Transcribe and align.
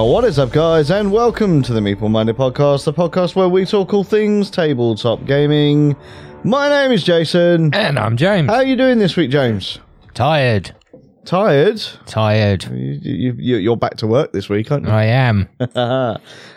What 0.00 0.24
is 0.24 0.38
up, 0.38 0.52
guys, 0.52 0.90
and 0.90 1.12
welcome 1.12 1.62
to 1.62 1.72
the 1.72 1.80
Meeple 1.80 2.10
Minded 2.10 2.36
Podcast, 2.36 2.84
the 2.84 2.92
podcast 2.92 3.34
where 3.34 3.48
we 3.48 3.64
talk 3.66 3.92
all 3.92 4.04
things 4.04 4.50
tabletop 4.50 5.24
gaming. 5.26 5.96
My 6.44 6.68
name 6.68 6.92
is 6.92 7.02
Jason. 7.04 7.74
And 7.74 7.98
I'm 7.98 8.16
James. 8.16 8.48
How 8.48 8.56
are 8.56 8.64
you 8.64 8.76
doing 8.76 8.98
this 8.98 9.16
week, 9.16 9.30
James? 9.30 9.78
Tired. 10.14 10.74
Tired? 11.24 11.82
Tired. 12.06 12.64
You, 12.64 12.98
you, 13.02 13.32
you- 13.38 13.56
you're 13.56 13.76
back 13.76 13.96
to 13.98 14.06
work 14.06 14.32
this 14.32 14.48
week, 14.48 14.70
aren't 14.72 14.86
you? 14.86 14.90
I 14.92 15.04
am. 15.04 15.48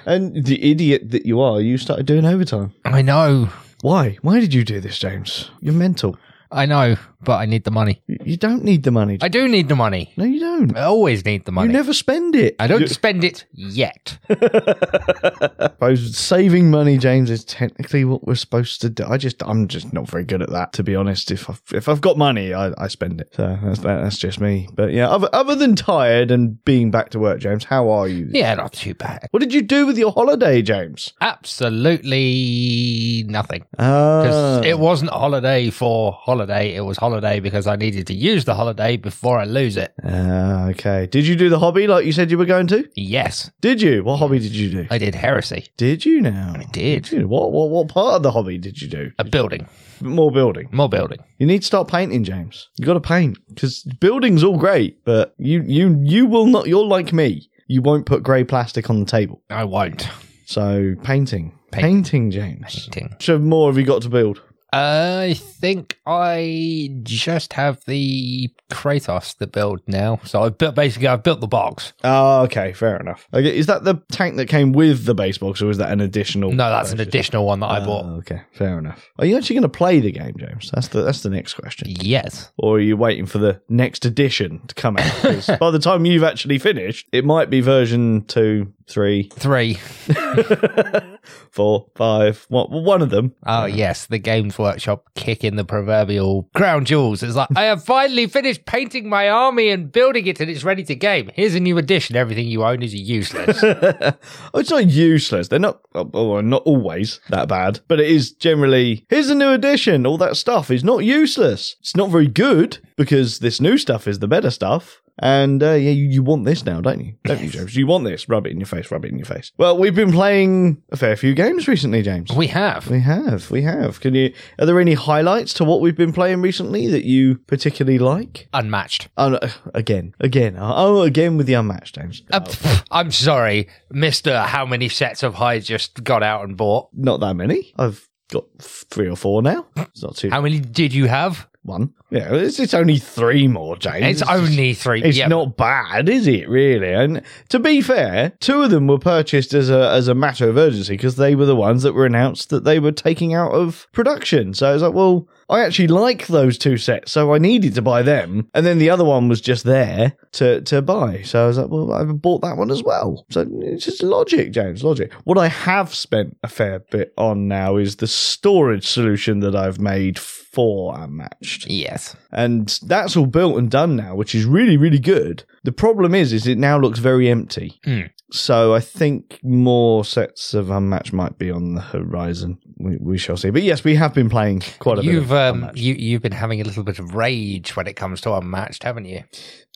and 0.05 0.45
the 0.45 0.71
idiot 0.71 1.11
that 1.11 1.25
you 1.25 1.41
are, 1.41 1.59
you 1.59 1.77
started 1.77 2.05
doing 2.05 2.25
overtime. 2.25 2.73
I 2.85 3.01
know. 3.01 3.49
Why? 3.81 4.17
Why 4.21 4.39
did 4.39 4.53
you 4.53 4.63
do 4.63 4.79
this, 4.79 4.97
James? 4.99 5.49
You're 5.61 5.73
mental. 5.73 6.17
I 6.51 6.65
know, 6.65 6.95
but 7.23 7.37
I 7.37 7.45
need 7.45 7.63
the 7.63 7.71
money. 7.71 8.01
You, 8.07 8.17
you 8.25 8.37
don't 8.37 8.63
need 8.63 8.83
the 8.83 8.91
money. 8.91 9.17
I 9.21 9.27
do 9.27 9.47
need 9.47 9.69
the 9.69 9.75
money. 9.75 10.13
no, 10.17 10.25
you 10.25 10.39
don't. 10.39 10.75
I 10.77 10.83
always 10.83 11.25
need 11.25 11.45
the 11.45 11.51
money. 11.51 11.67
You 11.67 11.73
never 11.73 11.93
spend 11.93 12.35
it. 12.35 12.55
I 12.59 12.67
don't 12.67 12.81
You- 12.81 12.87
spend 12.87 13.23
it 13.23 13.45
yet. 13.53 14.17
I 14.29 14.35
suppose 15.61 16.17
saving 16.17 16.71
money, 16.71 16.97
James, 16.97 17.29
is 17.29 17.43
technically 17.45 18.05
what 18.05 18.25
we're 18.25 18.35
supposed 18.35 18.81
to 18.81 18.89
do. 18.89 19.03
I 19.07 19.17
just, 19.17 19.41
I'm 19.43 19.67
just 19.67 19.93
not 19.93 20.09
very 20.09 20.23
good 20.23 20.41
at 20.41 20.49
that, 20.51 20.73
to 20.73 20.83
be 20.83 20.95
honest. 20.95 21.31
If 21.31 21.49
I've, 21.49 21.61
if 21.73 21.89
I've 21.89 22.01
got 22.01 22.17
money, 22.17 22.53
I, 22.53 22.71
I 22.77 22.87
spend 22.87 23.21
it. 23.21 23.33
So 23.35 23.57
that's 23.63 23.79
that, 23.79 24.01
that's 24.03 24.17
just 24.17 24.39
me. 24.39 24.67
But 24.73 24.91
yeah, 24.93 25.09
other, 25.09 25.29
other 25.33 25.55
than 25.55 25.75
tired 25.75 26.31
and 26.31 26.63
being 26.65 26.91
back 26.91 27.09
to 27.11 27.19
work, 27.19 27.39
James, 27.39 27.65
how 27.65 27.89
are 27.89 28.07
you? 28.07 28.27
yeah, 28.31 28.53
not 28.55 28.73
too 28.73 28.93
bad. 28.93 29.27
What 29.31 29.39
did 29.41 29.53
you 29.53 29.61
do 29.61 29.85
with 29.85 29.97
your 29.97 30.11
holiday, 30.11 30.61
James? 30.61 31.13
Absolutely 31.21 33.25
nothing. 33.27 33.63
Uh, 33.77 34.21
Because 34.23 34.65
it 34.65 34.79
wasn't 34.79 35.11
a 35.11 35.15
holiday 35.15 35.69
for 35.69 36.13
holiday. 36.13 36.73
It 36.75 36.81
was 36.81 36.97
holiday 37.11 37.39
because 37.41 37.67
I 37.67 37.75
needed 37.75 38.07
to 38.07 38.13
use 38.13 38.45
the 38.45 38.55
holiday 38.55 38.95
before 38.97 39.37
I 39.37 39.43
lose 39.43 39.75
it. 39.75 39.93
Ah, 40.03 40.67
okay. 40.69 41.07
Did 41.07 41.27
you 41.27 41.35
do 41.35 41.49
the 41.49 41.59
hobby 41.59 41.87
like 41.87 42.05
you 42.05 42.11
said 42.13 42.31
you 42.31 42.37
were 42.37 42.45
going 42.45 42.67
to? 42.67 42.87
Yes, 42.95 43.51
Did 43.59 43.81
you? 43.81 44.03
What 44.03 44.17
hobby 44.17 44.39
did 44.39 44.51
you 44.53 44.69
do? 44.69 44.87
I 44.89 44.97
did 44.97 45.13
heresy. 45.15 45.67
Did 45.77 46.05
you 46.05 46.21
now? 46.21 46.53
I 46.57 46.63
did. 46.71 47.11
you? 47.11 47.27
What, 47.27 47.51
what 47.51 47.69
what 47.69 47.89
part 47.89 48.15
of 48.15 48.23
the 48.23 48.31
hobby 48.31 48.57
did 48.57 48.81
you 48.81 48.87
do? 48.87 49.11
A 49.19 49.23
building. 49.23 49.67
More 49.99 50.31
building. 50.31 50.69
More 50.71 50.89
building. 50.89 51.19
You 51.37 51.45
need 51.47 51.59
to 51.59 51.65
start 51.67 51.87
painting, 51.89 52.23
James. 52.23 52.69
You 52.77 52.85
got 52.85 52.93
to 52.93 53.01
paint 53.01 53.37
because 53.49 53.83
building's 53.99 54.43
all 54.43 54.57
great, 54.57 55.03
but 55.03 55.35
you 55.37 55.61
you 55.65 55.99
you 56.01 56.25
will 56.25 56.45
not. 56.47 56.67
You're 56.67 56.85
like 56.85 57.11
me. 57.11 57.49
You 57.67 57.81
won't 57.81 58.05
put 58.05 58.23
grey 58.23 58.43
plastic 58.43 58.89
on 58.89 58.99
the 58.99 59.05
table. 59.05 59.41
I 59.49 59.63
won't. 59.65 60.07
So 60.45 60.95
painting, 61.03 61.57
Paint. 61.71 61.83
painting, 61.85 62.31
James. 62.31 62.87
Painting. 62.91 63.15
So 63.19 63.37
more 63.37 63.69
have 63.69 63.77
you 63.77 63.85
got 63.85 64.01
to 64.01 64.09
build? 64.09 64.41
Uh, 64.73 65.25
I 65.31 65.33
think 65.33 65.99
I 66.05 66.89
just 67.03 67.51
have 67.53 67.83
the 67.87 68.49
Kratos 68.71 69.37
to 69.39 69.47
build 69.47 69.81
now. 69.85 70.21
So 70.23 70.43
I 70.43 70.49
built 70.49 70.75
basically 70.75 71.07
I've 71.07 71.23
built 71.23 71.41
the 71.41 71.47
box. 71.47 71.91
Oh, 72.05 72.43
okay, 72.43 72.71
fair 72.71 72.95
enough. 72.97 73.27
Okay, 73.33 73.53
is 73.57 73.65
that 73.65 73.83
the 73.83 73.95
tank 74.13 74.37
that 74.37 74.47
came 74.47 74.71
with 74.71 75.03
the 75.03 75.13
base 75.13 75.37
box, 75.37 75.61
or 75.61 75.69
is 75.69 75.77
that 75.77 75.91
an 75.91 75.99
additional? 75.99 76.51
No, 76.53 76.69
that's 76.69 76.93
an 76.93 77.01
additional 77.01 77.45
one 77.45 77.59
that 77.59 77.67
I 77.67 77.81
Oh, 77.81 77.85
bought. 77.85 78.05
okay, 78.19 78.43
fair 78.53 78.79
enough. 78.79 79.09
Are 79.19 79.25
you 79.25 79.35
actually 79.35 79.55
going 79.55 79.63
to 79.63 79.69
play 79.69 79.99
the 79.99 80.11
game, 80.11 80.35
James? 80.37 80.71
That's 80.73 80.87
the 80.87 81.01
that's 81.01 81.21
the 81.21 81.29
next 81.29 81.55
question. 81.55 81.89
Yes. 81.89 82.49
Or 82.57 82.77
are 82.77 82.79
you 82.79 82.95
waiting 82.95 83.25
for 83.25 83.39
the 83.39 83.61
next 83.67 84.05
edition 84.05 84.65
to 84.67 84.75
come 84.75 84.95
out? 84.97 85.11
'Cause 85.21 85.49
by 85.59 85.71
the 85.71 85.79
time 85.79 86.05
you've 86.05 86.23
actually 86.23 86.59
finished, 86.59 87.09
it 87.11 87.25
might 87.25 87.49
be 87.49 87.59
version 87.59 88.23
two, 88.25 88.71
three, 88.87 89.23
Three. 89.35 89.73
four, 91.51 91.87
five. 91.95 92.45
What 92.49 92.69
one 92.71 93.01
of 93.01 93.09
them? 93.09 93.35
Oh 93.45 93.65
yes, 93.65 94.05
the 94.05 94.17
Games 94.17 94.57
Workshop 94.61 95.09
kicking 95.15 95.55
the 95.55 95.65
proverbial 95.65 96.49
crown 96.55 96.85
jewels. 96.85 97.23
It's 97.23 97.35
like 97.35 97.49
I 97.55 97.63
have 97.63 97.83
finally 97.83 98.27
finished 98.27 98.65
painting 98.65 99.09
my 99.09 99.29
army 99.29 99.69
and 99.69 99.91
building 99.91 100.27
it, 100.27 100.39
and 100.39 100.49
it's 100.49 100.63
ready 100.63 100.83
to 100.83 100.95
game. 100.95 101.31
Here's 101.33 101.55
a 101.55 101.59
new 101.59 101.77
edition. 101.77 102.15
Everything 102.15 102.47
you 102.47 102.63
own 102.63 102.81
is 102.81 102.93
useless. 102.93 103.61
oh, 103.63 104.13
it's 104.55 104.69
not 104.69 104.87
useless. 104.87 105.47
They're 105.47 105.59
not, 105.59 105.81
oh, 105.95 106.09
oh, 106.13 106.29
well, 106.33 106.41
not 106.41 106.63
always 106.63 107.19
that 107.29 107.47
bad, 107.47 107.79
but 107.87 107.99
it 107.99 108.09
is 108.09 108.31
generally, 108.31 109.05
here's 109.09 109.29
a 109.29 109.35
new 109.35 109.49
edition. 109.49 110.05
All 110.05 110.17
that 110.17 110.37
stuff 110.37 110.71
is 110.71 110.83
not 110.83 110.99
useless. 110.99 111.75
It's 111.79 111.95
not 111.95 112.09
very 112.09 112.27
good 112.27 112.77
because 112.95 113.39
this 113.39 113.59
new 113.59 113.77
stuff 113.77 114.07
is 114.07 114.19
the 114.19 114.27
better 114.27 114.51
stuff. 114.51 115.00
And 115.19 115.61
uh, 115.61 115.71
yeah, 115.73 115.91
you, 115.91 116.05
you 116.05 116.23
want 116.23 116.45
this 116.45 116.65
now, 116.65 116.81
don't 116.81 116.99
you? 117.03 117.13
Don't 117.23 117.41
you, 117.41 117.49
James? 117.49 117.75
You 117.75 117.87
want 117.87 118.05
this? 118.05 118.27
Rub 118.27 118.45
it 118.45 118.51
in 118.51 118.59
your 118.59 118.67
face. 118.67 118.89
Rub 118.91 119.05
it 119.05 119.11
in 119.11 119.17
your 119.17 119.25
face. 119.25 119.51
Well, 119.57 119.77
we've 119.77 119.95
been 119.95 120.11
playing 120.11 120.81
a 120.91 120.97
fair 120.97 121.15
few 121.15 121.33
games 121.33 121.67
recently, 121.67 122.01
James. 122.01 122.31
we 122.31 122.47
have. 122.47 122.89
We 122.89 123.01
have, 123.01 123.51
we 123.51 123.61
have. 123.63 123.99
Can 123.99 124.15
you? 124.15 124.33
Are 124.59 124.65
there 124.65 124.79
any 124.79 124.93
highlights 124.93 125.53
to 125.55 125.63
what 125.63 125.81
we've 125.81 125.95
been 125.95 126.13
playing 126.13 126.41
recently 126.41 126.87
that 126.87 127.05
you 127.05 127.35
particularly 127.47 127.99
like? 127.99 128.47
Unmatched. 128.53 129.09
Oh, 129.17 129.37
again, 129.73 130.15
again. 130.19 130.55
Oh, 130.59 131.01
again 131.01 131.37
with 131.37 131.45
the 131.45 131.53
unmatched, 131.53 131.95
James. 131.95 132.23
Uh, 132.31 132.39
pff, 132.39 132.83
I'm 132.91 133.11
sorry, 133.11 133.67
Mister. 133.89 134.41
How 134.41 134.65
many 134.65 134.89
sets 134.89 135.23
of 135.23 135.35
I 135.41 135.59
just 135.59 136.03
got 136.03 136.23
out 136.23 136.43
and 136.43 136.57
bought? 136.57 136.89
Not 136.93 137.19
that 137.19 137.35
many. 137.35 137.73
I've 137.77 138.07
got 138.31 138.45
three 138.59 139.09
or 139.09 139.15
four 139.15 139.41
now. 139.41 139.67
It's 139.77 140.01
not 140.03 140.15
too. 140.15 140.29
How 140.29 140.41
many 140.41 140.59
did 140.59 140.93
you 140.93 141.07
have? 141.07 141.47
one. 141.63 141.93
Yeah, 142.09 142.33
it's, 142.33 142.59
it's 142.59 142.73
only 142.73 142.97
three 142.97 143.47
more, 143.47 143.77
James. 143.77 144.03
It's 144.03 144.19
just- 144.21 144.31
only 144.31 144.73
three. 144.73 145.03
It's 145.03 145.17
yeah, 145.17 145.27
not 145.27 145.57
bad, 145.57 146.09
is 146.09 146.27
it? 146.27 146.49
Really? 146.49 146.91
And 146.91 147.21
to 147.49 147.59
be 147.59 147.81
fair, 147.81 148.31
two 148.39 148.63
of 148.63 148.71
them 148.71 148.87
were 148.87 148.97
purchased 148.97 149.53
as 149.53 149.69
a 149.69 149.89
as 149.91 150.07
a 150.07 150.15
matter 150.15 150.49
of 150.49 150.57
urgency 150.57 150.93
because 150.93 151.15
they 151.15 151.35
were 151.35 151.45
the 151.45 151.55
ones 151.55 151.83
that 151.83 151.93
were 151.93 152.05
announced 152.05 152.49
that 152.49 152.63
they 152.63 152.79
were 152.79 152.91
taking 152.91 153.33
out 153.33 153.51
of 153.51 153.87
production. 153.91 154.53
So 154.53 154.69
I 154.69 154.73
was 154.73 154.81
like, 154.81 154.93
well, 154.93 155.27
I 155.51 155.65
actually 155.65 155.89
like 155.89 156.27
those 156.27 156.57
two 156.57 156.77
sets, 156.77 157.11
so 157.11 157.33
I 157.33 157.37
needed 157.37 157.75
to 157.75 157.81
buy 157.81 158.01
them. 158.01 158.49
And 158.53 158.65
then 158.65 158.77
the 158.79 158.89
other 158.89 159.03
one 159.05 159.27
was 159.27 159.41
just 159.41 159.63
there 159.65 160.13
to 160.33 160.61
to 160.61 160.81
buy. 160.81 161.21
So 161.23 161.43
I 161.43 161.47
was 161.47 161.57
like, 161.57 161.69
well, 161.69 161.91
I 161.93 162.03
bought 162.05 162.41
that 162.41 162.57
one 162.57 162.71
as 162.71 162.83
well. 162.83 163.25
So 163.29 163.45
it's 163.59 163.85
just 163.85 164.01
logic, 164.01 164.51
James, 164.51 164.83
logic. 164.83 165.11
What 165.25 165.37
I 165.37 165.49
have 165.49 165.93
spent 165.93 166.37
a 166.41 166.47
fair 166.47 166.79
bit 166.79 167.13
on 167.17 167.47
now 167.47 167.75
is 167.77 167.97
the 167.97 168.07
storage 168.07 168.87
solution 168.87 169.41
that 169.41 169.55
I've 169.55 169.79
made 169.79 170.17
for 170.17 170.97
Unmatched 170.97 171.67
Yes. 171.69 172.13
and 172.31 172.77
that's 172.83 173.15
all 173.15 173.25
built 173.25 173.57
and 173.57 173.71
done 173.71 173.95
now, 173.95 174.15
which 174.15 174.35
is 174.35 174.43
really, 174.45 174.75
really 174.75 174.99
good. 174.99 175.43
The 175.63 175.71
problem 175.71 176.13
is, 176.13 176.33
is 176.33 176.45
it 176.45 176.57
now 176.57 176.77
looks 176.77 176.99
very 176.99 177.29
empty. 177.29 177.79
Hmm. 177.85 178.01
So 178.33 178.73
I 178.73 178.79
think 178.79 179.39
more 179.43 180.05
sets 180.05 180.53
of 180.53 180.69
Unmatched 180.69 181.11
might 181.11 181.37
be 181.37 181.51
on 181.51 181.75
the 181.75 181.81
horizon. 181.81 182.57
We, 182.77 182.97
we 182.97 183.17
shall 183.17 183.35
see. 183.35 183.49
But 183.49 183.63
yes, 183.63 183.83
we 183.83 183.95
have 183.95 184.13
been 184.13 184.29
playing 184.29 184.63
quite 184.79 184.99
a 184.99 185.03
You've 185.03 185.27
bit. 185.29 185.37
Of 185.37 185.55
um 185.55 185.55
Unmatched. 185.63 185.77
you 185.77 185.93
you've 185.95 186.21
been 186.21 186.31
having 186.31 186.61
a 186.61 186.63
little 186.63 186.83
bit 186.83 186.97
of 186.99 187.13
rage 187.13 187.75
when 187.75 187.87
it 187.87 187.95
comes 187.95 188.21
to 188.21 188.33
unmatched, 188.33 188.83
haven't 188.83 189.05
you? 189.05 189.23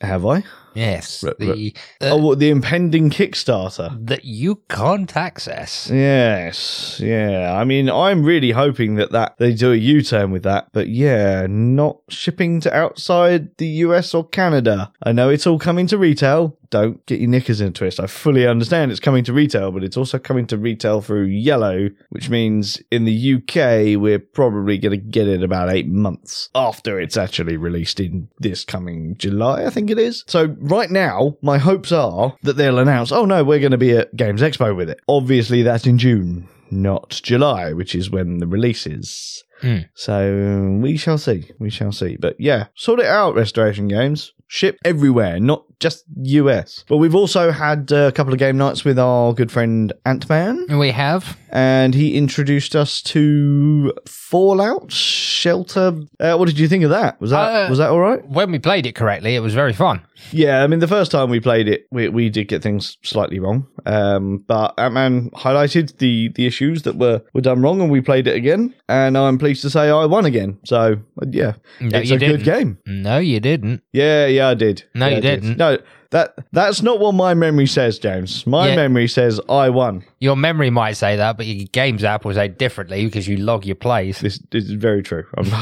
Have 0.01 0.25
I? 0.25 0.43
Yes. 0.75 1.23
Re- 1.23 1.33
the 1.39 1.75
uh, 2.01 2.11
oh, 2.11 2.17
what, 2.17 2.39
the 2.39 2.49
impending 2.49 3.09
Kickstarter. 3.09 4.05
that 4.05 4.25
you 4.25 4.61
can't 4.69 5.15
access. 5.15 5.89
Yes, 5.89 6.99
yeah. 7.01 7.55
I 7.57 7.63
mean, 7.63 7.89
I'm 7.89 8.23
really 8.23 8.51
hoping 8.51 8.95
that 8.95 9.11
that 9.13 9.35
they 9.37 9.53
do 9.53 9.71
a 9.71 9.75
U-turn 9.77 10.31
with 10.31 10.43
that, 10.43 10.67
but 10.73 10.89
yeah, 10.89 11.47
not 11.49 11.99
shipping 12.09 12.59
to 12.61 12.75
outside 12.75 13.55
the 13.57 13.67
US 13.67 14.13
or 14.13 14.27
Canada. 14.27 14.91
I 15.01 15.13
know 15.13 15.29
it's 15.29 15.47
all 15.47 15.59
coming 15.59 15.87
to 15.87 15.97
retail. 15.97 16.57
Don't 16.71 17.05
get 17.05 17.21
your 17.21 17.29
knickers 17.29 17.61
in 17.61 17.67
a 17.67 17.71
twist. 17.71 18.01
I 18.01 18.07
fully 18.07 18.45
understand 18.45 18.91
it's 18.91 18.99
coming 18.99 19.23
to 19.25 19.33
retail, 19.33 19.71
but 19.71 19.83
it's 19.83 19.95
also 19.95 20.19
coming 20.19 20.45
to 20.47 20.57
retail 20.57 20.99
through 20.99 21.25
Yellow, 21.25 21.89
which 22.09 22.29
means 22.29 22.81
in 22.91 23.05
the 23.05 23.35
UK 23.35 24.01
we're 24.01 24.19
probably 24.19 24.77
going 24.77 24.91
to 24.91 24.97
get 24.97 25.27
it 25.27 25.41
about 25.41 25.69
eight 25.69 25.87
months 25.87 26.49
after 26.53 26.99
it's 26.99 27.15
actually 27.15 27.55
released 27.55 28.01
in 28.01 28.27
this 28.39 28.65
coming 28.65 29.15
July, 29.15 29.65
I 29.65 29.69
think 29.69 29.84
it 29.89 29.99
is. 29.99 30.23
So 30.27 30.55
right 30.59 30.89
now, 30.89 31.37
my 31.41 31.57
hopes 31.57 31.91
are 31.91 32.35
that 32.43 32.53
they'll 32.53 32.79
announce, 32.79 33.11
oh 33.11 33.25
no, 33.25 33.43
we're 33.43 33.59
going 33.59 33.71
to 33.71 33.77
be 33.77 33.95
at 33.97 34.15
Games 34.15 34.41
Expo 34.41 34.75
with 34.75 34.89
it. 34.89 34.99
Obviously, 35.07 35.61
that's 35.61 35.85
in 35.85 35.97
June, 35.97 36.47
not 36.71 37.19
July, 37.23 37.73
which 37.73 37.95
is 37.95 38.09
when 38.09 38.39
the 38.39 38.47
release 38.47 38.85
is. 38.87 39.43
Hmm. 39.61 39.79
So 39.93 40.77
we 40.81 40.97
shall 40.97 41.17
see. 41.17 41.49
We 41.59 41.69
shall 41.69 41.91
see. 41.91 42.17
But 42.17 42.35
yeah, 42.39 42.67
sort 42.75 42.99
it 42.99 43.05
out, 43.05 43.35
Restoration 43.35 43.87
Games. 43.87 44.33
Ship 44.47 44.77
everywhere, 44.85 45.39
not 45.39 45.63
just 45.79 46.03
US. 46.21 46.83
But 46.87 46.97
we've 46.97 47.15
also 47.15 47.51
had 47.51 47.91
a 47.91 48.11
couple 48.11 48.31
of 48.31 48.39
game 48.39 48.57
nights 48.57 48.85
with 48.85 48.97
our 48.99 49.33
good 49.33 49.51
friend 49.51 49.91
Ant 50.05 50.29
Man, 50.29 50.65
We 50.77 50.91
have. 50.91 51.37
and 51.51 51.93
he 51.93 52.15
introduced 52.15 52.75
us 52.75 53.01
to 53.03 53.93
Fallout 54.07 54.91
Shelter. 54.91 55.93
Uh, 56.19 56.35
what 56.37 56.45
did 56.47 56.59
you 56.59 56.67
think 56.67 56.83
of 56.83 56.89
that? 56.91 57.19
Was 57.19 57.31
that 57.31 57.65
Uh, 57.65 57.69
was 57.69 57.79
that 57.79 57.89
all 57.89 57.99
right? 57.99 58.25
When 58.27 58.51
we 58.51 58.59
played 58.59 58.85
it 58.85 58.93
correctly, 58.95 59.35
it 59.35 59.41
was 59.41 59.53
very 59.53 59.73
fun. 59.73 60.01
Yeah, 60.31 60.63
I 60.63 60.67
mean, 60.67 60.79
the 60.79 60.87
first 60.87 61.11
time 61.11 61.29
we 61.29 61.39
played 61.39 61.67
it, 61.67 61.87
we, 61.91 62.07
we 62.09 62.29
did 62.29 62.47
get 62.47 62.63
things 62.63 62.97
slightly 63.03 63.39
wrong. 63.39 63.67
Um, 63.85 64.43
but 64.47 64.73
Ant 64.77 64.93
Man 64.93 65.29
highlighted 65.31 65.97
the, 65.97 66.29
the 66.35 66.45
issues 66.47 66.83
that 66.83 66.95
were, 66.95 67.21
were 67.33 67.41
done 67.41 67.61
wrong, 67.61 67.81
and 67.81 67.91
we 67.91 68.01
played 68.01 68.25
it 68.27 68.35
again. 68.35 68.73
And 68.87 69.17
I'm 69.17 69.37
pleased 69.37 69.61
to 69.63 69.69
say 69.69 69.89
I 69.89 70.05
won 70.05 70.25
again. 70.25 70.57
So, 70.65 70.97
yeah, 71.29 71.53
No, 71.81 71.99
it's 71.99 72.11
a 72.11 72.17
didn't. 72.17 72.37
good 72.37 72.45
game. 72.45 72.77
No, 72.87 73.17
you 73.19 73.39
didn't. 73.39 73.83
Yeah, 73.91 74.25
yeah, 74.25 74.44
I 74.49 74.53
did. 74.53 74.83
No, 74.93 75.05
Yeah, 75.05 75.11
you 75.11 75.17
I 75.17 75.19
did. 75.21 75.41
didn't. 75.41 75.57
No, 75.57 75.77
that 76.11 76.35
that's 76.53 76.81
not 76.81 76.99
what 76.99 77.13
my 77.13 77.33
memory 77.33 77.65
says, 77.67 77.99
James. 77.99 78.45
My 78.47 78.69
Yeah. 78.69 78.75
memory 78.77 79.07
says 79.07 79.39
I 79.49 79.69
won. 79.69 80.03
Your 80.19 80.35
memory 80.35 80.69
might 80.69 80.93
say 80.93 81.15
that, 81.17 81.35
but 81.37 81.45
your 81.45 81.67
games 81.71 82.03
app 82.03 82.23
will 82.25 82.33
say 82.33 82.47
differently 82.47 83.05
because 83.05 83.27
you 83.27 83.37
log 83.37 83.65
your 83.65 83.75
plays. 83.75 84.19
This, 84.21 84.39
this 84.51 84.63
is 84.65 84.71
very 84.71 85.03
true. 85.03 85.25
I'm 85.37 85.47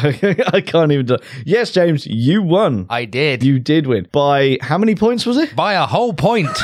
I 0.53 0.61
can't 0.65 0.91
even. 0.91 1.05
Do- 1.05 1.17
yes, 1.45 1.71
James, 1.71 2.05
you 2.05 2.41
won. 2.43 2.85
I 2.89 3.05
did. 3.05 3.41
You 3.43 3.59
did 3.59 3.87
win 3.87 4.07
by 4.11 4.57
how 4.61 4.77
many 4.77 4.95
points 4.95 5.25
was 5.25 5.37
it? 5.37 5.55
By 5.55 5.73
a 5.73 5.85
whole 5.85 6.13
point. 6.13 6.49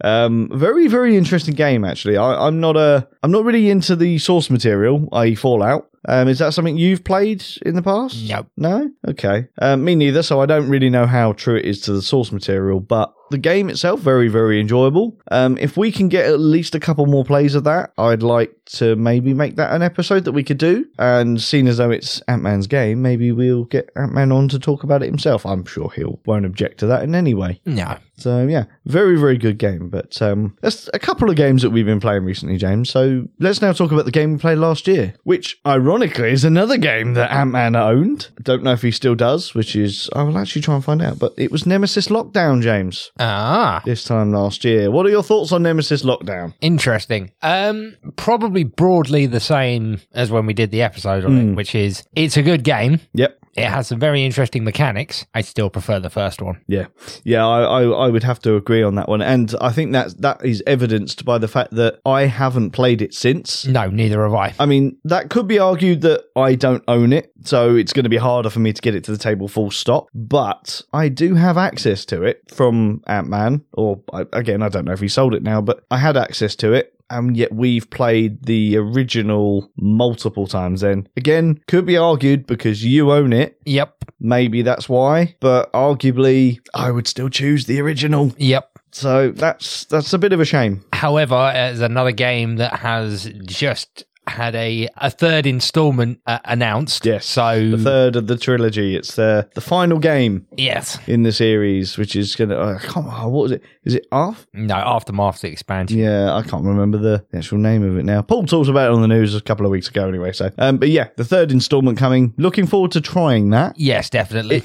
Um, 0.00 0.50
very, 0.52 0.86
very 0.86 1.16
interesting 1.16 1.54
game 1.54 1.82
actually. 1.82 2.18
I, 2.18 2.46
I'm 2.46 2.60
not 2.60 2.76
a, 2.76 3.08
I'm 3.22 3.30
not 3.30 3.44
really 3.44 3.70
into 3.70 3.96
the 3.96 4.18
source 4.18 4.50
material, 4.50 5.08
i.e. 5.12 5.34
Fallout. 5.34 5.88
Um, 6.06 6.28
is 6.28 6.38
that 6.38 6.54
something 6.54 6.76
you've 6.76 7.04
played 7.04 7.44
in 7.62 7.74
the 7.74 7.82
past? 7.82 8.28
No. 8.28 8.46
No? 8.56 8.90
Okay. 9.08 9.48
Um, 9.60 9.84
me 9.84 9.94
neither, 9.94 10.22
so 10.22 10.40
I 10.40 10.46
don't 10.46 10.68
really 10.68 10.90
know 10.90 11.06
how 11.06 11.32
true 11.32 11.56
it 11.56 11.64
is 11.64 11.80
to 11.82 11.92
the 11.92 12.02
source 12.02 12.32
material, 12.32 12.80
but 12.80 13.14
the 13.30 13.38
game 13.38 13.68
itself, 13.68 14.00
very, 14.00 14.28
very 14.28 14.60
enjoyable. 14.60 15.18
Um, 15.30 15.58
if 15.58 15.76
we 15.76 15.90
can 15.90 16.08
get 16.08 16.26
at 16.26 16.38
least 16.38 16.74
a 16.74 16.80
couple 16.80 17.06
more 17.06 17.24
plays 17.24 17.54
of 17.54 17.64
that, 17.64 17.92
I'd 17.98 18.22
like 18.22 18.54
to 18.66 18.96
maybe 18.96 19.34
make 19.34 19.56
that 19.56 19.74
an 19.74 19.82
episode 19.82 20.24
that 20.24 20.32
we 20.32 20.44
could 20.44 20.58
do. 20.58 20.86
And 20.98 21.40
seeing 21.40 21.66
as 21.66 21.78
though 21.78 21.90
it's 21.90 22.20
Ant 22.28 22.42
Man's 22.42 22.66
game, 22.66 23.02
maybe 23.02 23.32
we'll 23.32 23.64
get 23.64 23.90
Ant 23.96 24.12
Man 24.12 24.30
on 24.30 24.48
to 24.48 24.58
talk 24.58 24.84
about 24.84 25.02
it 25.02 25.06
himself. 25.06 25.44
I'm 25.44 25.64
sure 25.64 25.90
he'll 25.90 26.20
won't 26.26 26.46
object 26.46 26.78
to 26.80 26.86
that 26.86 27.02
in 27.02 27.14
any 27.14 27.34
way. 27.34 27.60
No. 27.66 27.96
So 28.16 28.46
yeah, 28.46 28.64
very 28.84 29.18
very 29.18 29.36
good 29.36 29.58
game. 29.58 29.88
But 29.88 30.20
um, 30.22 30.56
there's 30.60 30.88
a 30.94 30.98
couple 30.98 31.28
of 31.28 31.36
games 31.36 31.62
that 31.62 31.70
we've 31.70 31.84
been 31.84 32.00
playing 32.00 32.24
recently, 32.24 32.56
James. 32.56 32.88
So 32.88 33.26
let's 33.40 33.60
now 33.60 33.72
talk 33.72 33.90
about 33.90 34.04
the 34.04 34.12
game 34.12 34.34
we 34.34 34.38
played 34.38 34.58
last 34.58 34.86
year, 34.86 35.14
which 35.24 35.60
ironically 35.66 35.93
is 36.02 36.44
another 36.44 36.76
game 36.76 37.14
that 37.14 37.30
Ant 37.32 37.50
Man 37.52 37.76
owned. 37.76 38.28
Don't 38.42 38.62
know 38.62 38.72
if 38.72 38.82
he 38.82 38.90
still 38.90 39.14
does, 39.14 39.54
which 39.54 39.76
is 39.76 40.08
I 40.14 40.22
will 40.22 40.38
actually 40.38 40.62
try 40.62 40.74
and 40.74 40.84
find 40.84 41.02
out. 41.02 41.18
But 41.18 41.32
it 41.36 41.50
was 41.50 41.66
Nemesis 41.66 42.08
Lockdown, 42.08 42.62
James, 42.62 43.10
Ah. 43.18 43.82
this 43.84 44.04
time 44.04 44.32
last 44.32 44.64
year. 44.64 44.90
What 44.90 45.06
are 45.06 45.10
your 45.10 45.22
thoughts 45.22 45.52
on 45.52 45.62
Nemesis 45.62 46.02
Lockdown? 46.02 46.54
Interesting. 46.60 47.30
Um, 47.42 47.96
probably 48.16 48.64
broadly 48.64 49.26
the 49.26 49.40
same 49.40 50.00
as 50.12 50.30
when 50.30 50.46
we 50.46 50.54
did 50.54 50.70
the 50.70 50.82
episode 50.82 51.24
on 51.24 51.50
it, 51.50 51.54
which 51.54 51.74
is 51.74 52.04
it's 52.14 52.36
a 52.36 52.42
good 52.42 52.64
game. 52.64 53.00
Yep. 53.14 53.38
It 53.56 53.66
has 53.66 53.88
some 53.88 53.98
very 54.00 54.24
interesting 54.24 54.64
mechanics. 54.64 55.26
I 55.34 55.40
still 55.42 55.70
prefer 55.70 56.00
the 56.00 56.10
first 56.10 56.42
one. 56.42 56.60
Yeah, 56.66 56.86
yeah, 57.24 57.46
I, 57.46 57.62
I, 57.62 57.82
I 57.84 58.08
would 58.08 58.22
have 58.24 58.40
to 58.40 58.56
agree 58.56 58.82
on 58.82 58.94
that 58.96 59.08
one, 59.08 59.22
and 59.22 59.54
I 59.60 59.70
think 59.72 59.92
that 59.92 60.20
that 60.22 60.44
is 60.44 60.62
evidenced 60.66 61.24
by 61.24 61.38
the 61.38 61.48
fact 61.48 61.72
that 61.72 62.00
I 62.04 62.22
haven't 62.22 62.70
played 62.70 63.02
it 63.02 63.14
since. 63.14 63.66
No, 63.66 63.88
neither 63.88 64.22
have 64.24 64.34
I. 64.34 64.54
I 64.58 64.66
mean, 64.66 64.96
that 65.04 65.30
could 65.30 65.46
be 65.46 65.58
argued 65.58 66.00
that 66.02 66.24
I 66.36 66.54
don't 66.54 66.82
own 66.88 67.12
it, 67.12 67.32
so 67.44 67.76
it's 67.76 67.92
going 67.92 68.04
to 68.04 68.10
be 68.10 68.16
harder 68.16 68.50
for 68.50 68.60
me 68.60 68.72
to 68.72 68.82
get 68.82 68.94
it 68.94 69.04
to 69.04 69.12
the 69.12 69.18
table 69.18 69.48
full 69.48 69.70
stop. 69.70 70.08
But 70.14 70.82
I 70.92 71.08
do 71.08 71.34
have 71.34 71.56
access 71.58 72.04
to 72.06 72.22
it 72.22 72.42
from 72.52 73.02
Ant 73.06 73.28
Man, 73.28 73.64
or 73.72 74.00
I- 74.12 74.26
again, 74.32 74.62
I 74.62 74.68
don't 74.68 74.84
know 74.84 74.92
if 74.92 75.00
he 75.00 75.08
sold 75.08 75.34
it 75.34 75.42
now, 75.42 75.60
but 75.60 75.84
I 75.90 75.98
had 75.98 76.16
access 76.16 76.56
to 76.56 76.72
it. 76.72 76.93
And 77.10 77.36
yet 77.36 77.52
we've 77.52 77.88
played 77.90 78.44
the 78.44 78.76
original 78.76 79.70
multiple 79.76 80.46
times 80.46 80.80
then. 80.80 81.08
Again, 81.16 81.60
could 81.68 81.86
be 81.86 81.96
argued 81.96 82.46
because 82.46 82.84
you 82.84 83.12
own 83.12 83.32
it. 83.32 83.60
Yep. 83.66 84.04
Maybe 84.20 84.62
that's 84.62 84.88
why. 84.88 85.36
But 85.40 85.72
arguably, 85.72 86.60
I 86.74 86.90
would 86.90 87.06
still 87.06 87.28
choose 87.28 87.66
the 87.66 87.80
original. 87.80 88.32
Yep. 88.38 88.70
So 88.92 89.32
that's 89.32 89.84
that's 89.86 90.12
a 90.12 90.18
bit 90.18 90.32
of 90.32 90.40
a 90.40 90.44
shame. 90.44 90.84
However, 90.92 91.50
there's 91.52 91.80
another 91.80 92.12
game 92.12 92.56
that 92.56 92.78
has 92.78 93.30
just 93.44 94.04
had 94.26 94.54
a, 94.54 94.88
a 94.96 95.10
third 95.10 95.46
installment 95.46 96.20
uh, 96.26 96.38
announced. 96.44 97.04
Yes. 97.04 97.26
So, 97.26 97.70
The 97.70 97.78
third 97.78 98.16
of 98.16 98.26
the 98.26 98.36
trilogy. 98.36 98.96
It's 98.96 99.16
the 99.16 99.48
the 99.54 99.60
final 99.60 99.98
game 99.98 100.46
yes. 100.56 100.98
in 101.06 101.22
the 101.22 101.32
series, 101.32 101.98
which 101.98 102.16
is 102.16 102.34
gonna. 102.34 102.56
Uh, 102.56 102.78
I 102.82 102.86
can't. 102.86 103.06
oh, 103.08 103.28
what 103.28 103.42
was 103.42 103.52
it? 103.52 103.62
Is 103.84 103.94
it 103.94 104.06
Arth? 104.12 104.46
No, 104.52 104.74
Aftermath's 104.74 105.40
the 105.42 105.48
expansion. 105.48 105.98
Yeah, 105.98 106.34
I 106.34 106.42
can't 106.42 106.64
remember 106.64 106.98
the 106.98 107.24
actual 107.34 107.58
name 107.58 107.82
of 107.82 107.98
it 107.98 108.04
now. 108.04 108.22
Paul 108.22 108.46
talked 108.46 108.68
about 108.68 108.90
it 108.90 108.94
on 108.94 109.02
the 109.02 109.08
news 109.08 109.34
a 109.34 109.40
couple 109.40 109.66
of 109.66 109.72
weeks 109.72 109.88
ago, 109.88 110.08
anyway. 110.08 110.32
So, 110.32 110.50
um, 110.58 110.78
but 110.78 110.88
yeah, 110.88 111.08
the 111.16 111.24
third 111.24 111.50
installment 111.52 111.98
coming. 111.98 112.34
Looking 112.36 112.66
forward 112.66 112.92
to 112.92 113.00
trying 113.00 113.50
that. 113.50 113.78
Yes, 113.78 114.10
definitely. 114.10 114.62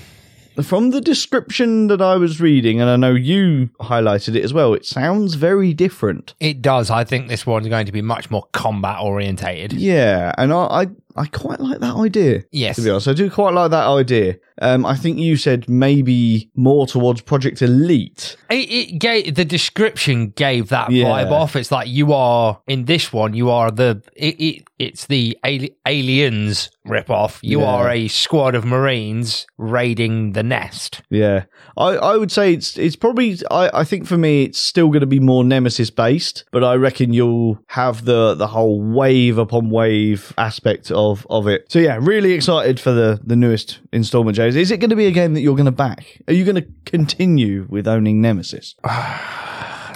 From 0.63 0.91
the 0.91 1.01
description 1.01 1.87
that 1.87 2.01
I 2.01 2.15
was 2.15 2.41
reading, 2.41 2.81
and 2.81 2.89
I 2.89 2.95
know 2.95 3.13
you 3.13 3.69
highlighted 3.79 4.35
it 4.35 4.43
as 4.43 4.53
well, 4.53 4.73
it 4.73 4.85
sounds 4.85 5.35
very 5.35 5.73
different. 5.73 6.33
It 6.39 6.61
does. 6.61 6.89
I 6.89 7.03
think 7.03 7.27
this 7.27 7.45
one's 7.45 7.67
going 7.67 7.85
to 7.85 7.91
be 7.91 8.01
much 8.01 8.29
more 8.31 8.47
combat 8.51 9.01
orientated. 9.01 9.73
Yeah, 9.73 10.33
and 10.37 10.51
I, 10.51 10.57
I, 10.65 10.87
I 11.15 11.25
quite 11.25 11.59
like 11.59 11.79
that 11.79 11.95
idea. 11.95 12.43
Yes. 12.51 12.75
To 12.77 12.81
be 12.83 12.89
honest, 12.89 13.07
I 13.07 13.13
do 13.13 13.29
quite 13.31 13.53
like 13.53 13.71
that 13.71 13.87
idea. 13.87 14.37
Um, 14.61 14.85
I 14.85 14.95
think 14.95 15.17
you 15.19 15.37
said 15.37 15.67
maybe 15.69 16.49
more 16.55 16.85
towards 16.85 17.21
Project 17.21 17.61
Elite. 17.61 18.35
It, 18.49 18.69
it 18.69 18.99
gave 18.99 19.35
the 19.35 19.45
description 19.45 20.29
gave 20.31 20.69
that 20.69 20.91
Yeah. 20.91 21.05
vibe 21.05 21.31
off. 21.31 21.55
It's 21.55 21.71
like 21.71 21.87
you 21.87 22.13
are 22.13 22.61
in 22.67 22.85
this 22.85 23.11
one. 23.13 23.33
You 23.33 23.49
are 23.49 23.71
the 23.71 24.01
it, 24.15 24.35
it 24.39 24.63
it's 24.77 25.07
the 25.07 25.37
ali- 25.45 25.75
aliens 25.87 26.69
rip 26.85 27.09
off. 27.09 27.39
You 27.41 27.61
Yeah. 27.61 27.67
are 27.67 27.89
a 27.89 28.07
squad 28.09 28.53
of 28.55 28.65
marines 28.65 29.45
raiding 29.57 30.33
the 30.33 30.43
nest. 30.43 31.01
Yeah, 31.09 31.45
I, 31.77 31.95
I 31.95 32.17
would 32.17 32.31
say 32.31 32.53
it's 32.53 32.77
it's 32.77 32.95
probably 32.97 33.37
I, 33.49 33.69
I 33.81 33.83
think 33.85 34.07
for 34.07 34.17
me 34.17 34.43
it's 34.43 34.59
still 34.59 34.87
going 34.89 35.01
to 35.01 35.07
be 35.07 35.19
more 35.21 35.43
Nemesis 35.45 35.89
based, 35.89 36.43
but 36.51 36.63
I 36.63 36.75
reckon 36.75 37.13
you'll 37.13 37.59
have 37.67 38.03
the 38.05 38.35
the 38.35 38.47
whole 38.47 38.81
wave 38.81 39.37
upon 39.37 39.69
wave 39.69 40.33
aspect 40.37 40.91
of 40.91 41.08
of 41.29 41.47
it. 41.47 41.71
So 41.71 41.79
yeah, 41.79 41.97
really 42.01 42.33
excited 42.33 42.79
for 42.79 42.91
the 42.91 43.19
the 43.23 43.35
newest 43.35 43.79
installment, 43.91 44.35
James. 44.35 44.55
Is 44.55 44.71
it 44.71 44.77
going 44.77 44.89
to 44.89 44.95
be 44.95 45.07
a 45.07 45.11
game 45.11 45.33
that 45.33 45.41
you're 45.41 45.55
going 45.55 45.65
to 45.65 45.71
back? 45.71 46.21
Are 46.27 46.33
you 46.33 46.45
going 46.45 46.55
to 46.55 46.67
continue 46.85 47.65
with 47.69 47.87
owning 47.87 48.21
Nemesis? 48.21 48.75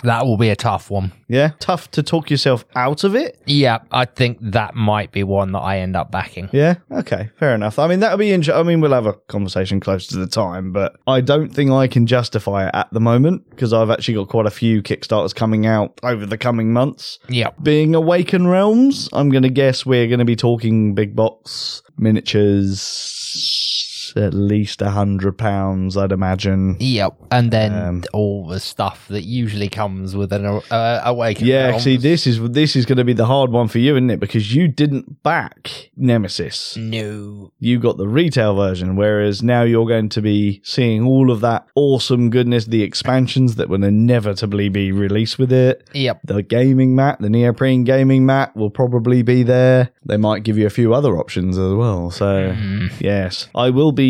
That 0.03 0.25
will 0.25 0.37
be 0.37 0.49
a 0.49 0.55
tough 0.55 0.89
one. 0.91 1.11
Yeah, 1.27 1.51
tough 1.59 1.89
to 1.91 2.03
talk 2.03 2.29
yourself 2.29 2.65
out 2.75 3.03
of 3.03 3.15
it. 3.15 3.41
Yeah, 3.45 3.79
I 3.91 4.05
think 4.05 4.37
that 4.41 4.75
might 4.75 5.11
be 5.11 5.23
one 5.23 5.51
that 5.53 5.59
I 5.59 5.79
end 5.79 5.95
up 5.95 6.11
backing. 6.11 6.49
Yeah. 6.51 6.75
Okay. 6.91 7.29
Fair 7.37 7.55
enough. 7.55 7.79
I 7.79 7.87
mean, 7.87 8.01
that'll 8.01 8.17
be 8.17 8.31
interesting. 8.31 8.59
I 8.59 8.63
mean, 8.63 8.81
we'll 8.81 8.93
have 8.93 9.05
a 9.05 9.13
conversation 9.13 9.79
close 9.79 10.07
to 10.07 10.17
the 10.17 10.27
time, 10.27 10.71
but 10.71 10.95
I 11.07 11.21
don't 11.21 11.49
think 11.49 11.71
I 11.71 11.87
can 11.87 12.05
justify 12.05 12.67
it 12.67 12.71
at 12.73 12.91
the 12.91 12.99
moment 12.99 13.49
because 13.49 13.73
I've 13.73 13.89
actually 13.89 14.15
got 14.15 14.29
quite 14.29 14.45
a 14.45 14.51
few 14.51 14.83
Kickstarters 14.83 15.33
coming 15.33 15.65
out 15.65 15.99
over 16.03 16.25
the 16.25 16.37
coming 16.37 16.73
months. 16.73 17.19
Yep. 17.29 17.63
Being 17.63 17.95
Awaken 17.95 18.47
Realms, 18.47 19.09
I'm 19.13 19.29
going 19.29 19.43
to 19.43 19.49
guess 19.49 19.85
we're 19.85 20.07
going 20.07 20.19
to 20.19 20.25
be 20.25 20.35
talking 20.35 20.93
big 20.93 21.15
box 21.15 21.81
miniatures, 21.97 23.82
at 24.15 24.33
least 24.33 24.81
a 24.81 24.91
hundred 24.91 25.37
pounds, 25.37 25.97
I'd 25.97 26.11
imagine. 26.11 26.77
Yep. 26.79 27.15
And 27.31 27.51
then 27.51 27.73
Um, 27.73 28.03
all 28.13 28.47
the 28.47 28.59
stuff 28.59 29.07
that 29.09 29.23
usually 29.23 29.69
comes 29.69 30.15
with 30.15 30.31
an 30.33 30.45
uh, 30.45 31.01
awakening. 31.03 31.49
Yeah, 31.49 31.69
realm. 31.69 31.79
see, 31.81 31.97
this 31.97 32.27
is 32.27 32.39
this 32.51 32.75
is 32.75 32.85
going 32.85 32.97
to 32.97 33.03
be 33.03 33.13
the 33.13 33.25
hard 33.25 33.51
one 33.51 33.67
for 33.67 33.79
you, 33.79 33.95
isn't 33.95 34.09
it? 34.09 34.19
Because 34.19 34.53
you 34.55 34.67
didn't 34.67 35.23
back 35.23 35.89
Nemesis. 35.97 36.75
No. 36.77 37.51
you 37.59 37.79
got 37.79 37.97
the 37.97 38.07
retail 38.07 38.55
version, 38.55 38.95
whereas 38.95 39.41
now 39.41 39.63
you're 39.63 39.87
going 39.87 40.09
to 40.09 40.21
be 40.21 40.61
seeing 40.63 41.05
all 41.05 41.31
of 41.31 41.41
that 41.41 41.67
awesome 41.75 42.29
goodness, 42.29 42.65
the 42.65 42.83
expansions 42.83 43.55
that 43.55 43.69
will 43.69 43.83
inevitably 43.83 44.69
be 44.69 44.91
released 44.91 45.39
with 45.39 45.51
it. 45.51 45.87
Yep. 45.93 46.21
The 46.25 46.41
gaming 46.43 46.95
mat, 46.95 47.17
the 47.19 47.29
neoprene 47.29 47.83
gaming 47.83 48.25
mat 48.25 48.55
will 48.55 48.69
probably 48.69 49.21
be 49.23 49.43
there. 49.43 49.91
They 50.05 50.17
might 50.17 50.43
give 50.43 50.57
you 50.57 50.65
a 50.65 50.69
few 50.69 50.93
other 50.93 51.17
options 51.17 51.57
as 51.57 51.73
well. 51.73 52.11
So, 52.11 52.55
yes, 52.99 53.47
I 53.55 53.69
will 53.69 53.91
be 53.91 54.02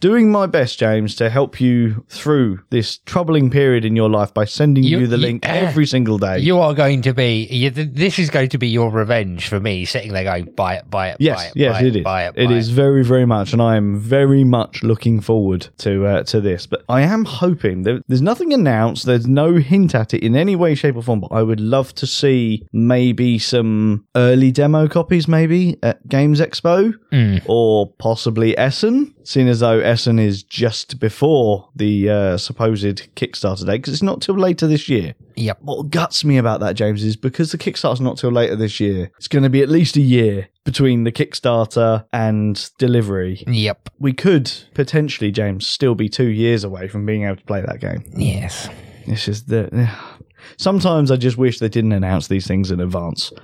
doing 0.00 0.30
my 0.30 0.46
best, 0.46 0.78
James, 0.78 1.14
to 1.16 1.30
help 1.30 1.60
you 1.60 2.04
through 2.08 2.60
this 2.70 2.98
troubling 3.06 3.50
period 3.50 3.84
in 3.84 3.96
your 3.96 4.08
life 4.10 4.32
by 4.34 4.44
sending 4.44 4.84
you, 4.84 4.98
You- 5.00 5.06
the 5.06 5.16
you- 5.16 5.22
link 5.22 5.46
every 5.46 5.86
single 5.86 6.18
day. 6.18 6.38
You 6.38 6.58
are 6.58 6.74
going 6.74 7.02
to 7.02 7.14
be. 7.14 7.46
You, 7.50 7.70
this 7.70 8.18
is 8.18 8.30
going 8.30 8.48
to 8.50 8.58
be 8.58 8.68
your 8.68 8.90
revenge 8.90 9.48
for 9.48 9.60
me 9.60 9.84
sitting 9.84 10.12
there 10.12 10.24
going, 10.24 10.46
buy 10.56 10.74
it, 10.76 10.90
buy 10.90 11.10
it, 11.10 11.16
Yes, 11.20 11.36
buy 11.38 11.44
it, 11.46 11.52
yes, 11.56 11.72
buy 11.72 11.80
it, 11.80 11.86
it 11.86 11.96
is. 11.96 12.04
buy 12.04 12.26
it. 12.26 12.34
It 12.36 12.48
buy 12.48 12.54
is 12.54 12.68
very, 12.70 13.04
very 13.04 13.26
much, 13.26 13.52
and 13.52 13.62
I 13.62 13.76
am 13.76 13.98
very 13.98 14.44
much 14.44 14.82
looking 14.82 15.20
forward 15.20 15.68
to 15.78 16.06
uh, 16.06 16.22
to 16.24 16.40
this. 16.40 16.66
But 16.66 16.84
I 16.88 17.02
am 17.02 17.24
hoping 17.24 17.82
there, 17.82 18.00
there's 18.08 18.22
nothing 18.22 18.52
announced. 18.52 19.06
There's 19.06 19.26
no 19.26 19.54
hint 19.56 19.94
at 19.94 20.14
it 20.14 20.22
in 20.22 20.36
any 20.36 20.56
way, 20.56 20.74
shape, 20.74 20.96
or 20.96 21.02
form. 21.02 21.20
But 21.20 21.32
I 21.32 21.42
would 21.42 21.60
love 21.60 21.94
to 21.96 22.06
see 22.06 22.66
maybe 22.72 23.38
some 23.38 24.06
early 24.14 24.50
demo 24.52 24.88
copies, 24.88 25.26
maybe 25.28 25.76
at 25.82 26.06
Games 26.08 26.40
Expo 26.40 26.94
Mm. 27.12 27.42
or 27.46 27.92
possibly 27.98 28.56
Essen. 28.58 29.14
Seeing 29.36 29.50
as 29.50 29.60
though 29.60 29.80
Essen 29.80 30.18
is 30.18 30.42
just 30.42 30.98
before 30.98 31.68
the 31.76 32.08
uh, 32.08 32.36
supposed 32.38 33.14
Kickstarter 33.16 33.66
date, 33.66 33.82
because 33.82 33.92
it's 33.92 34.02
not 34.02 34.22
till 34.22 34.34
later 34.34 34.66
this 34.66 34.88
year. 34.88 35.14
Yep. 35.34 35.58
What 35.60 35.90
guts 35.90 36.24
me 36.24 36.38
about 36.38 36.60
that, 36.60 36.72
James, 36.74 37.04
is 37.04 37.16
because 37.16 37.52
the 37.52 37.58
Kickstarter's 37.58 38.00
not 38.00 38.16
till 38.16 38.32
later 38.32 38.56
this 38.56 38.80
year, 38.80 39.10
it's 39.18 39.28
going 39.28 39.42
to 39.42 39.50
be 39.50 39.60
at 39.60 39.68
least 39.68 39.94
a 39.98 40.00
year 40.00 40.48
between 40.64 41.04
the 41.04 41.12
Kickstarter 41.12 42.06
and 42.14 42.70
delivery. 42.78 43.44
Yep. 43.46 43.90
We 43.98 44.14
could 44.14 44.50
potentially, 44.72 45.30
James, 45.30 45.66
still 45.66 45.94
be 45.94 46.08
two 46.08 46.28
years 46.28 46.64
away 46.64 46.88
from 46.88 47.04
being 47.04 47.24
able 47.24 47.36
to 47.36 47.44
play 47.44 47.60
that 47.60 47.78
game. 47.78 48.04
Yes. 48.16 48.70
It's 49.04 49.26
just 49.26 49.48
the. 49.48 49.90
Sometimes 50.56 51.10
I 51.10 51.16
just 51.16 51.36
wish 51.36 51.58
they 51.58 51.68
didn't 51.68 51.92
announce 51.92 52.28
these 52.28 52.46
things 52.46 52.70
in 52.70 52.80
advance. 52.80 53.34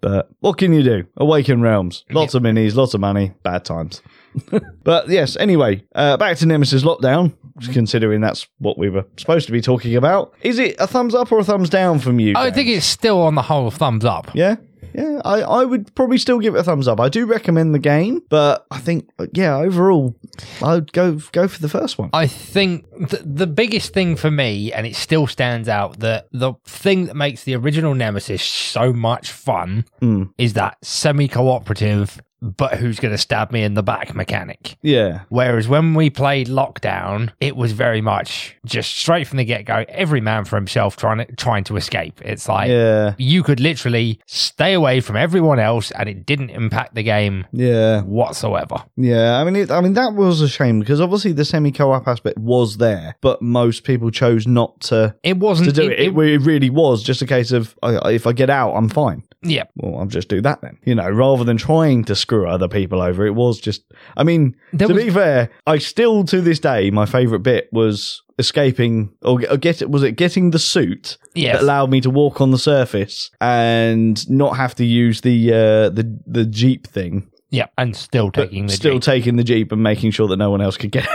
But 0.00 0.28
what 0.40 0.58
can 0.58 0.72
you 0.72 0.82
do? 0.82 1.04
Awaken 1.16 1.60
Realms. 1.60 2.04
Lots 2.10 2.34
of 2.34 2.42
minis, 2.42 2.74
lots 2.74 2.94
of 2.94 3.00
money, 3.00 3.32
bad 3.42 3.64
times. 3.64 4.02
but 4.84 5.08
yes, 5.08 5.36
anyway, 5.36 5.84
uh, 5.94 6.16
back 6.16 6.36
to 6.38 6.46
Nemesis 6.46 6.84
Lockdown, 6.84 7.32
considering 7.72 8.20
that's 8.20 8.46
what 8.58 8.78
we 8.78 8.88
were 8.88 9.04
supposed 9.16 9.46
to 9.46 9.52
be 9.52 9.60
talking 9.60 9.96
about. 9.96 10.32
Is 10.42 10.58
it 10.58 10.76
a 10.78 10.86
thumbs 10.86 11.14
up 11.14 11.30
or 11.32 11.40
a 11.40 11.44
thumbs 11.44 11.68
down 11.68 11.98
from 11.98 12.20
you? 12.20 12.34
I 12.36 12.44
James? 12.44 12.54
think 12.54 12.68
it's 12.68 12.86
still 12.86 13.20
on 13.22 13.34
the 13.34 13.42
whole 13.42 13.70
thumbs 13.70 14.04
up. 14.04 14.30
Yeah? 14.34 14.56
Yeah, 15.00 15.20
I, 15.24 15.40
I 15.42 15.64
would 15.64 15.94
probably 15.94 16.18
still 16.18 16.38
give 16.38 16.54
it 16.54 16.58
a 16.58 16.64
thumbs 16.64 16.86
up. 16.88 17.00
I 17.00 17.08
do 17.08 17.26
recommend 17.26 17.74
the 17.74 17.78
game, 17.78 18.22
but 18.28 18.66
I 18.70 18.78
think 18.78 19.08
yeah, 19.32 19.56
overall, 19.56 20.14
I'd 20.62 20.92
go 20.92 21.18
go 21.32 21.48
for 21.48 21.60
the 21.60 21.68
first 21.68 21.98
one. 21.98 22.10
I 22.12 22.26
think 22.26 22.86
th- 23.08 23.22
the 23.24 23.46
biggest 23.46 23.92
thing 23.92 24.16
for 24.16 24.30
me, 24.30 24.72
and 24.72 24.86
it 24.86 24.96
still 24.96 25.26
stands 25.26 25.68
out, 25.68 26.00
that 26.00 26.28
the 26.32 26.54
thing 26.66 27.06
that 27.06 27.16
makes 27.16 27.44
the 27.44 27.54
original 27.56 27.94
Nemesis 27.94 28.42
so 28.42 28.92
much 28.92 29.30
fun 29.32 29.84
Mm. 30.02 30.30
is 30.38 30.52
that 30.54 30.76
semi 30.82 31.28
cooperative, 31.28 32.20
but 32.42 32.74
who's 32.74 32.98
going 32.98 33.12
to 33.12 33.18
stab 33.18 33.50
me 33.50 33.62
in 33.62 33.74
the 33.74 33.82
back 33.82 34.14
mechanic. 34.14 34.76
Yeah, 34.82 35.22
Whereas 35.28 35.68
when 35.68 35.94
we 35.94 36.10
played 36.10 36.48
Lockdown, 36.48 37.30
it 37.40 37.56
was 37.56 37.72
very 37.72 38.00
much 38.00 38.56
just 38.64 38.96
straight 38.96 39.26
from 39.26 39.38
the 39.38 39.44
get 39.44 39.64
go, 39.64 39.84
every 39.88 40.20
man 40.20 40.44
for 40.44 40.56
himself 40.56 40.96
trying 40.96 41.18
to, 41.18 41.36
trying 41.36 41.64
to 41.64 41.76
escape. 41.76 42.20
It's 42.24 42.48
like 42.48 42.68
yeah, 42.68 43.14
you 43.18 43.42
could 43.42 43.60
literally 43.60 44.20
stay 44.26 44.74
away 44.74 45.00
from 45.00 45.16
everyone 45.16 45.58
else 45.58 45.90
and 45.92 46.08
it 46.08 46.26
didn't 46.26 46.50
impact 46.50 46.94
the 46.94 47.02
game 47.02 47.46
yeah. 47.52 48.02
whatsoever. 48.02 48.84
Yeah, 48.96 49.38
I 49.38 49.44
mean, 49.44 49.56
it, 49.56 49.70
I 49.70 49.80
mean 49.80 49.94
that 49.94 50.14
was 50.14 50.40
a 50.40 50.48
shame 50.48 50.80
because 50.80 51.00
obviously 51.00 51.32
the 51.32 51.44
semi 51.44 51.72
co-op 51.72 52.06
aspect 52.08 52.38
was 52.38 52.78
there, 52.78 53.16
but 53.20 53.40
most 53.42 53.84
people 53.84 54.10
chose 54.10 54.46
not 54.46 54.80
to 54.82 55.14
It 55.22 55.36
wasn't 55.38 55.70
to 55.70 55.74
do 55.74 55.90
it. 55.90 56.00
It, 56.00 56.08
it 56.08 56.38
really 56.38 56.70
was 56.70 57.02
just 57.02 57.22
a 57.22 57.26
case 57.26 57.52
of 57.52 57.74
if 57.82 58.26
I 58.26 58.32
get 58.32 58.50
out, 58.50 58.72
I'm 58.72 58.88
fine. 58.88 59.22
Yeah. 59.42 59.64
Well, 59.76 60.00
I'll 60.00 60.06
just 60.06 60.28
do 60.28 60.40
that 60.42 60.60
then. 60.60 60.78
You 60.84 60.94
know, 60.94 61.08
rather 61.08 61.44
than 61.44 61.56
trying 61.56 62.04
to 62.04 62.14
screw 62.14 62.46
other 62.48 62.68
people 62.68 63.00
over, 63.02 63.26
it 63.26 63.34
was 63.34 63.60
just. 63.60 63.82
I 64.16 64.22
mean, 64.24 64.54
There 64.72 64.88
to 64.88 64.94
was- 64.94 65.04
be 65.04 65.10
fair, 65.10 65.50
I 65.66 65.78
still 65.78 66.24
to 66.24 66.40
this 66.40 66.58
day 66.60 66.90
my 66.90 67.06
favourite 67.06 67.42
bit 67.42 67.68
was 67.72 68.22
escaping 68.38 69.10
or, 69.22 69.38
get 69.38 69.88
was 69.90 70.02
it 70.02 70.12
getting 70.12 70.50
the 70.50 70.58
suit 70.58 71.18
Yes. 71.34 71.56
that 71.56 71.62
allowed 71.62 71.90
me 71.90 72.00
to 72.00 72.08
walk 72.10 72.40
on 72.40 72.50
the 72.52 72.58
surface 72.58 73.30
and 73.40 74.28
not 74.30 74.56
have 74.56 74.74
to 74.76 74.84
use 74.84 75.20
the 75.20 75.52
uh, 75.52 75.88
the 75.90 76.18
the 76.26 76.44
jeep 76.46 76.86
thing. 76.86 77.30
Yeah, 77.50 77.66
and 77.76 77.96
still 77.96 78.30
but 78.30 78.42
taking 78.44 78.66
the 78.66 78.72
still 78.72 78.94
Jeep. 78.94 79.02
taking 79.02 79.36
the 79.36 79.44
jeep 79.44 79.72
and 79.72 79.82
making 79.82 80.12
sure 80.12 80.28
that 80.28 80.36
no 80.36 80.50
one 80.50 80.60
else 80.60 80.76
could 80.76 80.92
get 80.92 81.06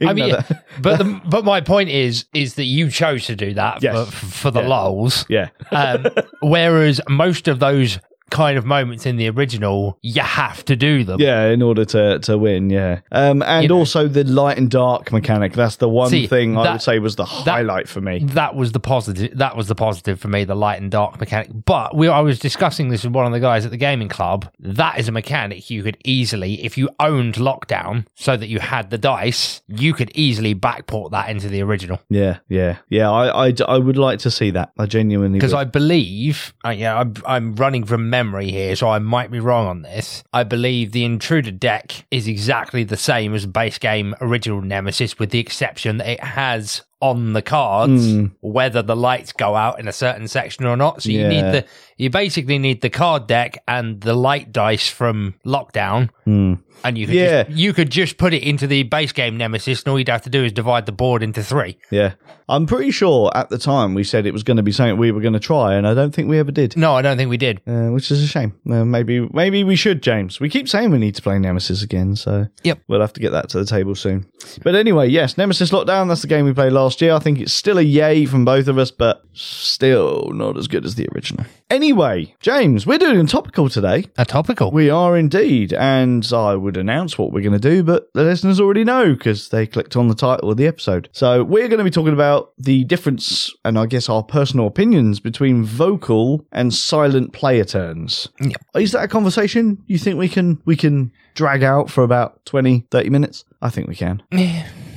I 0.00 0.12
mean, 0.12 0.34
but 0.80 0.98
the, 0.98 1.20
but 1.24 1.44
my 1.44 1.60
point 1.60 1.88
is 1.88 2.24
is 2.34 2.54
that 2.54 2.64
you 2.64 2.90
chose 2.90 3.26
to 3.26 3.36
do 3.36 3.54
that 3.54 3.82
Yes. 3.82 4.10
for, 4.10 4.26
for 4.26 4.50
the 4.50 4.60
Yeah. 4.62 4.68
lulls, 4.68 5.26
yeah, 5.28 5.48
um, 5.70 6.06
whereas 6.42 7.00
most 7.08 7.48
of 7.48 7.58
those 7.58 7.98
kind 8.32 8.58
of 8.58 8.64
moments 8.64 9.06
in 9.06 9.16
the 9.16 9.28
original, 9.28 9.98
you 10.02 10.22
have 10.22 10.64
to 10.64 10.74
do 10.74 11.04
them. 11.04 11.20
yeah, 11.20 11.46
in 11.48 11.62
order 11.62 11.84
to 11.84 12.18
to 12.20 12.36
win, 12.38 12.70
yeah. 12.70 13.00
Um, 13.12 13.42
and 13.42 13.62
You 13.62 13.68
know. 13.68 13.76
also 13.78 14.08
the 14.08 14.24
light 14.24 14.58
and 14.58 14.70
dark 14.70 15.12
mechanic. 15.12 15.52
That's 15.52 15.76
the 15.76 15.88
one 15.88 16.08
See, 16.10 16.26
thing 16.26 16.56
I 16.56 16.72
would 16.72 16.82
say 16.82 16.98
was 16.98 17.16
the 17.16 17.24
highlight 17.26 17.88
for 17.88 18.00
me. 18.00 18.20
That 18.24 18.56
was 18.56 18.72
the 18.72 18.80
positive. 18.80 19.36
That 19.38 19.56
was 19.56 19.68
the 19.68 19.74
positive 19.74 20.18
for 20.18 20.28
me, 20.28 20.44
the 20.44 20.56
light 20.56 20.80
and 20.80 20.90
dark 20.90 21.20
mechanic. 21.20 21.50
But 21.64 21.94
we, 21.94 22.08
I 22.08 22.20
was 22.20 22.38
discussing 22.38 22.88
this 22.88 23.04
with 23.04 23.12
one 23.12 23.26
of 23.26 23.32
the 23.32 23.40
guys 23.40 23.64
at 23.64 23.70
the 23.70 23.76
gaming 23.76 24.08
club. 24.08 24.50
That 24.58 24.98
is 24.98 25.08
a 25.08 25.12
mechanic 25.12 25.70
you 25.70 25.82
could 25.82 25.98
easily, 26.04 26.64
if 26.64 26.78
you 26.78 26.88
owned 26.98 27.34
Lockdown, 27.34 28.06
so 28.14 28.36
that 28.36 28.46
you 28.48 28.58
had 28.60 28.88
the 28.90 28.98
dice, 28.98 29.60
you 29.68 29.92
could 29.92 30.10
easily 30.14 30.54
backport 30.54 31.10
that 31.10 31.28
into 31.28 31.48
the 31.48 31.62
original. 31.62 32.00
Yeah, 32.08 32.38
yeah, 32.48 32.78
yeah. 32.88 33.10
I, 33.10 33.48
I, 33.48 33.54
I 33.68 33.78
would 33.78 33.98
like 33.98 34.18
to 34.20 34.30
see 34.30 34.50
that. 34.52 34.72
I 34.78 34.86
genuinely 34.86 35.38
Because. 35.38 35.52
I 35.52 35.64
believe, 35.64 36.54
uh, 36.64 36.70
yeah, 36.70 36.98
I'm, 36.98 37.12
I'm 37.26 37.54
running 37.56 37.84
from 37.84 38.08
memory 38.08 38.21
here, 38.30 38.76
so 38.76 38.88
I 38.88 38.98
might 38.98 39.30
be 39.30 39.40
wrong 39.40 39.66
on 39.66 39.82
this. 39.82 40.22
I 40.32 40.44
believe 40.44 40.92
the 40.92 41.04
Intruder 41.04 41.50
deck 41.50 42.06
is 42.10 42.28
exactly 42.28 42.84
the 42.84 42.96
same 42.96 43.34
as 43.34 43.46
base 43.46 43.78
game 43.78 44.14
original 44.20 44.62
Nemesis, 44.62 45.18
with 45.18 45.30
the 45.30 45.40
exception 45.40 45.98
that 45.98 46.08
it 46.08 46.20
has 46.20 46.82
on 47.02 47.32
the 47.34 47.42
cards 47.42 48.06
Hmm. 48.12 48.26
whether 48.40 48.80
the 48.80 48.96
lights 48.96 49.32
go 49.32 49.54
out 49.56 49.78
in 49.80 49.88
a 49.88 49.92
certain 49.92 50.28
section 50.28 50.64
or 50.64 50.76
not. 50.76 51.02
So 51.02 51.10
you 51.10 51.20
Yeah. 51.22 51.28
need 51.28 51.42
the, 51.52 51.64
you 51.98 52.08
basically 52.10 52.58
need 52.58 52.80
the 52.80 52.90
card 52.90 53.26
deck 53.26 53.62
and 53.68 54.00
the 54.00 54.14
light 54.14 54.52
dice 54.52 54.88
from 54.88 55.34
Lockdown. 55.44 56.08
Hmm. 56.24 56.54
And 56.84 56.96
you 56.98 57.06
could 57.06 57.14
Yeah. 57.14 57.42
just, 57.44 57.56
you 57.56 57.72
could 57.72 57.90
just 57.90 58.16
put 58.16 58.32
it 58.34 58.42
into 58.42 58.66
the 58.66 58.82
base 58.84 59.12
game 59.12 59.36
Nemesis, 59.36 59.82
and 59.82 59.92
all 59.92 59.98
you'd 59.98 60.08
have 60.08 60.22
to 60.22 60.30
do 60.30 60.42
is 60.44 60.50
divide 60.52 60.86
the 60.86 60.90
board 60.92 61.22
into 61.22 61.40
three. 61.42 61.76
Yeah, 61.92 62.12
I'm 62.48 62.66
pretty 62.66 62.90
sure 62.90 63.30
at 63.36 63.50
the 63.50 63.58
time 63.58 63.94
we 63.94 64.02
said 64.02 64.26
it 64.26 64.32
was 64.32 64.42
going 64.42 64.56
to 64.56 64.64
be 64.64 64.72
something 64.72 64.96
we 64.96 65.12
were 65.12 65.20
going 65.20 65.34
to 65.34 65.38
try, 65.40 65.74
and 65.74 65.86
I 65.86 65.94
don't 65.94 66.12
think 66.12 66.28
we 66.28 66.38
ever 66.40 66.50
did. 66.50 66.76
No, 66.76 66.94
I 66.96 67.02
don't 67.02 67.16
think 67.16 67.30
we 67.30 67.36
did. 67.36 67.60
Uh, 67.68 67.90
which 67.90 68.10
is 68.10 68.20
a 68.22 68.26
shame. 68.26 68.54
Uh, 68.68 68.84
maybe 68.84 69.20
maybe 69.32 69.62
we 69.62 69.76
should, 69.76 70.02
James. 70.02 70.40
We 70.40 70.48
keep 70.48 70.68
saying 70.68 70.90
we 70.90 70.98
need 70.98 71.14
to 71.14 71.22
play 71.22 71.38
Nemesis 71.38 71.82
again, 71.84 72.16
so 72.16 72.46
Yep. 72.64 72.80
we'll 72.88 73.00
have 73.00 73.12
to 73.12 73.20
get 73.20 73.30
that 73.30 73.48
to 73.50 73.58
the 73.58 73.64
table 73.66 73.94
soon. 73.94 74.26
But 74.64 74.74
anyway, 74.74 75.08
yes, 75.08 75.38
Nemesis 75.38 75.70
Lockdown. 75.70 76.08
That's 76.08 76.22
the 76.22 76.26
game 76.28 76.46
we 76.46 76.52
played 76.52 76.72
last 76.72 76.91
year. 77.00 77.14
I 77.14 77.18
think 77.18 77.40
it's 77.40 77.52
still 77.52 77.78
a 77.78 77.82
yay 77.82 78.26
from 78.26 78.44
both 78.44 78.68
of 78.68 78.78
us, 78.78 78.90
but 78.90 79.24
still 79.32 80.30
not 80.32 80.56
as 80.58 80.68
good 80.68 80.84
as 80.84 80.94
the 80.94 81.08
original. 81.14 81.46
Anyway, 81.70 82.34
James, 82.40 82.86
we're 82.86 82.98
doing 82.98 83.18
a 83.18 83.24
topical 83.24 83.68
today. 83.68 84.04
A 84.18 84.24
topical. 84.24 84.70
We 84.70 84.90
are 84.90 85.16
indeed, 85.16 85.72
and 85.72 86.28
I 86.32 86.54
would 86.54 86.76
announce 86.76 87.16
what 87.16 87.32
we're 87.32 87.40
going 87.40 87.58
to 87.58 87.58
do, 87.58 87.82
but 87.82 88.12
the 88.12 88.24
listeners 88.24 88.60
already 88.60 88.84
know 88.84 89.14
because 89.14 89.48
they 89.48 89.66
clicked 89.66 89.96
on 89.96 90.08
the 90.08 90.14
title 90.14 90.50
of 90.50 90.58
the 90.58 90.66
episode. 90.66 91.08
So 91.12 91.42
we're 91.42 91.68
going 91.68 91.78
to 91.78 91.84
be 91.84 91.90
talking 91.90 92.12
about 92.12 92.52
the 92.58 92.84
difference, 92.84 93.50
and 93.64 93.78
I 93.78 93.86
guess 93.86 94.08
our 94.08 94.22
personal 94.22 94.66
opinions 94.66 95.18
between 95.18 95.64
vocal 95.64 96.46
and 96.52 96.74
silent 96.74 97.32
player 97.32 97.64
turns. 97.64 98.28
Yeah. 98.40 98.56
Is 98.74 98.92
that 98.92 99.04
a 99.04 99.08
conversation 99.08 99.82
you 99.86 99.98
think 99.98 100.18
we 100.18 100.28
can 100.28 100.60
we 100.64 100.76
can 100.76 101.12
drag 101.34 101.62
out 101.62 101.90
for 101.90 102.04
about 102.04 102.44
20, 102.44 102.86
30 102.90 103.10
minutes? 103.10 103.44
I 103.62 103.70
think 103.70 103.88
we 103.88 103.94
can. 103.94 104.22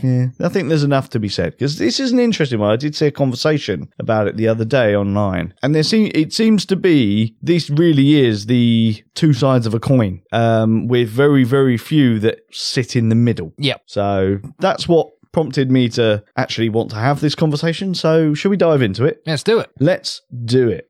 Yeah. 0.06 0.46
I 0.46 0.50
think 0.50 0.70
there's 0.70 0.84
enough 0.84 1.10
to 1.12 1.20
be 1.20 1.30
said 1.30 1.52
because 1.52 1.78
this 1.78 2.00
is 2.00 2.12
an 2.12 2.20
interesting 2.20 2.60
one. 2.60 2.72
I 2.72 2.76
did 2.76 2.96
see 2.96 3.08
a 3.08 3.12
conversation 3.12 3.90
about 4.00 4.28
it 4.28 4.38
the 4.38 4.48
other 4.48 4.66
day 4.66 4.96
online, 4.96 5.54
and 5.64 5.74
there 5.74 5.84
seem 5.84 6.12
it 6.14 6.34
seems 6.34 6.66
to 6.68 6.76
be 6.76 7.36
this 7.42 7.70
really 7.70 8.16
is 8.16 8.46
the 8.46 9.04
two 9.16 9.34
sides 9.34 9.66
of 9.66 9.74
a 9.74 9.80
coin, 9.80 10.22
um, 10.32 10.88
with 10.88 11.10
very 11.10 11.44
very 11.44 11.78
few 11.78 12.20
that 12.20 12.40
sit 12.52 12.96
in 12.96 13.10
the 13.10 13.16
middle. 13.16 13.54
Yep. 13.58 13.82
So 13.86 14.40
that's 14.60 14.88
what 14.88 15.10
prompted 15.32 15.70
me 15.70 15.90
to 15.90 16.24
actually 16.38 16.70
want 16.70 16.90
to 16.92 16.96
have 16.96 17.20
this 17.20 17.36
conversation. 17.36 17.94
So 17.94 18.34
should 18.34 18.50
we 18.50 18.58
dive 18.58 18.82
into 18.82 19.06
it? 19.06 19.22
Let's 19.26 19.44
do 19.44 19.60
it. 19.60 19.70
Let's 19.80 20.22
do 20.46 20.70
it. 20.70 20.90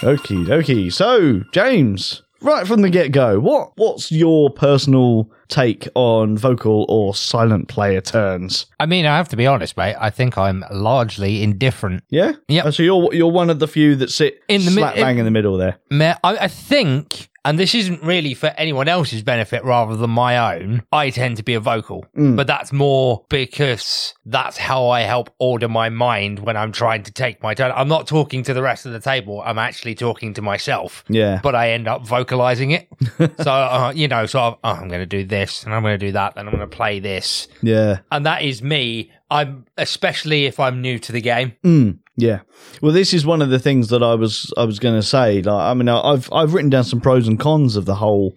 Okie 0.00 0.46
dokie. 0.46 0.90
So, 0.90 1.42
James, 1.52 2.22
right 2.42 2.66
from 2.66 2.82
the 2.82 2.90
get 2.90 3.12
go, 3.12 3.38
what 3.40 3.72
what's 3.76 4.12
your 4.12 4.50
personal 4.50 5.30
take 5.48 5.88
on 5.94 6.36
vocal 6.38 6.86
or 6.88 7.14
silent 7.14 7.68
player 7.68 8.00
turns? 8.00 8.66
I 8.78 8.86
mean, 8.86 9.06
I 9.06 9.16
have 9.16 9.28
to 9.30 9.36
be 9.36 9.46
honest, 9.46 9.76
mate. 9.76 9.96
I 9.98 10.10
think 10.10 10.38
I'm 10.38 10.64
largely 10.70 11.42
indifferent. 11.42 12.04
Yeah? 12.10 12.32
Yep. 12.48 12.66
Oh, 12.66 12.70
So 12.70 12.82
you're 12.82 13.12
you're 13.14 13.32
one 13.32 13.50
of 13.50 13.58
the 13.58 13.66
few 13.66 13.96
that 13.96 14.10
sit 14.10 14.42
In 14.48 14.64
the 14.64 14.70
mi- 14.70 14.82
bang 14.82 15.18
in, 15.18 15.24
the 15.24 15.30
middle 15.30 15.56
there. 15.56 15.78
I, 15.90 16.16
I 16.22 16.48
think, 16.48 17.29
and 17.44 17.58
this 17.58 17.74
isn't 17.74 18.02
really 18.02 18.34
for 18.34 18.48
anyone 18.56 18.88
else's 18.88 19.22
benefit 19.22 19.64
rather 19.64 19.96
than 19.96 20.10
my 20.10 20.56
own, 20.56 20.82
I 20.92 21.10
tend 21.10 21.36
to 21.38 21.42
be 21.42 21.54
a 21.54 21.60
vocal. 21.60 22.04
But 22.36 22.46
that's 22.46 22.72
more 22.72 23.24
because 23.28 24.14
that's 24.26 24.56
how 24.56 24.88
I 24.88 25.02
help 25.02 25.32
order 25.38 25.68
my 25.68 25.88
mind 25.88 26.40
when 26.40 26.56
I'm 26.56 26.72
trying 26.72 27.02
to 27.04 27.12
take 27.12 27.42
my 27.42 27.54
turn. 27.54 27.72
I'm 27.74 27.88
not 27.88 28.06
talking 28.06 28.42
to 28.44 28.54
the 28.54 28.62
rest 28.62 28.86
of 28.86 28.92
the 28.92 29.00
table, 29.00 29.42
I'm 29.44 29.58
actually 29.58 29.94
talking 29.94 30.34
to 30.34 30.42
myself. 30.42 31.04
Yeah. 31.08 31.40
But 31.42 31.54
I 31.54 31.70
end 31.70 31.88
up 31.88 32.06
vocalizing 32.06 32.72
it. 32.72 32.88
so, 33.40 33.50
uh, 33.50 33.92
you 33.94 34.08
know, 34.08 34.26
so 34.26 34.40
I'm, 34.40 34.54
oh, 34.64 34.70
I'm 34.70 34.88
going 34.88 35.00
to 35.00 35.06
do 35.06 35.24
this 35.24 35.64
and 35.64 35.74
I'm 35.74 35.82
going 35.82 35.98
to 35.98 36.06
do 36.06 36.12
that 36.12 36.34
and 36.36 36.48
I'm 36.48 36.54
going 36.54 36.68
to 36.68 36.76
play 36.76 37.00
this. 37.00 37.48
Yeah. 37.62 38.00
And 38.12 38.26
that 38.26 38.42
is 38.42 38.62
me. 38.62 39.12
I'm, 39.30 39.66
especially 39.78 40.46
if 40.46 40.58
I'm 40.58 40.82
new 40.82 40.98
to 40.98 41.12
the 41.12 41.20
game. 41.20 41.52
Mm, 41.64 41.98
yeah. 42.20 42.40
Well, 42.82 42.92
this 42.92 43.12
is 43.12 43.26
one 43.26 43.42
of 43.42 43.50
the 43.50 43.58
things 43.58 43.88
that 43.88 44.02
I 44.02 44.14
was 44.14 44.52
I 44.56 44.64
was 44.64 44.78
going 44.78 44.94
to 44.94 45.06
say. 45.06 45.42
Like, 45.42 45.62
I 45.62 45.74
mean, 45.74 45.88
I've 45.88 46.32
I've 46.32 46.54
written 46.54 46.70
down 46.70 46.84
some 46.84 47.00
pros 47.00 47.28
and 47.28 47.38
cons 47.38 47.76
of 47.76 47.84
the 47.84 47.96
whole 47.96 48.36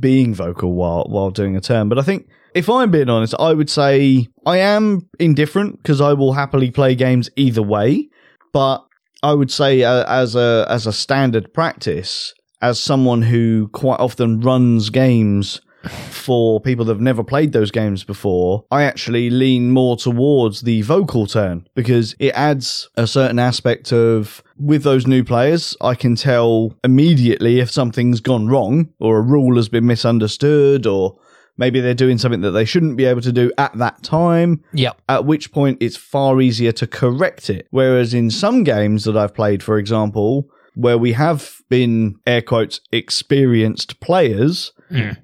being 0.00 0.34
vocal 0.34 0.72
while 0.72 1.04
while 1.08 1.30
doing 1.30 1.56
a 1.56 1.60
turn, 1.60 1.88
but 1.88 1.98
I 1.98 2.02
think 2.02 2.28
if 2.54 2.70
I'm 2.70 2.90
being 2.90 3.10
honest, 3.10 3.34
I 3.38 3.52
would 3.52 3.68
say 3.68 4.28
I 4.46 4.58
am 4.58 5.08
indifferent 5.18 5.82
because 5.82 6.00
I 6.00 6.12
will 6.12 6.32
happily 6.32 6.70
play 6.70 6.94
games 6.94 7.28
either 7.36 7.62
way. 7.62 8.08
But 8.52 8.86
I 9.22 9.34
would 9.34 9.50
say 9.50 9.82
uh, 9.82 10.04
as 10.06 10.36
a 10.36 10.66
as 10.68 10.86
a 10.86 10.92
standard 10.92 11.52
practice, 11.52 12.32
as 12.62 12.78
someone 12.78 13.22
who 13.22 13.68
quite 13.68 14.00
often 14.00 14.40
runs 14.40 14.90
games 14.90 15.60
for 15.88 16.60
people 16.60 16.84
that 16.86 16.92
have 16.92 17.00
never 17.00 17.22
played 17.24 17.52
those 17.52 17.70
games 17.70 18.04
before, 18.04 18.64
I 18.70 18.82
actually 18.84 19.30
lean 19.30 19.70
more 19.70 19.96
towards 19.96 20.62
the 20.62 20.82
vocal 20.82 21.26
turn 21.26 21.66
because 21.74 22.14
it 22.18 22.32
adds 22.34 22.88
a 22.96 23.06
certain 23.06 23.38
aspect 23.38 23.92
of 23.92 24.42
with 24.58 24.82
those 24.82 25.06
new 25.06 25.24
players, 25.24 25.76
I 25.80 25.94
can 25.94 26.14
tell 26.16 26.76
immediately 26.84 27.60
if 27.60 27.70
something's 27.70 28.20
gone 28.20 28.46
wrong 28.48 28.90
or 29.00 29.18
a 29.18 29.22
rule 29.22 29.56
has 29.56 29.68
been 29.68 29.86
misunderstood 29.86 30.86
or 30.86 31.18
maybe 31.56 31.80
they're 31.80 31.94
doing 31.94 32.18
something 32.18 32.40
that 32.40 32.50
they 32.52 32.64
shouldn't 32.64 32.96
be 32.96 33.04
able 33.04 33.20
to 33.20 33.32
do 33.32 33.52
at 33.58 33.76
that 33.78 34.02
time 34.02 34.62
Yep. 34.72 35.00
at 35.08 35.24
which 35.24 35.52
point 35.52 35.78
it's 35.80 35.96
far 35.96 36.40
easier 36.40 36.72
to 36.72 36.86
correct 36.86 37.50
it. 37.50 37.66
Whereas 37.70 38.14
in 38.14 38.30
some 38.30 38.64
games 38.64 39.04
that 39.04 39.16
I've 39.16 39.34
played, 39.34 39.62
for 39.62 39.78
example, 39.78 40.48
where 40.76 40.98
we 40.98 41.12
have 41.12 41.60
been 41.68 42.16
air 42.26 42.42
quotes 42.42 42.80
experienced 42.90 44.00
players, 44.00 44.72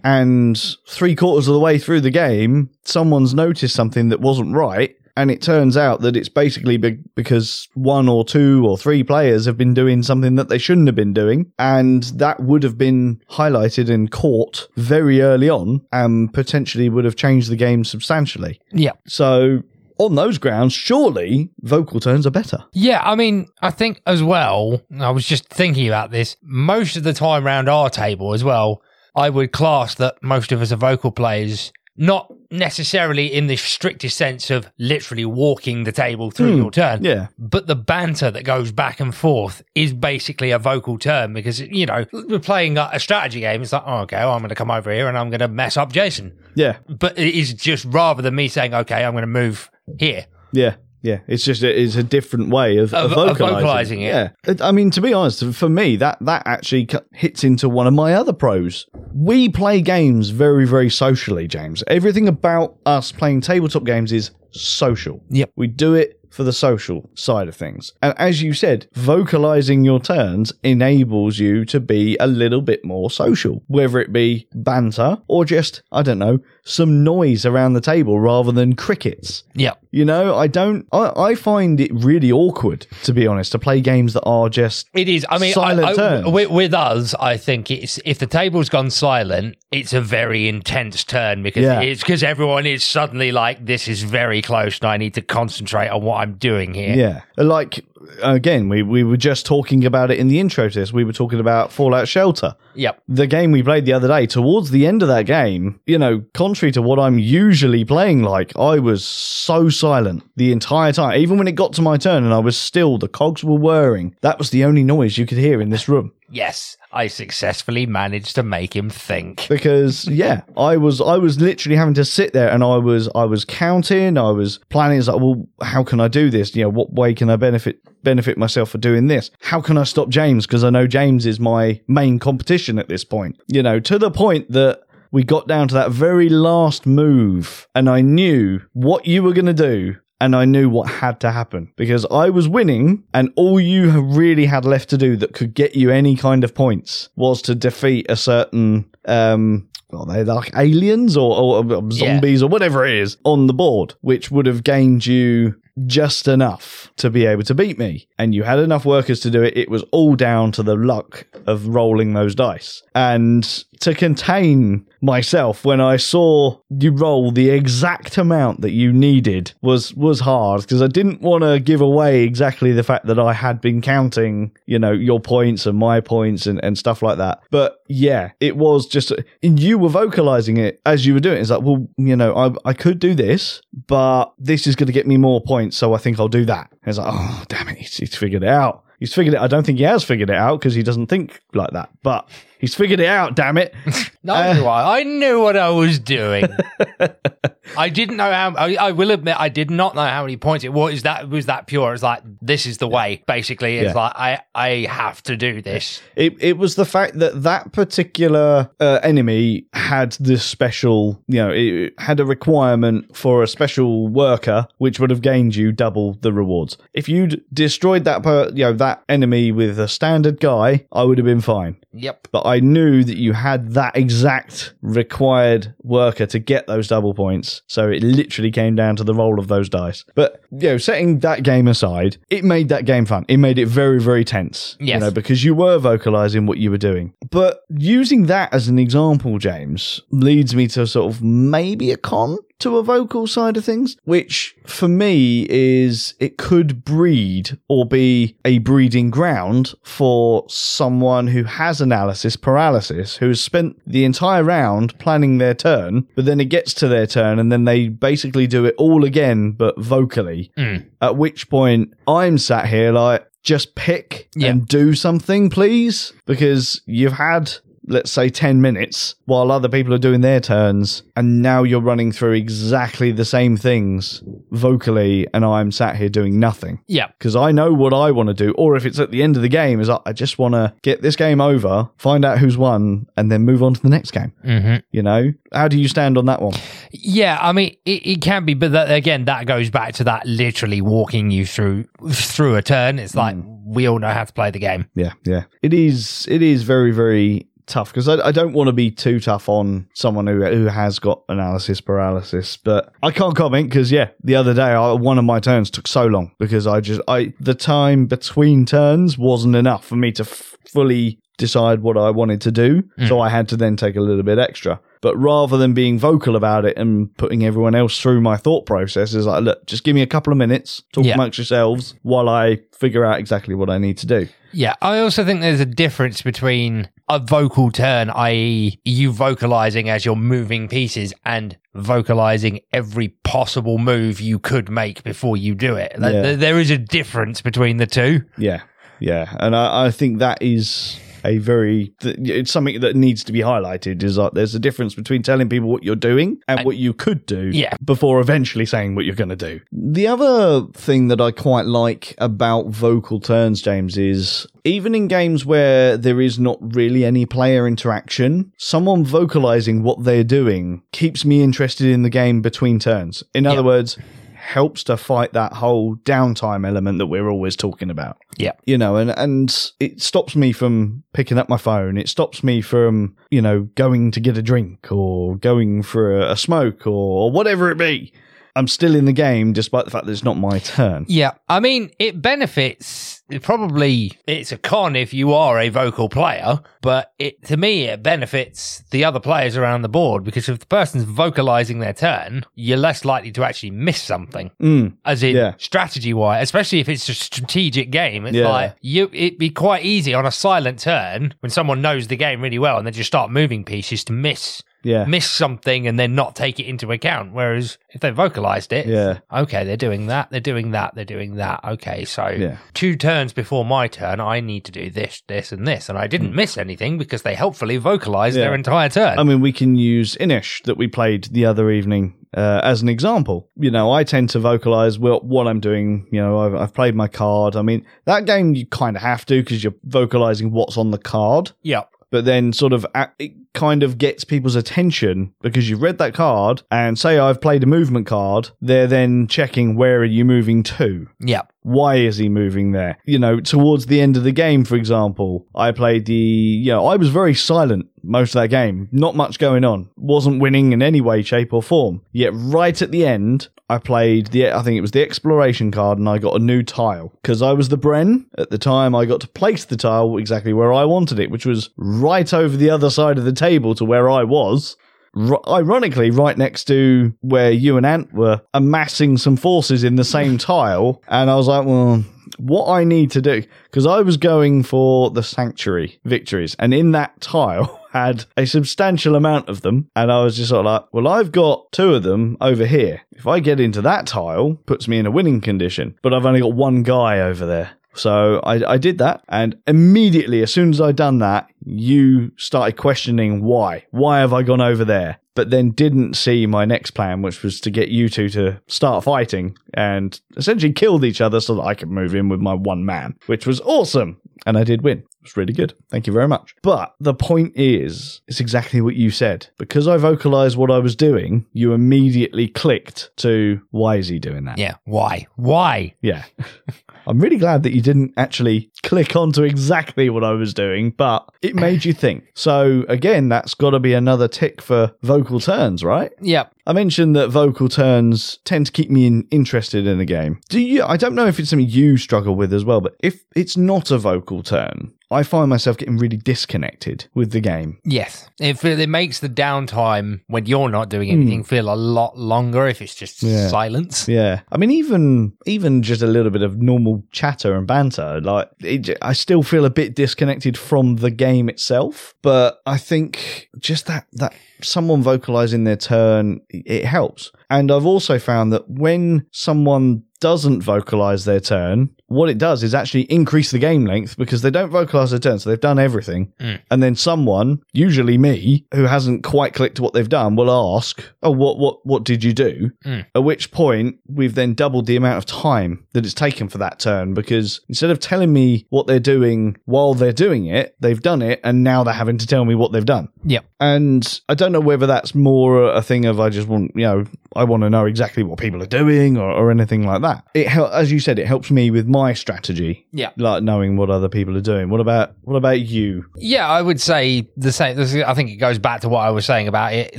and 0.04 0.76
three 0.86 1.14
quarters 1.14 1.48
of 1.48 1.54
the 1.54 1.60
way 1.60 1.78
through 1.78 2.00
the 2.00 2.10
game, 2.10 2.70
someone's 2.84 3.34
noticed 3.34 3.74
something 3.74 4.08
that 4.10 4.20
wasn't 4.20 4.54
right. 4.54 4.96
and 5.16 5.30
it 5.30 5.42
turns 5.42 5.76
out 5.76 6.00
that 6.00 6.16
it's 6.16 6.28
basically 6.30 6.76
be- 6.78 6.98
because 7.14 7.68
one 7.74 8.08
or 8.08 8.24
two 8.24 8.64
or 8.66 8.78
three 8.78 9.02
players 9.02 9.44
have 9.44 9.58
been 9.58 9.74
doing 9.74 10.02
something 10.02 10.36
that 10.36 10.48
they 10.48 10.56
shouldn't 10.56 10.86
have 10.86 10.94
been 10.94 11.12
doing, 11.12 11.52
and 11.58 12.04
that 12.04 12.40
would 12.40 12.62
have 12.62 12.78
been 12.78 13.20
highlighted 13.28 13.90
and 13.90 14.10
caught 14.10 14.68
very 14.76 15.20
early 15.20 15.50
on, 15.50 15.80
and 15.92 16.32
potentially 16.32 16.88
would 16.88 17.04
have 17.04 17.16
changed 17.16 17.50
the 17.50 17.56
game 17.56 17.84
substantially. 17.84 18.60
Yeah. 18.72 18.92
So. 19.06 19.62
On 19.98 20.14
those 20.14 20.38
grounds, 20.38 20.72
surely 20.72 21.50
vocal 21.60 22.00
turns 22.00 22.26
are 22.26 22.30
better. 22.30 22.64
Yeah, 22.72 23.02
I 23.04 23.16
mean, 23.16 23.48
I 23.60 23.70
think 23.70 24.00
as 24.06 24.22
well, 24.22 24.80
I 24.98 25.10
was 25.10 25.26
just 25.26 25.46
thinking 25.50 25.88
about 25.88 26.10
this, 26.10 26.38
most 26.42 26.96
of 26.96 27.02
the 27.02 27.12
time 27.12 27.46
around 27.46 27.68
our 27.68 27.90
table 27.90 28.32
as 28.32 28.42
well, 28.42 28.80
I 29.20 29.28
would 29.28 29.52
class 29.52 29.96
that 29.96 30.22
most 30.22 30.50
of 30.50 30.62
us 30.62 30.72
are 30.72 30.76
vocal 30.76 31.12
players, 31.12 31.74
not 31.94 32.32
necessarily 32.50 33.26
in 33.26 33.48
the 33.48 33.56
strictest 33.56 34.16
sense 34.16 34.48
of 34.48 34.72
literally 34.78 35.26
walking 35.26 35.84
the 35.84 35.92
table 35.92 36.30
through 36.30 36.52
hmm, 36.52 36.62
your 36.62 36.70
turn. 36.70 37.04
Yeah. 37.04 37.26
But 37.38 37.66
the 37.66 37.76
banter 37.76 38.30
that 38.30 38.44
goes 38.44 38.72
back 38.72 38.98
and 38.98 39.14
forth 39.14 39.62
is 39.74 39.92
basically 39.92 40.52
a 40.52 40.58
vocal 40.58 40.96
turn 40.96 41.34
because, 41.34 41.60
you 41.60 41.84
know, 41.84 42.06
we're 42.12 42.38
playing 42.38 42.78
a 42.78 42.88
a 42.94 42.98
strategy 42.98 43.40
game. 43.40 43.60
It's 43.60 43.74
like, 43.74 43.82
oh, 43.84 43.98
okay, 43.98 44.16
well, 44.16 44.32
I'm 44.32 44.40
going 44.40 44.48
to 44.48 44.54
come 44.54 44.70
over 44.70 44.90
here 44.90 45.06
and 45.06 45.18
I'm 45.18 45.28
going 45.28 45.40
to 45.40 45.48
mess 45.48 45.76
up 45.76 45.92
Jason. 45.92 46.38
Yeah. 46.54 46.78
But 46.88 47.18
it 47.18 47.34
is 47.34 47.52
just 47.52 47.84
rather 47.84 48.22
than 48.22 48.34
me 48.34 48.48
saying, 48.48 48.72
okay, 48.72 49.04
I'm 49.04 49.12
going 49.12 49.20
to 49.20 49.26
move 49.26 49.70
here. 49.98 50.24
Yeah. 50.52 50.76
Yeah, 51.02 51.20
it's 51.26 51.44
just 51.44 51.62
a, 51.62 51.80
it's 51.80 51.96
a 51.96 52.02
different 52.02 52.50
way 52.50 52.76
of, 52.76 52.92
of, 52.92 53.12
Of- 53.12 53.18
of 53.30 53.38
vocalizing. 53.38 54.02
it. 54.02 54.08
Yeah, 54.08 54.30
I 54.60 54.70
mean, 54.72 54.90
to 54.92 55.00
be 55.00 55.12
honest, 55.14 55.44
for 55.54 55.68
me, 55.68 55.96
that 55.96 56.18
that 56.20 56.42
actually 56.46 56.88
hits 57.14 57.42
into 57.42 57.68
one 57.68 57.86
of 57.86 57.94
my 57.94 58.12
other 58.14 58.32
pros. 58.34 58.86
We 59.14 59.48
play 59.48 59.80
games 59.80 60.28
very, 60.30 60.66
very 60.66 60.90
socially, 60.90 61.48
James. 61.48 61.82
Everything 61.86 62.28
about 62.28 62.76
us 62.84 63.12
playing 63.12 63.40
tabletop 63.40 63.84
games 63.84 64.12
is 64.12 64.30
social. 64.52 65.22
Yep. 65.30 65.52
we 65.56 65.68
do 65.68 65.94
it 65.94 66.19
for 66.30 66.44
the 66.44 66.52
social 66.52 67.10
side 67.14 67.48
of 67.48 67.56
things. 67.56 67.92
And 68.02 68.14
as 68.18 68.42
you 68.42 68.52
said, 68.54 68.86
vocalizing 68.94 69.84
your 69.84 70.00
turns 70.00 70.52
enables 70.62 71.38
you 71.38 71.64
to 71.66 71.80
be 71.80 72.16
a 72.20 72.26
little 72.26 72.62
bit 72.62 72.84
more 72.84 73.10
social, 73.10 73.62
whether 73.66 73.98
it 73.98 74.12
be 74.12 74.46
banter 74.54 75.18
or 75.28 75.44
just, 75.44 75.82
I 75.92 76.02
don't 76.02 76.18
know, 76.18 76.38
some 76.64 77.02
noise 77.04 77.44
around 77.44 77.72
the 77.72 77.80
table 77.80 78.20
rather 78.20 78.52
than 78.52 78.76
crickets. 78.76 79.42
Yeah. 79.54 79.74
You 79.90 80.04
know, 80.04 80.36
I 80.36 80.46
don't. 80.46 80.86
I, 80.92 81.12
I 81.16 81.34
find 81.34 81.80
it 81.80 81.90
really 81.92 82.30
awkward, 82.30 82.86
to 83.02 83.12
be 83.12 83.26
honest, 83.26 83.50
to 83.52 83.58
play 83.58 83.80
games 83.80 84.12
that 84.12 84.22
are 84.22 84.48
just. 84.48 84.88
It 84.94 85.08
is. 85.08 85.26
I 85.28 85.38
mean, 85.38 85.52
Silent 85.52 85.84
I, 85.88 85.90
I, 85.90 85.94
turns. 85.96 86.26
with, 86.28 86.48
with 86.50 86.72
us, 86.74 87.12
I 87.18 87.36
think 87.36 87.72
it's 87.72 87.98
if 88.04 88.20
the 88.20 88.28
table's 88.28 88.68
gone 88.68 88.90
silent, 88.90 89.56
it's 89.72 89.92
a 89.92 90.00
very 90.00 90.46
intense 90.48 91.02
turn 91.02 91.42
because 91.42 91.64
Yeah. 91.64 91.80
it's 91.80 92.02
because 92.02 92.22
everyone 92.22 92.66
is 92.66 92.84
suddenly 92.84 93.32
like, 93.32 93.66
"This 93.66 93.88
is 93.88 94.04
very 94.04 94.42
close, 94.42 94.78
and 94.78 94.88
I 94.90 94.96
need 94.96 95.14
to 95.14 95.22
concentrate 95.22 95.88
on 95.88 96.02
what 96.02 96.19
I'm 96.20 96.34
doing 96.34 96.74
here." 96.74 96.94
Yeah, 96.94 97.22
like 97.36 97.84
again, 98.22 98.68
we 98.68 98.82
we 98.82 99.04
were 99.04 99.16
just 99.16 99.46
talking 99.46 99.84
about 99.84 100.10
it 100.10 100.18
in 100.18 100.28
the 100.28 100.40
intro 100.40 100.68
to 100.68 100.78
this. 100.78 100.92
We 100.92 101.04
were 101.04 101.12
talking 101.12 101.40
about 101.40 101.72
Fallout 101.72 102.08
Shelter. 102.08 102.56
Yep. 102.74 103.02
the 103.08 103.26
game 103.26 103.50
we 103.50 103.62
played 103.62 103.84
the 103.84 103.92
other 103.92 104.08
day, 104.08 104.26
towards 104.26 104.70
the 104.70 104.86
end 104.86 105.02
of 105.02 105.08
that 105.08 105.26
game, 105.26 105.80
you 105.86 105.98
know, 105.98 106.24
contrary 106.34 106.72
to 106.72 106.82
what 106.82 106.98
I'm 106.98 107.18
usually 107.18 107.84
playing 107.84 108.22
like, 108.22 108.56
I 108.56 108.78
was 108.78 109.04
so 109.04 109.68
silent 109.68 110.22
the 110.36 110.52
entire 110.52 110.92
time. 110.92 111.18
Even 111.18 111.36
when 111.36 111.48
it 111.48 111.56
got 111.56 111.72
to 111.74 111.82
my 111.82 111.96
turn 111.96 112.24
and 112.24 112.32
I 112.32 112.38
was 112.38 112.56
still, 112.56 112.96
the 112.96 113.08
cogs 113.08 113.42
were 113.42 113.58
whirring. 113.58 114.14
That 114.20 114.38
was 114.38 114.50
the 114.50 114.64
only 114.64 114.84
noise 114.84 115.18
you 115.18 115.26
could 115.26 115.38
hear 115.38 115.60
in 115.60 115.70
this 115.70 115.88
room. 115.88 116.12
Yes, 116.30 116.76
I 116.92 117.08
successfully 117.08 117.86
managed 117.86 118.36
to 118.36 118.42
make 118.42 118.74
him 118.74 118.88
think. 118.88 119.48
Because 119.48 120.06
yeah, 120.06 120.42
I 120.56 120.76
was 120.76 121.00
I 121.00 121.16
was 121.16 121.40
literally 121.40 121.76
having 121.76 121.94
to 121.94 122.04
sit 122.04 122.32
there 122.32 122.50
and 122.50 122.62
I 122.62 122.76
was 122.76 123.08
I 123.14 123.24
was 123.24 123.44
counting, 123.44 124.16
I 124.16 124.30
was 124.30 124.58
planning 124.68 124.98
it's 124.98 125.08
like, 125.08 125.20
well, 125.20 125.46
how 125.60 125.82
can 125.82 126.00
I 126.00 126.08
do 126.08 126.30
this? 126.30 126.54
You 126.54 126.62
know, 126.62 126.68
what 126.68 126.92
way 126.92 127.14
can 127.14 127.28
I 127.30 127.36
benefit 127.36 127.80
benefit 128.04 128.38
myself 128.38 128.70
for 128.70 128.78
doing 128.78 129.08
this? 129.08 129.30
How 129.40 129.60
can 129.60 129.76
I 129.76 129.82
stop 129.82 130.08
James? 130.08 130.46
Because 130.46 130.64
I 130.64 130.70
know 130.70 130.86
James 130.86 131.26
is 131.26 131.40
my 131.40 131.80
main 131.88 132.18
competition 132.18 132.78
at 132.78 132.88
this 132.88 133.04
point. 133.04 133.36
You 133.48 133.62
know, 133.62 133.80
to 133.80 133.98
the 133.98 134.10
point 134.10 134.50
that 134.52 134.80
we 135.12 135.24
got 135.24 135.48
down 135.48 135.66
to 135.68 135.74
that 135.74 135.90
very 135.90 136.28
last 136.28 136.86
move 136.86 137.66
and 137.74 137.90
I 137.90 138.00
knew 138.00 138.60
what 138.72 139.06
you 139.06 139.24
were 139.24 139.32
gonna 139.32 139.52
do 139.52 139.96
and 140.20 140.36
I 140.36 140.44
knew 140.44 140.68
what 140.68 140.88
had 140.88 141.18
to 141.20 141.30
happen 141.30 141.72
because 141.76 142.06
I 142.10 142.30
was 142.30 142.48
winning, 142.48 143.04
and 143.14 143.32
all 143.36 143.58
you 143.58 144.00
really 144.00 144.46
had 144.46 144.64
left 144.64 144.90
to 144.90 144.98
do 144.98 145.16
that 145.16 145.32
could 145.32 145.54
get 145.54 145.74
you 145.74 145.90
any 145.90 146.16
kind 146.16 146.44
of 146.44 146.54
points 146.54 147.08
was 147.16 147.40
to 147.42 147.54
defeat 147.54 148.06
a 148.08 148.16
certain, 148.16 148.90
um, 149.06 149.68
well, 149.90 150.04
they're 150.04 150.24
like 150.24 150.54
aliens 150.56 151.16
or, 151.16 151.36
or, 151.36 151.74
or 151.74 151.90
zombies 151.90 152.42
or 152.42 152.48
whatever 152.48 152.84
it 152.84 152.94
is 152.94 153.16
on 153.24 153.46
the 153.46 153.54
board, 153.54 153.94
which 154.02 154.30
would 154.30 154.46
have 154.46 154.62
gained 154.62 155.06
you 155.06 155.54
just 155.86 156.28
enough 156.28 156.90
to 156.96 157.10
be 157.10 157.26
able 157.26 157.42
to 157.44 157.54
beat 157.54 157.78
me. 157.78 158.08
And 158.18 158.34
you 158.34 158.42
had 158.42 158.58
enough 158.58 158.84
workers 158.84 159.20
to 159.20 159.30
do 159.30 159.42
it. 159.42 159.56
It 159.56 159.70
was 159.70 159.82
all 159.92 160.14
down 160.14 160.52
to 160.52 160.62
the 160.62 160.76
luck 160.76 161.26
of 161.46 161.66
rolling 161.68 162.12
those 162.12 162.34
dice. 162.34 162.82
And 162.94 163.44
to 163.80 163.94
contain 163.94 164.86
myself 165.00 165.64
when 165.64 165.80
I 165.80 165.96
saw 165.96 166.58
you 166.68 166.92
roll 166.92 167.32
the 167.32 167.48
exact 167.48 168.18
amount 168.18 168.60
that 168.60 168.72
you 168.72 168.92
needed 168.92 169.52
was 169.62 169.94
was 169.94 170.20
hard 170.20 170.60
because 170.62 170.82
I 170.82 170.86
didn't 170.86 171.22
want 171.22 171.42
to 171.42 171.58
give 171.58 171.80
away 171.80 172.22
exactly 172.22 172.72
the 172.72 172.82
fact 172.82 173.06
that 173.06 173.18
I 173.18 173.32
had 173.32 173.60
been 173.60 173.80
counting, 173.80 174.52
you 174.66 174.78
know, 174.78 174.92
your 174.92 175.20
points 175.20 175.64
and 175.64 175.78
my 175.78 176.00
points 176.00 176.46
and, 176.46 176.62
and 176.62 176.76
stuff 176.76 177.02
like 177.02 177.16
that. 177.18 177.40
But 177.50 177.82
yeah, 177.88 178.32
it 178.40 178.56
was 178.56 178.86
just 178.86 179.12
and 179.42 179.58
you 179.58 179.78
were 179.78 179.88
vocalizing 179.88 180.58
it 180.58 180.80
as 180.84 181.06
you 181.06 181.14
were 181.14 181.20
doing 181.20 181.38
it. 181.38 181.40
It's 181.40 181.50
like, 181.50 181.62
well, 181.62 181.88
you 181.96 182.16
know, 182.16 182.36
I 182.36 182.70
I 182.70 182.72
could 182.74 182.98
do 182.98 183.14
this, 183.14 183.62
but 183.86 184.32
this 184.38 184.66
is 184.66 184.76
going 184.76 184.88
to 184.88 184.92
get 184.92 185.06
me 185.06 185.16
more 185.16 185.40
points, 185.40 185.59
so 185.70 185.94
I 185.94 185.98
think 185.98 186.18
I'll 186.18 186.28
do 186.28 186.44
that. 186.46 186.72
And 186.84 186.96
like, 186.96 187.06
oh 187.10 187.44
damn 187.48 187.68
it, 187.68 187.78
he's, 187.78 187.96
he's 187.96 188.14
figured 188.14 188.42
it 188.42 188.48
out. 188.48 188.84
He's 188.98 189.14
figured 189.14 189.34
it. 189.34 189.40
I 189.40 189.46
don't 189.46 189.64
think 189.64 189.78
he 189.78 189.84
has 189.84 190.04
figured 190.04 190.30
it 190.30 190.36
out 190.36 190.60
because 190.60 190.74
he 190.74 190.82
doesn't 190.82 191.06
think 191.06 191.40
like 191.54 191.70
that. 191.72 191.90
But 192.02 192.28
he's 192.60 192.74
figured 192.74 193.00
it 193.00 193.06
out. 193.06 193.34
Damn 193.34 193.58
it! 193.58 193.74
No, 194.22 194.34
Uh, 194.34 194.52
do 194.52 194.66
I? 194.66 194.98
I 194.98 195.02
knew 195.02 195.40
what 195.40 195.56
I 195.56 195.70
was 195.70 195.98
doing. 195.98 196.44
I 197.78 197.88
didn't 197.88 198.16
know 198.18 198.30
how. 198.30 198.54
I, 198.54 198.74
I 198.74 198.92
will 198.92 199.10
admit, 199.10 199.36
I 199.38 199.48
did 199.48 199.70
not 199.70 199.94
know 199.94 200.04
how 200.04 200.22
many 200.24 200.36
points 200.36 200.62
it 200.62 200.74
was. 200.74 201.02
That 201.04 201.30
was 201.30 201.46
that 201.46 201.66
pure. 201.66 201.94
It's 201.94 202.02
like 202.02 202.22
this 202.42 202.66
is 202.66 202.76
the 202.78 202.86
way. 202.88 203.22
Basically, 203.26 203.78
it's 203.78 203.94
Yeah. 203.94 204.00
like 204.02 204.12
I 204.16 204.40
I 204.54 204.68
have 204.90 205.22
to 205.22 205.36
do 205.38 205.62
this. 205.62 206.02
It 206.16 206.34
it 206.38 206.58
was 206.58 206.74
the 206.74 206.84
fact 206.84 207.18
that 207.18 207.42
that 207.44 207.72
particular 207.72 208.68
uh, 208.80 208.98
enemy 209.02 209.64
had 209.72 210.12
this 210.20 210.44
special, 210.44 211.22
you 211.28 211.36
know, 211.36 211.50
it 211.50 211.94
had 211.98 212.20
a 212.20 212.24
requirement 212.26 213.16
for 213.16 213.42
a 213.42 213.46
special 213.48 214.08
worker, 214.08 214.66
which 214.78 215.00
would 215.00 215.10
have 215.10 215.22
gained 215.22 215.56
you 215.56 215.72
double 215.72 216.14
the 216.20 216.32
rewards. 216.32 216.76
If 216.92 217.08
you'd 217.08 217.42
destroyed 217.54 218.04
that, 218.04 218.22
per, 218.22 218.50
you 218.54 218.64
know, 218.64 218.72
that 218.74 219.02
enemy 219.08 219.52
with 219.52 219.78
a 219.78 219.88
standard 219.88 220.40
guy, 220.40 220.84
I 220.92 221.04
would 221.04 221.18
have 221.18 221.24
been 221.24 221.40
fine. 221.40 221.76
Yep. 221.92 222.28
But 222.32 222.46
I 222.50 222.58
knew 222.58 223.04
that 223.04 223.16
you 223.16 223.32
had 223.32 223.74
that 223.74 223.96
exact 223.96 224.74
required 224.82 225.72
worker 225.84 226.26
to 226.26 226.38
get 226.40 226.66
those 226.66 226.88
double 226.88 227.14
points. 227.14 227.62
So 227.68 227.88
it 227.88 228.02
literally 228.02 228.50
came 228.50 228.74
down 228.74 228.96
to 228.96 229.04
the 229.04 229.14
roll 229.14 229.38
of 229.38 229.46
those 229.46 229.68
dice. 229.68 230.04
But, 230.16 230.42
you 230.50 230.70
know, 230.70 230.78
setting 230.78 231.20
that 231.20 231.44
game 231.44 231.68
aside, 231.68 232.16
it 232.28 232.42
made 232.42 232.68
that 232.70 232.86
game 232.86 233.06
fun. 233.06 233.24
It 233.28 233.36
made 233.36 233.58
it 233.58 233.66
very, 233.66 234.00
very 234.00 234.24
tense. 234.24 234.76
Yes. 234.80 234.94
You 234.94 235.00
know, 235.00 235.10
because 235.12 235.44
you 235.44 235.54
were 235.54 235.78
vocalizing 235.78 236.46
what 236.46 236.58
you 236.58 236.72
were 236.72 236.78
doing. 236.78 237.14
But 237.30 237.62
using 237.68 238.26
that 238.26 238.52
as 238.52 238.66
an 238.66 238.80
example, 238.80 239.38
James, 239.38 240.00
leads 240.10 240.54
me 240.56 240.66
to 240.68 240.88
sort 240.88 241.14
of 241.14 241.22
maybe 241.22 241.92
a 241.92 241.96
con 241.96 242.36
to 242.60 242.76
a 242.78 242.82
vocal 242.82 243.26
side 243.26 243.56
of 243.56 243.64
things, 243.64 243.96
which 244.04 244.54
for 244.66 244.88
me 244.88 245.46
is 245.50 246.14
it 246.20 246.38
could 246.38 246.84
breed 246.84 247.58
or 247.68 247.84
be 247.86 248.36
a 248.44 248.58
breeding 248.58 249.10
ground 249.10 249.74
for 249.82 250.44
someone 250.48 251.26
who 251.28 251.44
has 251.44 251.80
analysis 251.80 252.36
paralysis, 252.36 253.16
who 253.16 253.28
has 253.28 253.40
spent 253.42 253.80
the 253.86 254.04
entire 254.04 254.44
round 254.44 254.98
planning 254.98 255.38
their 255.38 255.54
turn, 255.54 256.06
but 256.14 256.24
then 256.24 256.40
it 256.40 256.46
gets 256.46 256.72
to 256.74 256.88
their 256.88 257.06
turn 257.06 257.38
and 257.38 257.50
then 257.50 257.64
they 257.64 257.88
basically 257.88 258.46
do 258.46 258.64
it 258.64 258.74
all 258.78 259.04
again, 259.04 259.52
but 259.52 259.78
vocally. 259.80 260.50
Hmm. 260.56 260.76
At 261.00 261.16
which 261.16 261.48
point 261.50 261.94
I'm 262.06 262.38
sat 262.38 262.66
here 262.68 262.92
like, 262.92 263.26
just 263.42 263.74
pick 263.74 264.28
Yeah. 264.36 264.50
and 264.50 264.68
do 264.68 264.94
something, 264.94 265.48
please, 265.48 266.12
because 266.26 266.82
you've 266.84 267.14
had 267.14 267.50
let's 267.86 268.10
say 268.10 268.28
10 268.28 268.60
minutes 268.60 269.14
while 269.24 269.50
other 269.50 269.68
people 269.68 269.94
are 269.94 269.98
doing 269.98 270.20
their 270.20 270.40
turns 270.40 271.02
and 271.16 271.42
now 271.42 271.62
you're 271.62 271.80
running 271.80 272.12
through 272.12 272.32
exactly 272.32 273.12
the 273.12 273.24
same 273.24 273.56
things 273.56 274.22
vocally 274.50 275.26
and 275.32 275.44
I'm 275.44 275.72
sat 275.72 275.96
here 275.96 276.08
doing 276.08 276.38
nothing. 276.38 276.80
Yeah. 276.86 277.08
because 277.18 277.36
I 277.36 277.52
know 277.52 277.72
what 277.72 277.92
I 277.94 278.10
want 278.10 278.28
to 278.28 278.34
do 278.34 278.52
or 278.52 278.76
if 278.76 278.84
it's 278.84 278.98
at 278.98 279.10
the 279.10 279.22
end 279.22 279.36
of 279.36 279.42
the 279.42 279.48
game 279.48 279.80
is 279.80 279.88
like, 279.88 280.02
I 280.06 280.12
just 280.12 280.38
want 280.38 280.54
to 280.54 280.74
get 280.82 281.02
this 281.02 281.16
game 281.16 281.40
over 281.40 281.88
find 281.96 282.24
out 282.24 282.38
who's 282.38 282.56
won 282.56 283.06
and 283.16 283.30
then 283.30 283.42
move 283.42 283.62
on 283.62 283.74
to 283.74 283.82
the 283.82 283.88
next 283.88 284.10
game. 284.12 284.32
Hmm 284.42 284.76
you 284.92 285.02
know? 285.02 285.32
How 285.52 285.68
do 285.68 285.78
you 285.78 285.88
stand 285.88 286.18
on 286.18 286.26
that 286.26 286.42
one? 286.42 286.54
Yeah, 286.90 287.38
I 287.40 287.52
mean, 287.52 287.76
it, 287.84 288.06
it 288.06 288.22
can 288.22 288.44
be, 288.44 288.54
but 288.54 288.72
that, 288.72 288.90
again, 288.90 289.24
that 289.26 289.46
goes 289.46 289.70
back 289.70 289.94
to 289.94 290.04
that 290.04 290.26
literally 290.26 290.80
walking 290.80 291.30
you 291.30 291.46
through 291.46 291.84
through 292.10 292.56
a 292.56 292.62
turn. 292.62 292.98
It's 292.98 293.14
like 293.14 293.36
we 293.64 293.86
all 293.86 293.98
know 293.98 294.10
how 294.10 294.24
to 294.24 294.32
play 294.32 294.50
the 294.50 294.58
game. 294.58 294.88
yeah 294.94 295.12
yeah. 295.24 295.44
It 295.62 295.72
is 295.72 296.26
it 296.28 296.42
is 296.42 296.62
very 296.62 296.90
very 296.90 297.46
tough 297.70 297.90
because 297.92 298.08
I, 298.08 298.28
I 298.28 298.32
don't 298.32 298.52
want 298.52 298.68
to 298.68 298.72
be 298.72 298.90
too 298.90 299.20
tough 299.20 299.48
on 299.48 299.88
someone 299.94 300.26
who 300.26 300.44
who 300.44 300.66
has 300.66 300.98
got 300.98 301.22
analysis 301.28 301.80
paralysis. 301.80 302.56
But 302.56 302.92
I 303.02 303.10
can't 303.10 303.36
comment 303.36 303.70
because 303.70 303.90
yeah, 303.90 304.10
the 304.22 304.34
other 304.36 304.52
day 304.52 304.62
I, 304.72 304.92
one 304.92 305.18
of 305.18 305.24
my 305.24 305.40
turns 305.40 305.70
took 305.70 305.86
so 305.86 306.06
long 306.06 306.32
because 306.38 306.66
I 306.66 306.80
just 306.80 307.00
I 307.08 307.32
the 307.40 307.54
time 307.54 308.06
between 308.06 308.66
turns 308.66 309.16
wasn't 309.16 309.56
enough 309.56 309.86
for 309.86 309.96
me 309.96 310.12
to 310.12 310.22
f- 310.24 310.56
fully 310.66 311.18
decide 311.38 311.80
what 311.80 311.96
I 311.96 312.10
wanted 312.10 312.40
to 312.42 312.52
do. 312.52 312.82
Hmm. 312.98 313.06
So 313.06 313.20
I 313.20 313.30
had 313.30 313.48
to 313.48 313.56
then 313.56 313.74
take 313.76 313.96
a 313.96 314.00
little 314.02 314.22
bit 314.22 314.38
extra. 314.38 314.78
But 315.00 315.16
rather 315.16 315.56
than 315.56 315.72
being 315.72 315.98
vocal 315.98 316.36
about 316.36 316.66
it 316.66 316.76
and 316.76 317.16
putting 317.16 317.42
everyone 317.46 317.74
else 317.74 317.98
through 317.98 318.20
my 318.20 318.36
thought 318.36 318.66
process, 318.66 319.14
is 319.14 319.24
like, 319.24 319.42
look, 319.42 319.64
just 319.64 319.82
give 319.82 319.94
me 319.94 320.02
a 320.02 320.06
couple 320.06 320.30
of 320.30 320.36
minutes, 320.36 320.82
talk 320.92 321.06
Yeah. 321.06 321.14
amongst 321.14 321.38
yourselves 321.38 321.94
while 322.02 322.28
I 322.28 322.58
figure 322.78 323.06
out 323.06 323.18
exactly 323.18 323.54
what 323.54 323.70
I 323.70 323.78
need 323.78 323.96
to 323.98 324.06
do. 324.06 324.28
Yeah, 324.52 324.74
I 324.82 324.98
also 324.98 325.24
think 325.24 325.40
there's 325.40 325.60
a 325.60 325.64
difference 325.64 326.20
between 326.20 326.90
a 327.10 327.18
vocal 327.18 327.70
turn, 327.72 328.08
i.e., 328.10 328.80
you 328.84 329.10
vocalizing 329.10 329.88
as 329.90 330.04
you're 330.04 330.14
moving 330.16 330.68
pieces, 330.68 331.12
and 331.24 331.58
vocalizing 331.74 332.60
every 332.72 333.08
possible 333.24 333.78
move 333.78 334.20
you 334.20 334.38
could 334.38 334.70
make 334.70 335.02
before 335.02 335.36
you 335.36 335.54
do 335.54 335.74
it. 335.74 335.92
Yeah. 335.98 336.36
there- 336.36 336.58
is 336.60 336.70
a 336.70 336.78
difference 336.78 337.40
between 337.42 337.78
the 337.78 337.86
two. 337.86 338.22
Yeah, 338.38 338.62
yeah, 339.00 339.34
and 339.40 339.56
I, 339.56 339.86
I 339.86 339.90
think 339.90 340.20
that 340.20 340.40
is 340.40 340.98
a 341.24 341.38
very 341.38 341.92
th- 342.00 342.16
it's 342.20 342.50
something 342.50 342.80
that 342.80 342.96
needs 342.96 343.24
to 343.24 343.32
be 343.32 343.40
highlighted. 343.40 344.02
Is 344.02 344.18
like 344.18 344.32
there's 344.32 344.54
a 344.54 344.58
difference 344.58 344.94
between 344.94 345.22
telling 345.22 345.48
people 345.48 345.68
what 345.68 345.82
you're 345.82 345.96
doing 345.96 346.38
and 346.48 346.64
what 346.64 346.76
you 346.76 346.92
could 346.92 347.26
do, 347.26 347.50
Yeah. 347.52 347.74
before 347.84 348.20
eventually 348.20 348.66
saying 348.66 348.94
what 348.94 349.04
you're 349.04 349.14
going 349.14 349.30
to 349.30 349.36
do. 349.36 349.60
The 349.72 350.06
other 350.06 350.66
thing 350.72 351.08
that 351.08 351.20
I 351.20 351.30
quite 351.30 351.66
like 351.66 352.14
about 352.18 352.68
vocal 352.68 353.20
turns, 353.20 353.62
James, 353.62 353.96
is 353.96 354.46
even 354.64 354.94
in 354.94 355.08
games 355.08 355.46
where 355.46 355.96
there 355.96 356.20
is 356.20 356.38
not 356.38 356.58
really 356.74 357.04
any 357.04 357.24
player 357.26 357.66
interaction, 357.66 358.52
someone 358.58 359.04
vocalizing 359.04 359.82
what 359.82 360.04
they're 360.04 360.24
doing 360.24 360.82
keeps 360.92 361.24
me 361.24 361.42
interested 361.42 361.86
in 361.86 362.02
the 362.02 362.10
game 362.10 362.42
between 362.42 362.78
turns. 362.78 363.22
In 363.34 363.46
other 363.46 363.62
words. 363.62 363.98
Helps 364.40 364.82
to 364.84 364.96
fight 364.96 365.32
that 365.34 365.52
whole 365.52 365.96
downtime 365.96 366.66
element 366.66 366.98
that 366.98 367.06
we're 367.06 367.28
always 367.28 367.54
talking 367.56 367.90
about 367.90 368.16
Yeah. 368.38 368.52
you 368.64 368.76
know, 368.78 368.96
and 368.96 369.10
and 369.10 369.70
it 369.78 370.00
stops 370.00 370.34
me 370.34 370.52
from 370.52 371.04
picking 371.12 371.38
up 371.38 371.48
my 371.48 371.56
phone. 371.58 371.96
It 371.98 372.08
stops 372.08 372.42
me 372.42 372.60
from 372.62 373.16
you 373.30 373.42
know 373.42 373.68
going 373.74 374.10
to 374.12 374.20
get 374.20 374.38
a 374.38 374.42
drink 374.42 374.90
or 374.90 375.36
going 375.36 375.82
for 375.82 376.16
a, 376.20 376.32
a 376.32 376.36
smoke 376.36 376.86
or 376.86 377.30
whatever 377.30 377.70
it 377.70 377.76
be. 377.78 378.12
I'm 378.56 378.66
still 378.66 378.96
in 378.96 379.04
the 379.04 379.12
game 379.12 379.52
despite 379.52 379.84
the 379.84 379.90
fact 379.92 380.06
that 380.06 380.12
it's 380.12 380.24
not 380.24 380.36
my 380.36 380.58
turn. 380.58 381.04
Yeah, 381.08 381.32
I 381.48 381.60
mean, 381.60 381.90
it 382.00 382.20
benefits. 382.20 383.19
It 383.30 383.42
probably 383.42 384.12
it's 384.26 384.52
a 384.52 384.58
con 384.58 384.96
if 384.96 385.14
you 385.14 385.32
are 385.32 385.58
a 385.60 385.68
vocal 385.68 386.08
player, 386.08 386.60
but 386.82 387.12
it 387.18 387.42
to 387.46 387.56
me 387.56 387.84
it 387.84 388.02
benefits 388.02 388.82
the 388.90 389.04
other 389.04 389.20
players 389.20 389.56
around 389.56 389.82
the 389.82 389.88
board 389.88 390.24
because 390.24 390.48
if 390.48 390.58
the 390.58 390.66
person's 390.66 391.04
vocalizing 391.04 391.78
their 391.78 391.92
turn, 391.92 392.44
you're 392.54 392.76
less 392.78 393.04
likely 393.04 393.30
to 393.32 393.44
actually 393.44 393.70
miss 393.70 394.02
something. 394.02 394.50
Mm, 394.60 394.96
As 395.04 395.22
in 395.22 395.36
Yeah. 395.36 395.54
strategy 395.58 396.12
wise, 396.12 396.42
especially 396.42 396.80
if 396.80 396.88
it's 396.88 397.08
a 397.08 397.14
strategic 397.14 397.90
game, 397.90 398.26
it's 398.26 398.36
Yeah. 398.36 398.48
like 398.48 398.76
you 398.80 399.10
it'd 399.12 399.38
be 399.38 399.50
quite 399.50 399.84
easy 399.84 400.12
on 400.14 400.26
a 400.26 400.30
silent 400.32 400.78
turn 400.80 401.34
when 401.40 401.50
someone 401.50 401.80
knows 401.80 402.08
the 402.08 402.16
game 402.16 402.40
really 402.40 402.58
well 402.58 402.78
and 402.78 402.86
they 402.86 402.90
just 402.90 403.08
start 403.08 403.30
moving 403.30 403.64
pieces 403.64 404.04
to 404.04 404.12
miss 404.12 404.62
yeah, 404.82 405.04
miss 405.04 405.28
something 405.28 405.86
and 405.86 405.98
then 405.98 406.14
not 406.14 406.34
take 406.36 406.58
it 406.60 406.64
into 406.66 406.90
account. 406.92 407.32
Whereas 407.32 407.78
if 407.90 408.00
they 408.00 408.10
vocalized 408.10 408.72
it, 408.72 408.86
Yeah. 408.86 409.18
okay, 409.32 409.64
they're 409.64 409.76
doing 409.76 410.06
that, 410.06 410.30
they're 410.30 410.40
doing 410.40 410.70
that, 410.72 410.94
they're 410.94 411.04
doing 411.04 411.36
that. 411.36 411.60
Okay, 411.64 412.04
so 412.04 412.28
Yeah. 412.28 412.56
two 412.74 412.96
turns 412.96 413.32
before 413.32 413.64
my 413.64 413.88
turn, 413.88 414.20
I 414.20 414.40
need 414.40 414.64
to 414.64 414.72
do 414.72 414.90
this, 414.90 415.22
this, 415.26 415.52
and 415.52 415.66
this, 415.66 415.88
and 415.88 415.98
I 415.98 416.06
didn't 416.06 416.34
miss 416.34 416.56
anything 416.58 416.98
because 416.98 417.22
they 417.22 417.34
helpfully 417.34 417.76
vocalized. 417.76 418.36
Yeah. 418.36 418.44
their 418.44 418.54
entire 418.54 418.88
turn. 418.88 419.18
I 419.18 419.22
mean, 419.22 419.40
we 419.40 419.52
can 419.52 419.76
use 419.76 420.16
Inis 420.16 420.60
that 420.64 420.76
we 420.76 420.86
played 420.88 421.24
the 421.32 421.46
other 421.46 421.70
evening 421.70 422.14
uh, 422.36 422.60
as 422.62 422.80
an 422.80 422.88
example. 422.88 423.48
You 423.56 423.70
know, 423.72 423.90
I 423.90 424.04
tend 424.04 424.30
to 424.30 424.38
vocalize 424.38 424.98
well, 424.98 425.20
what 425.20 425.48
I'm 425.48 425.58
doing. 425.60 426.06
You 426.12 426.20
know, 426.20 426.38
I've, 426.38 426.54
I've 426.54 426.74
played 426.74 426.94
my 426.94 427.08
card. 427.08 427.56
I 427.56 427.62
mean, 427.62 427.84
that 428.04 428.24
game 428.24 428.54
you 428.54 428.66
kind 428.66 428.96
of 428.96 429.02
have 429.02 429.26
to 429.26 429.42
because 429.42 429.64
you're 429.64 429.74
vocalizing 429.84 430.52
what's 430.52 430.76
on 430.76 430.90
the 430.92 430.98
card. 430.98 431.50
yeah, 431.62 431.82
but 432.12 432.24
then 432.24 432.52
sort 432.52 432.72
of 432.72 432.86
it 433.18 433.32
kind 433.54 433.82
of 433.82 433.98
gets 433.98 434.24
people's 434.24 434.54
attention 434.54 435.34
because 435.42 435.68
you've 435.68 435.82
read 435.82 435.98
that 435.98 436.14
card 436.14 436.62
and 436.70 436.98
say 436.98 437.18
I've 437.18 437.40
played 437.40 437.62
a 437.62 437.66
movement 437.66 438.06
card, 438.06 438.50
they're 438.60 438.86
then 438.86 439.26
checking 439.26 439.76
where 439.76 439.98
are 440.00 440.04
you 440.04 440.24
moving 440.24 440.62
to? 440.64 441.08
yeah, 441.20 441.42
Why 441.62 441.96
is 441.96 442.16
he 442.16 442.28
moving 442.28 442.72
there? 442.72 442.98
You 443.04 443.18
know, 443.18 443.40
towards 443.40 443.86
the 443.86 444.00
end 444.00 444.16
of 444.16 444.24
the 444.24 444.32
game, 444.32 444.64
for 444.64 444.76
example, 444.76 445.46
I 445.54 445.72
played 445.72 446.06
the, 446.06 446.14
you 446.14 446.72
know, 446.72 446.86
I 446.86 446.96
was 446.96 447.10
very 447.10 447.34
silent 447.34 447.86
most 448.02 448.34
of 448.34 448.40
that 448.40 448.48
game. 448.48 448.88
Not 448.92 449.14
much 449.14 449.38
going 449.38 449.64
on. 449.64 449.90
Wasn't 449.96 450.40
winning 450.40 450.72
in 450.72 450.82
any 450.82 451.00
way, 451.00 451.22
shape, 451.22 451.52
or 451.52 451.62
form. 451.62 452.02
Yet 452.12 452.32
right 452.34 452.80
at 452.80 452.90
the 452.90 453.04
end, 453.04 453.48
I 453.68 453.78
played 453.78 454.28
the, 454.28 454.50
I 454.50 454.62
think 454.62 454.78
it 454.78 454.80
was 454.80 454.90
the 454.92 455.02
exploration 455.02 455.70
card 455.70 455.98
and 455.98 456.08
I 456.08 456.18
got 456.18 456.34
a 456.34 456.44
new 456.44 456.62
tile. 456.62 457.12
Because 457.22 457.42
I 457.42 457.52
was 457.52 457.68
the 457.68 457.76
Brenn 457.76 458.26
at 458.38 458.50
the 458.50 458.58
time, 458.58 458.94
I 458.94 459.04
got 459.04 459.20
to 459.20 459.28
place 459.28 459.64
the 459.64 459.76
tile 459.76 460.16
exactly 460.16 460.52
where 460.52 460.72
I 460.72 460.84
wanted 460.84 461.18
it, 461.18 461.30
which 461.30 461.46
was 461.46 461.70
right 461.76 462.32
over 462.32 462.56
the 462.56 462.70
other 462.70 462.90
side 462.90 463.18
of 463.18 463.24
the 463.24 463.32
table 463.32 463.74
to 463.74 463.84
where 463.84 464.08
I 464.08 464.24
was. 464.24 464.76
R- 465.16 465.40
ironically, 465.48 466.10
right 466.10 466.36
next 466.36 466.64
to 466.64 467.12
where 467.20 467.50
you 467.50 467.76
and 467.76 467.86
Ant 467.86 468.12
were 468.12 468.40
amassing 468.54 469.16
some 469.16 469.36
forces 469.36 469.84
in 469.84 469.96
the 469.96 470.04
same 470.04 470.38
tile. 470.38 471.02
And 471.08 471.30
I 471.30 471.36
was 471.36 471.48
like, 471.48 471.66
well, 471.66 472.04
what 472.38 472.68
I 472.68 472.84
need 472.84 473.10
to 473.12 473.22
do, 473.22 473.42
because 473.64 473.86
I 473.86 474.00
was 474.00 474.16
going 474.16 474.62
for 474.62 475.10
the 475.10 475.22
sanctuary 475.22 476.00
victories, 476.04 476.56
and 476.58 476.72
in 476.72 476.92
that 476.92 477.20
tile 477.20 477.80
had 477.92 478.24
a 478.36 478.46
substantial 478.46 479.16
amount 479.16 479.48
of 479.48 479.62
them. 479.62 479.90
And 479.96 480.12
I 480.12 480.22
was 480.22 480.36
just 480.36 480.50
sort 480.50 480.60
of 480.60 480.72
like, 480.72 480.84
well, 480.92 481.08
I've 481.08 481.32
got 481.32 481.70
two 481.72 481.94
of 481.94 482.02
them 482.02 482.36
over 482.40 482.66
here. 482.66 483.02
If 483.12 483.26
I 483.26 483.40
get 483.40 483.60
into 483.60 483.82
that 483.82 484.06
tile, 484.06 484.54
puts 484.66 484.86
me 484.88 484.98
in 484.98 485.06
a 485.06 485.10
winning 485.10 485.40
condition, 485.40 485.96
but 486.02 486.14
I've 486.14 486.26
only 486.26 486.40
got 486.40 486.52
one 486.52 486.82
guy 486.82 487.20
over 487.20 487.44
there. 487.44 487.72
So 487.94 488.40
I, 488.44 488.74
I 488.74 488.78
did 488.78 488.98
that, 488.98 489.22
and 489.28 489.56
immediately, 489.66 490.42
as 490.42 490.52
soon 490.52 490.70
as 490.70 490.80
I'd 490.80 490.96
done 490.96 491.18
that, 491.18 491.48
you 491.64 492.32
started 492.36 492.76
questioning 492.76 493.42
why. 493.42 493.84
Why 493.90 494.20
have 494.20 494.32
I 494.32 494.42
gone 494.42 494.60
over 494.60 494.84
there? 494.84 495.18
But 495.34 495.50
then 495.50 495.70
didn't 495.70 496.14
see 496.14 496.46
my 496.46 496.64
next 496.64 496.92
plan, 496.92 497.22
which 497.22 497.42
was 497.42 497.60
to 497.60 497.70
get 497.70 497.88
you 497.88 498.08
two 498.08 498.28
to 498.30 498.60
start 498.66 499.04
fighting 499.04 499.56
and 499.74 500.20
essentially 500.36 500.72
killed 500.72 501.04
each 501.04 501.20
other 501.20 501.40
so 501.40 501.54
that 501.56 501.62
I 501.62 501.74
could 501.74 501.90
move 501.90 502.14
in 502.14 502.28
with 502.28 502.40
my 502.40 502.54
one 502.54 502.84
man, 502.84 503.16
which 503.26 503.46
was 503.46 503.60
awesome. 503.60 504.20
And 504.46 504.56
I 504.56 504.64
did 504.64 504.82
win. 504.82 504.98
It 504.98 505.24
was 505.24 505.36
really 505.36 505.52
good. 505.52 505.74
Thank 505.90 506.06
you 506.06 506.12
very 506.12 506.28
much. 506.28 506.54
But 506.62 506.94
the 506.98 507.12
point 507.12 507.52
is, 507.54 508.22
it's 508.26 508.40
exactly 508.40 508.80
what 508.80 508.96
you 508.96 509.10
said. 509.10 509.48
Because 509.58 509.86
I 509.86 509.98
vocalized 509.98 510.56
what 510.56 510.70
I 510.70 510.78
was 510.78 510.96
doing, 510.96 511.46
you 511.52 511.74
immediately 511.74 512.48
clicked 512.48 513.10
to 513.18 513.60
why 513.70 513.96
is 513.96 514.08
he 514.08 514.18
doing 514.18 514.44
that? 514.44 514.58
yeah. 514.58 514.76
Why? 514.84 515.26
Why? 515.36 515.94
Yeah. 516.00 516.24
I'm 517.06 517.18
really 517.18 517.38
glad 517.38 517.62
that 517.64 517.74
you 517.74 517.80
didn't 517.80 518.12
actually 518.16 518.70
click 518.82 519.16
onto 519.16 519.42
exactly 519.42 520.10
what 520.10 520.22
I 520.22 520.32
was 520.32 520.54
doing, 520.54 520.90
but 520.90 521.28
it 521.42 521.54
made 521.54 521.84
you 521.84 521.92
think. 521.92 522.24
So, 522.34 522.84
again, 522.88 523.28
that's 523.28 523.54
got 523.54 523.70
to 523.70 523.80
be 523.80 523.94
another 523.94 524.28
tick 524.28 524.60
for 524.62 524.94
vocal 525.02 525.40
turns, 525.40 525.82
right? 525.82 526.12
Yeah. 526.20 526.46
I 526.70 526.72
mentioned 526.72 527.16
that 527.16 527.30
vocal 527.30 527.68
turns 527.68 528.38
tend 528.44 528.66
to 528.66 528.70
keep 528.70 528.92
me 528.92 529.04
in, 529.04 529.26
interested 529.32 529.88
in 529.88 529.98
a 529.98 530.04
game. 530.04 530.40
Do 530.50 530.60
you? 530.60 530.84
I 530.84 530.96
don't 530.96 531.16
know 531.16 531.26
if 531.26 531.40
it's 531.40 531.50
something 531.50 531.68
you 531.68 531.96
struggle 531.96 532.36
with 532.36 532.54
as 532.54 532.64
well, 532.64 532.80
but 532.80 532.94
if 533.00 533.24
it's 533.34 533.56
not 533.56 533.90
a 533.90 533.98
vocal 533.98 534.44
turn, 534.44 534.92
I 535.12 535.22
find 535.24 535.50
myself 535.50 535.76
getting 535.76 535.96
really 535.98 536.16
disconnected 536.16 537.06
with 537.14 537.32
the 537.32 537.40
game. 537.40 537.78
Yes, 537.84 538.28
it 538.38 538.58
feel, 538.58 538.78
it 538.78 538.88
makes 538.88 539.20
the 539.20 539.28
downtime 539.28 540.20
when 540.28 540.46
you're 540.46 540.68
not 540.70 540.88
doing 540.88 541.10
anything 541.10 541.44
feel 541.44 541.72
a 541.72 541.74
lot 541.74 542.16
longer 542.16 542.66
if 542.68 542.80
it's 542.80 542.94
just 542.94 543.20
Hmm. 543.20 543.26
Yeah. 543.28 543.48
silence. 543.48 544.08
Yeah, 544.08 544.40
I 544.52 544.56
mean, 544.56 544.70
even 544.70 545.32
even 545.46 545.82
just 545.82 546.02
a 546.02 546.06
little 546.06 546.30
bit 546.30 546.42
of 546.42 546.60
normal 546.62 547.02
chatter 547.12 547.54
and 547.56 547.66
banter, 547.66 548.20
like 548.20 548.48
it, 548.60 548.96
I 549.02 549.12
still 549.12 549.42
feel 549.42 549.64
a 549.64 549.70
bit 549.70 549.94
disconnected 549.94 550.56
from 550.56 550.96
the 550.96 551.10
game 551.10 551.48
itself. 551.48 552.14
But 552.22 552.60
I 552.66 552.78
think 552.78 553.48
just 553.58 553.86
that 553.86 554.06
that 554.12 554.32
someone 554.62 555.02
vocalizing 555.02 555.64
their 555.64 555.76
turn 555.76 556.40
it 556.50 556.84
helps. 556.84 557.32
And 557.50 557.70
I've 557.70 557.86
also 557.86 558.18
found 558.18 558.52
that 558.52 558.70
when 558.70 559.26
someone 559.32 560.04
doesn't 560.20 560.60
vocalize 560.60 561.24
their 561.24 561.40
turn, 561.40 561.90
what 562.06 562.28
it 562.28 562.38
does 562.38 562.62
is 562.62 562.74
actually 562.74 563.02
increase 563.02 563.50
the 563.50 563.58
game 563.58 563.86
length 563.86 564.16
because 564.16 564.42
they 564.42 564.50
don't 564.50 564.70
vocalize 564.70 565.10
their 565.10 565.18
turn, 565.18 565.38
so 565.38 565.48
they've 565.48 565.60
done 565.60 565.78
everything. 565.78 566.32
Mm. 566.40 566.60
And 566.70 566.82
then 566.82 566.94
someone, 566.94 567.62
usually 567.72 568.18
me, 568.18 568.66
who 568.74 568.84
hasn't 568.84 569.24
quite 569.24 569.54
clicked 569.54 569.80
what 569.80 569.94
they've 569.94 570.08
done, 570.08 570.36
will 570.36 570.76
ask, 570.76 571.02
"Oh, 571.22 571.30
what 571.30 571.58
what 571.58 571.84
what 571.86 572.04
did 572.04 572.22
you 572.22 572.32
do?" 572.32 572.70
Mm. 572.84 573.06
At 573.14 573.24
which 573.24 573.50
point 573.50 573.96
we've 574.06 574.34
then 574.34 574.54
doubled 574.54 574.86
the 574.86 574.96
amount 574.96 575.18
of 575.18 575.26
time 575.26 575.86
that 575.92 576.04
it's 576.04 576.14
taken 576.14 576.48
for 576.48 576.58
that 576.58 576.78
turn 576.78 577.14
because 577.14 577.60
instead 577.68 577.90
of 577.90 577.98
telling 577.98 578.32
me 578.32 578.66
what 578.70 578.86
they're 578.86 579.00
doing 579.00 579.56
while 579.64 579.94
they're 579.94 580.12
doing 580.12 580.46
it, 580.46 580.76
they've 580.80 581.00
done 581.00 581.22
it, 581.22 581.40
and 581.42 581.64
now 581.64 581.82
they're 581.82 581.94
having 581.94 582.18
to 582.18 582.26
tell 582.26 582.44
me 582.44 582.54
what 582.54 582.72
they've 582.72 582.84
done. 582.84 583.08
Yep. 583.24 583.44
And 583.60 584.20
I 584.28 584.34
don't 584.34 584.52
know 584.52 584.60
whether 584.60 584.86
that's 584.86 585.14
more 585.14 585.70
a 585.72 585.82
thing 585.82 586.06
of 586.06 586.18
I 586.18 586.28
just 586.30 586.48
want, 586.48 586.72
you 586.74 586.82
know, 586.82 587.04
I 587.40 587.44
want 587.44 587.62
to 587.62 587.70
know 587.70 587.86
exactly 587.86 588.22
what 588.22 588.38
people 588.38 588.62
are 588.62 588.66
doing 588.66 589.16
or, 589.16 589.30
or 589.30 589.50
anything 589.50 589.86
like 589.86 590.02
that. 590.02 590.26
It 590.34 590.46
hel- 590.48 590.70
as 590.72 590.92
you 590.92 591.00
said, 591.00 591.18
it 591.18 591.26
helps 591.26 591.50
me 591.50 591.70
with 591.70 591.86
my 591.86 592.12
strategy. 592.12 592.86
Yeah. 592.92 593.10
like 593.16 593.42
knowing 593.42 593.76
what 593.76 593.88
other 593.90 594.08
people 594.08 594.36
are 594.36 594.40
doing. 594.42 594.68
What 594.68 594.80
about 594.80 595.14
what 595.22 595.36
about 595.36 595.60
you? 595.60 596.04
Yeah, 596.16 596.46
I 596.48 596.60
would 596.62 596.80
say 596.80 597.28
the 597.36 597.52
same. 597.52 597.78
I 598.06 598.14
think 598.14 598.30
it 598.30 598.36
goes 598.36 598.58
back 598.58 598.82
to 598.82 598.88
what 598.88 599.00
I 599.00 599.10
was 599.10 599.24
saying 599.24 599.48
about 599.48 599.72
it. 599.72 599.98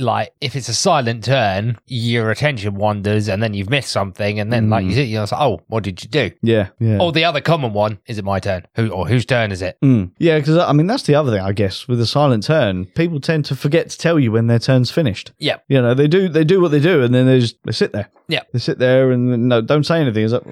Like, 0.00 0.32
if 0.40 0.54
it's 0.56 0.68
a 0.68 0.74
silent 0.74 1.24
turn, 1.24 1.78
your 1.86 2.30
attention 2.30 2.74
wanders, 2.74 3.28
and 3.28 3.42
then 3.42 3.54
you've 3.54 3.70
missed 3.70 3.90
something, 3.90 4.38
and 4.40 4.52
then 4.52 4.70
like 4.70 4.84
you 4.84 4.92
sit, 4.92 5.08
you're 5.08 5.22
like, 5.22 5.32
oh, 5.32 5.60
what 5.66 5.82
did 5.82 6.02
you 6.02 6.08
do? 6.08 6.30
Yeah, 6.42 6.68
yeah. 6.78 6.98
Or 7.00 7.10
the 7.12 7.24
other 7.24 7.40
common 7.40 7.72
one, 7.72 7.98
is 8.06 8.18
it 8.18 8.24
my 8.24 8.38
turn? 8.38 8.66
Who 8.76 8.90
or 8.90 9.08
whose 9.08 9.26
turn 9.26 9.50
is 9.52 9.62
it? 9.62 9.78
Mm. 9.82 10.12
Yeah, 10.18 10.38
because 10.38 10.58
I 10.58 10.72
mean 10.72 10.86
that's 10.86 11.04
the 11.04 11.14
other 11.14 11.32
thing 11.32 11.40
I 11.40 11.52
guess 11.52 11.88
with 11.88 12.00
a 12.00 12.06
silent 12.06 12.44
turn, 12.44 12.86
people 12.86 13.20
tend 13.20 13.44
to 13.46 13.56
forget 13.56 13.90
to 13.90 13.98
tell 13.98 14.18
you 14.20 14.30
when 14.32 14.46
their 14.46 14.58
turn's 14.58 14.90
finished. 14.90 15.32
Yeah. 15.38 15.58
You 15.68 15.80
know, 15.82 15.94
they 15.94 16.08
do 16.08 16.28
they 16.28 16.44
do 16.44 16.60
what 16.60 16.70
they 16.70 16.80
do, 16.80 17.02
and 17.02 17.14
then 17.14 17.26
they 17.34 17.40
just 17.40 17.56
they 17.64 17.72
sit 17.72 17.92
there. 17.92 18.08
Yeah. 18.28 18.40
they 18.52 18.58
sit 18.58 18.78
there 18.78 19.10
and 19.10 19.48
no, 19.48 19.60
don't 19.60 19.84
say 19.84 20.00
anything. 20.00 20.24
It's 20.24 20.32
like, 20.32 20.42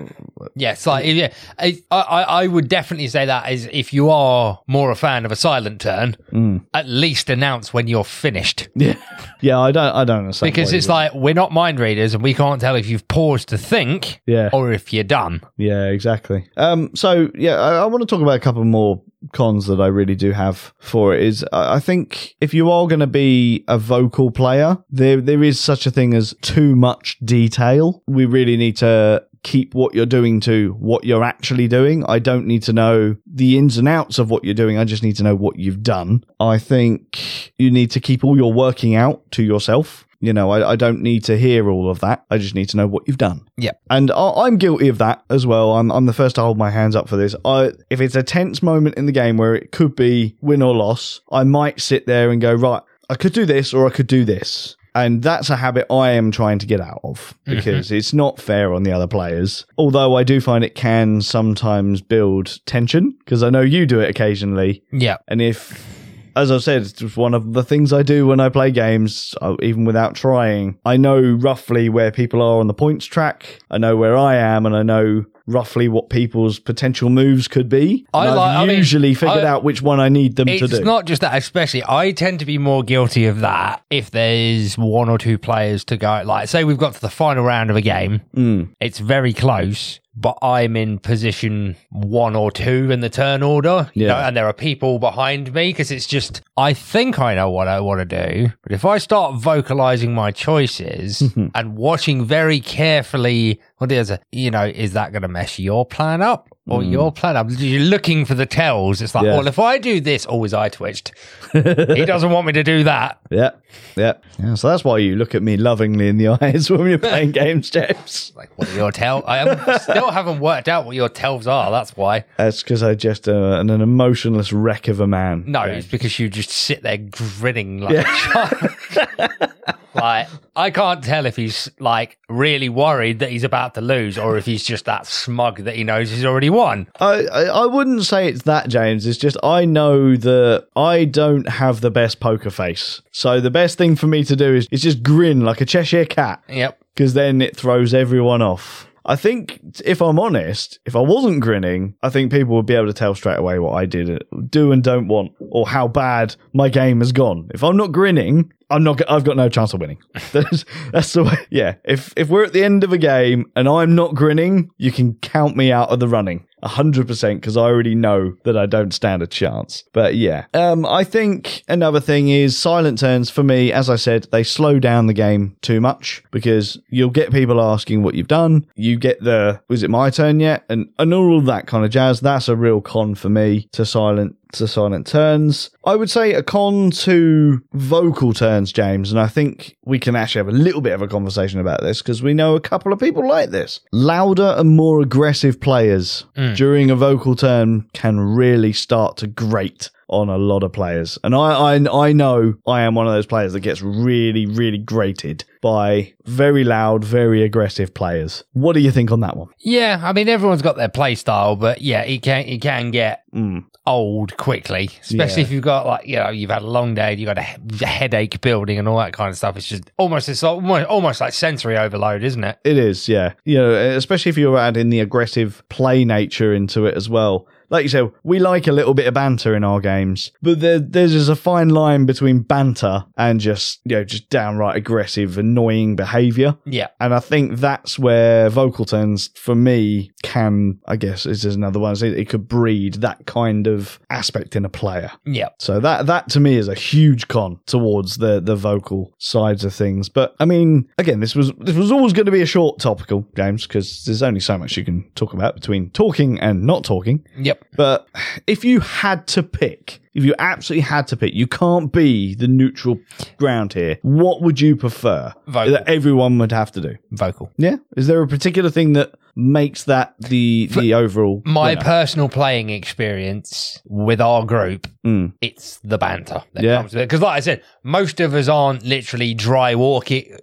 Yeah, 0.54 0.72
it's 0.72 0.86
like 0.86 1.06
yeah, 1.06 1.32
I, 1.58 1.78
I 1.90 2.22
I 2.42 2.46
would 2.46 2.68
definitely 2.68 3.08
say 3.08 3.26
that 3.26 3.50
is 3.52 3.68
if 3.72 3.92
you 3.92 4.10
are 4.10 4.60
more 4.66 4.90
a 4.90 4.94
fan 4.96 5.24
of 5.24 5.32
a 5.32 5.36
silent 5.36 5.80
turn, 5.80 6.16
Mm. 6.32 6.64
at 6.74 6.86
least 6.88 7.30
announce 7.30 7.72
when 7.72 7.86
you're 7.86 8.04
finished. 8.04 8.68
yeah, 8.74 8.94
yeah. 9.40 9.58
I 9.58 9.72
don't 9.72 9.94
I 9.94 10.04
don't 10.04 10.18
understand 10.18 10.52
Because 10.52 10.72
it's 10.72 10.88
like 10.88 11.14
we're 11.14 11.34
not 11.34 11.52
mind 11.52 11.80
readers 11.80 12.14
and 12.14 12.22
we 12.22 12.34
can't 12.34 12.60
tell 12.60 12.76
if 12.76 12.86
you've 12.88 13.06
paused 13.08 13.48
to 13.48 13.58
think 13.58 14.20
yeah, 14.26 14.50
or 14.52 14.72
if 14.72 14.92
you're 14.92 15.04
done. 15.04 15.40
yeah, 15.56 15.86
exactly. 15.86 16.48
Um, 16.56 16.90
so 16.94 17.30
yeah, 17.34 17.54
I, 17.56 17.76
I 17.82 17.84
want 17.86 18.02
to 18.02 18.06
talk 18.06 18.20
about 18.22 18.36
a 18.36 18.40
couple 18.40 18.64
more 18.64 19.02
cons 19.32 19.66
that 19.66 19.80
I 19.80 19.86
really 19.86 20.14
do 20.14 20.32
have 20.32 20.72
for 20.78 21.14
it. 21.14 21.22
Is 21.22 21.44
I 21.52 21.80
think 21.80 22.34
if 22.40 22.54
you 22.54 22.70
are 22.70 22.86
going 22.86 23.00
to 23.00 23.06
be 23.06 23.64
a 23.68 23.78
vocal 23.78 24.30
player, 24.30 24.78
there 24.90 25.20
there 25.20 25.42
is 25.42 25.60
such 25.60 25.86
a 25.86 25.90
thing 25.90 26.14
as 26.14 26.34
too 26.42 26.76
much 26.76 27.18
detail. 27.24 28.02
We 28.06 28.24
really 28.24 28.56
need 28.56 28.76
to 28.78 29.24
keep 29.42 29.74
what 29.74 29.94
you're 29.94 30.06
doing 30.06 30.40
to 30.40 30.72
what 30.78 31.04
you're 31.04 31.24
actually 31.24 31.68
doing. 31.68 32.04
I 32.06 32.18
don't 32.18 32.46
need 32.46 32.62
to 32.64 32.72
know 32.72 33.16
the 33.26 33.56
ins 33.56 33.78
and 33.78 33.88
outs 33.88 34.18
of 34.18 34.30
what 34.30 34.44
you're 34.44 34.54
doing. 34.54 34.76
I 34.76 34.84
just 34.84 35.02
need 35.02 35.16
to 35.16 35.22
know 35.22 35.34
what 35.34 35.58
you've 35.58 35.82
done. 35.82 36.24
I 36.38 36.58
think 36.58 37.52
you 37.58 37.70
need 37.70 37.90
to 37.92 38.00
keep 38.00 38.24
all 38.24 38.36
your 38.36 38.52
working 38.52 38.94
out 38.94 39.30
to 39.32 39.42
yourself. 39.42 40.06
You 40.20 40.32
know, 40.34 40.50
I, 40.50 40.72
I 40.72 40.76
don't 40.76 41.00
need 41.00 41.24
to 41.24 41.38
hear 41.38 41.70
all 41.70 41.90
of 41.90 42.00
that. 42.00 42.24
I 42.30 42.38
just 42.38 42.54
need 42.54 42.68
to 42.70 42.76
know 42.76 42.86
what 42.86 43.08
you've 43.08 43.18
done. 43.18 43.48
Yep. 43.56 43.80
And 43.88 44.10
I, 44.10 44.30
I'm 44.44 44.58
guilty 44.58 44.88
of 44.88 44.98
that 44.98 45.24
as 45.30 45.46
well. 45.46 45.76
I'm, 45.76 45.90
I'm 45.90 46.06
the 46.06 46.12
first 46.12 46.34
to 46.36 46.42
hold 46.42 46.58
my 46.58 46.70
hands 46.70 46.94
up 46.94 47.08
for 47.08 47.16
this. 47.16 47.34
I, 47.44 47.72
if 47.88 48.00
it's 48.00 48.14
a 48.14 48.22
tense 48.22 48.62
moment 48.62 48.96
in 48.96 49.06
the 49.06 49.12
game 49.12 49.38
where 49.38 49.54
it 49.54 49.72
could 49.72 49.96
be 49.96 50.36
win 50.42 50.62
or 50.62 50.74
loss, 50.74 51.20
I 51.32 51.44
might 51.44 51.80
sit 51.80 52.06
there 52.06 52.30
and 52.30 52.40
go, 52.40 52.52
right, 52.52 52.82
I 53.08 53.14
could 53.14 53.32
do 53.32 53.46
this 53.46 53.72
or 53.72 53.86
I 53.86 53.90
could 53.90 54.06
do 54.06 54.24
this. 54.24 54.76
And 54.94 55.22
that's 55.22 55.50
a 55.50 55.56
habit 55.56 55.86
I 55.90 56.10
am 56.10 56.30
trying 56.30 56.58
to 56.58 56.66
get 56.66 56.80
out 56.80 57.00
of 57.04 57.34
mm-hmm. 57.46 57.56
because 57.56 57.92
it's 57.92 58.12
not 58.12 58.40
fair 58.40 58.74
on 58.74 58.82
the 58.82 58.92
other 58.92 59.06
players. 59.06 59.64
Although 59.78 60.16
I 60.16 60.24
do 60.24 60.40
find 60.40 60.64
it 60.64 60.74
can 60.74 61.22
sometimes 61.22 62.02
build 62.02 62.64
tension 62.66 63.16
because 63.20 63.42
I 63.42 63.50
know 63.50 63.60
you 63.60 63.86
do 63.86 64.00
it 64.00 64.10
occasionally. 64.10 64.82
Yeah. 64.92 65.18
And 65.28 65.40
if, 65.40 65.89
as 66.36 66.50
I've 66.50 66.62
said, 66.62 66.82
it's 66.82 66.92
just 66.92 67.16
one 67.16 67.34
of 67.34 67.52
the 67.52 67.62
things 67.64 67.92
I 67.92 68.02
do 68.02 68.26
when 68.26 68.40
I 68.40 68.48
play 68.48 68.70
games, 68.70 69.34
uh, 69.40 69.56
even 69.62 69.84
without 69.84 70.14
trying, 70.14 70.78
I 70.84 70.96
know 70.96 71.20
roughly 71.20 71.88
where 71.88 72.10
people 72.10 72.40
are 72.42 72.60
on 72.60 72.66
the 72.66 72.74
points 72.74 73.04
track. 73.06 73.60
I 73.70 73.78
know 73.78 73.96
where 73.96 74.16
I 74.16 74.36
am, 74.36 74.66
and 74.66 74.74
I 74.76 74.82
know 74.82 75.24
roughly 75.46 75.88
what 75.88 76.10
people's 76.10 76.60
potential 76.60 77.10
moves 77.10 77.48
could 77.48 77.68
be. 77.68 78.06
I 78.14 78.28
like- 78.28 78.38
I 78.38 78.62
I've 78.62 78.68
mean, 78.68 78.76
usually 78.76 79.14
figured 79.14 79.44
I- 79.44 79.48
out 79.48 79.64
which 79.64 79.82
one 79.82 79.98
I 79.98 80.08
need 80.08 80.36
them 80.36 80.46
to 80.46 80.58
do. 80.58 80.64
It's 80.64 80.78
not 80.84 81.06
just 81.06 81.22
that, 81.22 81.36
especially 81.36 81.82
I 81.88 82.12
tend 82.12 82.38
to 82.38 82.46
be 82.46 82.56
more 82.56 82.84
guilty 82.84 83.26
of 83.26 83.40
that 83.40 83.82
if 83.90 84.12
there's 84.12 84.78
one 84.78 85.08
or 85.08 85.18
two 85.18 85.38
players 85.38 85.84
to 85.86 85.96
go. 85.96 86.22
Like, 86.24 86.48
say 86.48 86.62
we've 86.62 86.78
got 86.78 86.94
to 86.94 87.00
the 87.00 87.10
final 87.10 87.42
round 87.42 87.68
of 87.70 87.74
a 87.76 87.80
game, 87.80 88.20
Mm. 88.36 88.68
it's 88.80 89.00
very 89.00 89.32
close, 89.32 89.98
but 90.20 90.36
I'm 90.42 90.76
in 90.76 90.98
position 90.98 91.76
one 91.88 92.36
or 92.36 92.50
two 92.50 92.90
in 92.90 93.00
the 93.00 93.08
turn 93.08 93.42
order, 93.42 93.90
you 93.94 94.06
know, 94.06 94.16
and 94.16 94.36
there 94.36 94.46
are 94.46 94.52
people 94.52 94.98
behind 94.98 95.54
me 95.54 95.70
because 95.70 95.90
it's 95.90 96.06
just, 96.06 96.42
I 96.58 96.74
think 96.74 97.18
I 97.18 97.34
know 97.34 97.48
what 97.50 97.68
I 97.68 97.80
want 97.80 98.00
to 98.08 98.26
do. 98.26 98.52
But 98.62 98.72
if 98.72 98.84
I 98.84 98.98
start 98.98 99.36
vocalizing 99.36 100.12
my 100.12 100.30
choices 100.30 101.22
and 101.54 101.76
watching 101.76 102.24
very 102.24 102.60
carefully, 102.60 103.60
well, 103.78 103.88
what 103.88 103.92
is 103.92 104.10
it, 104.10 104.22
you 104.30 104.50
know, 104.50 104.66
is 104.66 104.92
that 104.92 105.12
going 105.12 105.22
to 105.22 105.28
mess 105.28 105.58
your 105.58 105.86
plan 105.86 106.20
up? 106.20 106.49
Or 106.68 106.84
your 106.84 107.10
plan? 107.10 107.34
You're 107.58 107.80
looking 107.80 108.24
for 108.24 108.34
the 108.34 108.46
tells. 108.46 109.02
It's 109.02 109.12
like, 109.14 109.24
Mm. 109.24 109.26
Yeah. 109.28 109.36
well, 109.38 109.46
if 109.48 109.58
I 109.58 109.78
do 109.78 110.00
this, 110.00 110.24
always 110.24 110.50
his 110.50 110.54
eye 110.54 110.68
twitched. 110.68 111.12
he 111.52 112.04
doesn't 112.04 112.30
want 112.30 112.46
me 112.46 112.52
to 112.52 112.62
do 112.62 112.84
that. 112.84 113.18
Yeah, 113.30 113.50
yeah, 113.96 114.12
yeah. 114.38 114.54
So 114.54 114.68
that's 114.68 114.84
why 114.84 114.98
you 114.98 115.16
look 115.16 115.34
at 115.34 115.42
me 115.42 115.56
lovingly 115.56 116.06
in 116.08 116.18
the 116.18 116.28
eyes 116.40 116.70
when 116.70 116.86
you're 116.88 116.98
playing 116.98 117.32
games, 117.32 117.70
James. 117.70 118.32
Like, 118.36 118.56
what 118.56 118.68
are 118.70 118.74
your 118.76 118.92
tells? 118.92 119.24
I 119.26 119.38
am- 119.38 119.78
still 119.80 120.10
haven't 120.10 120.38
worked 120.40 120.68
out 120.68 120.86
what 120.86 120.94
your 120.94 121.08
tells 121.08 121.46
are. 121.46 121.70
That's 121.70 121.96
why. 121.96 122.24
That's 122.36 122.62
because 122.62 122.82
I 122.82 122.94
just 122.94 123.28
uh, 123.28 123.58
an, 123.60 123.68
an 123.70 123.80
emotionless 123.80 124.52
wreck 124.52 124.86
of 124.88 125.00
a 125.00 125.06
man. 125.06 125.44
No, 125.46 125.62
it's 125.62 125.86
because 125.86 126.18
you 126.18 126.28
just 126.28 126.50
sit 126.50 126.82
there 126.82 126.98
grinning 126.98 127.80
like 127.80 127.96
a 127.98 128.02
child. 128.04 129.52
Like 129.94 130.28
I 130.56 130.70
can't 130.70 131.02
tell 131.02 131.26
if 131.26 131.36
he's 131.36 131.70
like 131.78 132.18
really 132.28 132.68
worried 132.68 133.18
that 133.20 133.30
he's 133.30 133.44
about 133.44 133.74
to 133.74 133.80
lose, 133.80 134.18
or 134.18 134.36
if 134.36 134.46
he's 134.46 134.62
just 134.64 134.84
that 134.84 135.06
smug 135.06 135.64
that 135.64 135.74
he 135.76 135.84
knows 135.84 136.10
he's 136.10 136.24
already 136.24 136.50
won. 136.50 136.88
I, 137.00 137.26
I 137.26 137.42
I 137.44 137.66
wouldn't 137.66 138.04
say 138.04 138.28
it's 138.28 138.42
that, 138.42 138.68
James. 138.68 139.06
It's 139.06 139.18
just 139.18 139.36
I 139.42 139.64
know 139.64 140.16
that 140.16 140.66
I 140.76 141.04
don't 141.04 141.48
have 141.48 141.80
the 141.80 141.90
best 141.90 142.20
poker 142.20 142.50
face. 142.50 143.02
So 143.12 143.40
the 143.40 143.50
best 143.50 143.78
thing 143.78 143.96
for 143.96 144.06
me 144.06 144.24
to 144.24 144.36
do 144.36 144.54
is, 144.54 144.66
is 144.70 144.82
just 144.82 145.02
grin 145.02 145.40
like 145.40 145.60
a 145.60 145.66
Cheshire 145.66 146.04
cat 146.04 146.42
Yep. 146.48 146.78
because 146.94 147.14
then 147.14 147.40
it 147.42 147.56
throws 147.56 147.92
everyone 147.94 148.42
off. 148.42 148.86
I 149.04 149.16
think, 149.16 149.60
if 149.84 150.02
I'm 150.02 150.18
honest, 150.18 150.78
if 150.84 150.94
I 150.94 151.00
wasn't 151.00 151.40
grinning, 151.40 151.94
I 152.02 152.10
think 152.10 152.30
people 152.30 152.56
would 152.56 152.66
be 152.66 152.74
able 152.74 152.86
to 152.86 152.92
tell 152.92 153.14
straight 153.14 153.38
away 153.38 153.58
what 153.58 153.72
I 153.72 153.86
did, 153.86 154.22
do 154.48 154.72
and 154.72 154.82
don't 154.82 155.08
want, 155.08 155.32
or 155.38 155.66
how 155.66 155.88
bad 155.88 156.36
my 156.52 156.68
game 156.68 157.00
has 157.00 157.12
gone. 157.12 157.48
If 157.54 157.64
I'm 157.64 157.76
not 157.76 157.92
grinning, 157.92 158.52
I'm 158.70 158.84
not. 158.84 159.02
I've 159.10 159.24
got 159.24 159.36
no 159.36 159.48
chance 159.48 159.74
of 159.74 159.80
winning. 159.80 159.98
That's, 160.32 160.64
that's 160.92 161.12
the 161.12 161.24
way. 161.24 161.36
Yeah. 161.50 161.74
If 161.84 162.12
if 162.16 162.28
we're 162.28 162.44
at 162.44 162.52
the 162.52 162.62
end 162.62 162.84
of 162.84 162.92
a 162.92 162.98
game 162.98 163.50
and 163.56 163.68
I'm 163.68 163.94
not 163.96 164.14
grinning, 164.14 164.70
you 164.78 164.92
can 164.92 165.14
count 165.14 165.56
me 165.56 165.72
out 165.72 165.88
of 165.90 165.98
the 165.98 166.06
running. 166.06 166.46
A 166.62 166.68
hundred 166.68 167.06
percent, 167.06 167.40
because 167.40 167.56
I 167.56 167.62
already 167.62 167.94
know 167.94 168.34
that 168.44 168.56
I 168.56 168.66
don't 168.66 168.92
stand 168.92 169.22
a 169.22 169.26
chance. 169.26 169.84
But 169.92 170.16
yeah, 170.16 170.46
um, 170.54 170.84
I 170.84 171.04
think 171.04 171.62
another 171.68 172.00
thing 172.00 172.28
is 172.28 172.58
silent 172.58 172.98
turns 172.98 173.30
for 173.30 173.42
me. 173.42 173.72
As 173.72 173.88
I 173.88 173.96
said, 173.96 174.26
they 174.30 174.42
slow 174.42 174.78
down 174.78 175.06
the 175.06 175.14
game 175.14 175.56
too 175.62 175.80
much 175.80 176.22
because 176.30 176.78
you'll 176.88 177.10
get 177.10 177.32
people 177.32 177.60
asking 177.60 178.02
what 178.02 178.14
you've 178.14 178.28
done. 178.28 178.66
You 178.74 178.98
get 178.98 179.22
the 179.22 179.60
was 179.68 179.82
it 179.82 179.90
my 179.90 180.10
turn 180.10 180.40
yet, 180.40 180.64
and 180.68 180.90
and 180.98 181.14
all 181.14 181.40
that 181.40 181.66
kind 181.66 181.84
of 181.84 181.90
jazz. 181.90 182.20
That's 182.20 182.48
a 182.48 182.56
real 182.56 182.80
con 182.80 183.14
for 183.14 183.28
me 183.28 183.68
to 183.72 183.84
silent 183.84 184.36
to 184.52 184.68
silent 184.68 185.06
turns. 185.06 185.70
I 185.84 185.96
would 185.96 186.10
say 186.10 186.34
a 186.34 186.42
con 186.42 186.90
to 186.90 187.62
vocal 187.72 188.32
turns, 188.32 188.72
James, 188.72 189.10
and 189.10 189.20
I 189.20 189.26
think 189.26 189.76
we 189.84 189.98
can 189.98 190.16
actually 190.16 190.40
have 190.40 190.48
a 190.48 190.58
little 190.58 190.80
bit 190.80 190.92
of 190.92 191.02
a 191.02 191.08
conversation 191.08 191.60
about 191.60 191.80
this 191.82 192.02
because 192.02 192.22
we 192.22 192.34
know 192.34 192.54
a 192.54 192.60
couple 192.60 192.92
of 192.92 193.00
people 193.00 193.26
like 193.26 193.50
this. 193.50 193.80
Louder 193.92 194.54
and 194.56 194.76
more 194.76 195.00
aggressive 195.00 195.60
players 195.60 196.24
mm. 196.36 196.56
during 196.56 196.90
a 196.90 196.96
vocal 196.96 197.36
turn 197.36 197.88
can 197.92 198.20
really 198.20 198.72
start 198.72 199.16
to 199.18 199.26
grate 199.26 199.90
on 200.10 200.28
a 200.28 200.36
lot 200.36 200.62
of 200.62 200.72
players. 200.72 201.18
And 201.24 201.34
I, 201.34 201.74
I 201.76 202.06
I 202.08 202.12
know 202.12 202.54
I 202.66 202.82
am 202.82 202.94
one 202.94 203.06
of 203.06 203.12
those 203.12 203.26
players 203.26 203.52
that 203.54 203.60
gets 203.60 203.80
really, 203.80 204.44
really 204.46 204.78
grated 204.78 205.44
by 205.62 206.12
very 206.24 206.64
loud, 206.64 207.04
very 207.04 207.42
aggressive 207.42 207.94
players. 207.94 208.44
What 208.52 208.72
do 208.74 208.80
you 208.80 208.90
think 208.90 209.10
on 209.12 209.20
that 209.20 209.36
one? 209.36 209.48
Yeah, 209.58 210.00
I 210.02 210.12
mean 210.12 210.28
everyone's 210.28 210.62
got 210.62 210.76
their 210.76 210.88
play 210.88 211.14
style, 211.14 211.56
but 211.56 211.80
yeah, 211.80 212.02
it 212.02 212.22
can 212.22 212.44
it 212.46 212.60
can 212.60 212.90
get 212.90 213.22
Mm. 213.32 213.64
old 213.86 214.36
quickly, 214.38 214.90
especially 215.02 215.42
Yeah. 215.42 215.46
if 215.46 215.52
you've 215.52 215.62
got 215.62 215.86
like 215.86 216.04
you 216.06 216.16
know 216.16 216.30
you've 216.30 216.50
had 216.50 216.62
a 216.62 216.66
long 216.66 216.94
day, 216.94 217.14
you've 217.14 217.26
got 217.28 217.38
a, 217.38 217.42
he- 217.42 217.84
headache 217.84 218.40
building 218.40 218.76
and 218.78 218.88
all 218.88 218.98
that 218.98 219.12
kind 219.12 219.30
of 219.30 219.36
stuff. 219.36 219.56
It's 219.56 219.68
just 219.68 219.90
almost 219.98 220.28
it's 220.28 220.42
almost, 220.42 220.86
almost 220.88 221.20
like 221.20 221.32
sensory 221.32 221.78
overload, 221.78 222.24
isn't 222.24 222.42
it? 222.42 222.58
It 222.64 222.76
is, 222.76 223.08
yeah. 223.08 223.34
You 223.44 223.58
know, 223.58 223.72
especially 223.72 224.30
if 224.30 224.36
you're 224.38 224.58
adding 224.58 224.90
the 224.90 224.98
aggressive 224.98 225.62
play 225.68 226.04
nature 226.04 226.52
into 226.52 226.86
it 226.86 226.96
as 226.96 227.08
well. 227.08 227.46
Like 227.70 227.84
you 227.84 227.88
said, 227.88 228.10
we 228.22 228.38
like 228.38 228.66
a 228.66 228.72
little 228.72 228.94
bit 228.94 229.06
of 229.06 229.14
banter 229.14 229.54
in 229.54 229.64
our 229.64 229.80
games, 229.80 230.32
but 230.42 230.60
there, 230.60 230.78
there's 230.78 231.12
just 231.12 231.28
a 231.28 231.36
fine 231.36 231.68
line 231.68 232.04
between 232.04 232.40
banter 232.40 233.04
and 233.16 233.40
just, 233.40 233.80
you 233.84 233.96
know, 233.96 234.04
just 234.04 234.28
downright 234.28 234.76
aggressive, 234.76 235.38
annoying 235.38 235.96
behavior. 235.96 236.56
Yeah, 236.64 236.88
And 237.00 237.14
I 237.14 237.20
think 237.20 237.58
that's 237.58 237.98
where 237.98 238.48
vocal 238.50 238.84
turns, 238.84 239.30
for 239.36 239.54
me, 239.54 240.10
can, 240.22 240.78
I 240.86 240.96
guess, 240.96 241.26
is 241.26 241.44
another 241.44 241.78
one. 241.78 241.94
It, 241.94 242.02
it 242.18 242.28
could 242.28 242.48
breed 242.48 242.94
that 242.94 243.26
kind 243.26 243.66
of 243.66 243.98
aspect 244.10 244.56
in 244.56 244.64
a 244.64 244.68
player. 244.68 245.10
yeah, 245.24 245.48
So 245.58 245.80
that 245.80 246.06
that 246.06 246.28
to 246.30 246.40
me 246.40 246.56
is 246.56 246.68
a 246.68 246.74
huge 246.74 247.28
con 247.28 247.60
towards 247.66 248.18
the 248.18 248.40
the 248.40 248.56
vocal 248.56 249.14
sides 249.18 249.64
of 249.64 249.74
things. 249.74 250.08
But 250.08 250.34
I 250.40 250.44
mean, 250.44 250.88
again, 250.98 251.20
this 251.20 251.34
was 251.34 251.52
this 251.58 251.76
was 251.76 251.90
always 251.92 252.12
going 252.12 252.26
to 252.26 252.32
be 252.32 252.42
a 252.42 252.46
short 252.46 252.78
topical, 252.80 253.26
James, 253.36 253.66
because 253.66 254.04
there's 254.04 254.22
only 254.22 254.40
so 254.40 254.58
much 254.58 254.76
you 254.76 254.84
can 254.84 255.08
talk 255.14 255.32
about 255.32 255.54
between 255.54 255.90
talking 255.90 256.38
and 256.40 256.64
not 256.64 256.84
talking. 256.84 257.24
yep. 257.38 257.59
But 257.76 258.08
if 258.46 258.64
you 258.64 258.80
had 258.80 259.26
to 259.28 259.42
pick, 259.42 260.00
if 260.14 260.24
you 260.24 260.34
absolutely 260.38 260.82
had 260.82 261.06
to 261.08 261.16
pick, 261.16 261.34
you 261.34 261.46
can't 261.46 261.92
be 261.92 262.34
the 262.34 262.48
neutral 262.48 262.98
ground 263.36 263.72
here. 263.72 263.98
What 264.02 264.42
would 264.42 264.60
you 264.60 264.76
prefer 264.76 265.32
Vocal. 265.46 265.72
that 265.72 265.88
everyone 265.88 266.38
would 266.38 266.52
have 266.52 266.72
to 266.72 266.80
do? 266.80 266.96
Vocal. 267.12 267.50
Yeah. 267.56 267.76
Is 267.96 268.06
there 268.06 268.20
a 268.22 268.28
particular 268.28 268.70
thing 268.70 268.92
that 268.94 269.14
makes 269.40 269.84
that 269.84 270.14
the 270.18 270.68
the 270.72 270.94
overall 270.94 271.42
My 271.44 271.70
winner? 271.70 271.80
personal 271.82 272.28
playing 272.28 272.70
experience 272.70 273.80
with 273.86 274.20
our 274.20 274.44
group, 274.44 274.86
Mm. 275.06 275.32
it's 275.40 275.78
the 275.82 275.96
banter 275.96 276.42
that 276.52 276.62
Yeah. 276.62 276.76
comes 276.76 276.92
with 276.92 277.02
it. 277.02 277.08
Because, 277.08 277.22
like 277.22 277.36
I 277.38 277.40
said, 277.40 277.62
most 277.82 278.20
of 278.20 278.34
us 278.34 278.48
aren't 278.48 278.84
literally 278.84 279.32
dry 279.32 279.74
walking, 279.74 280.36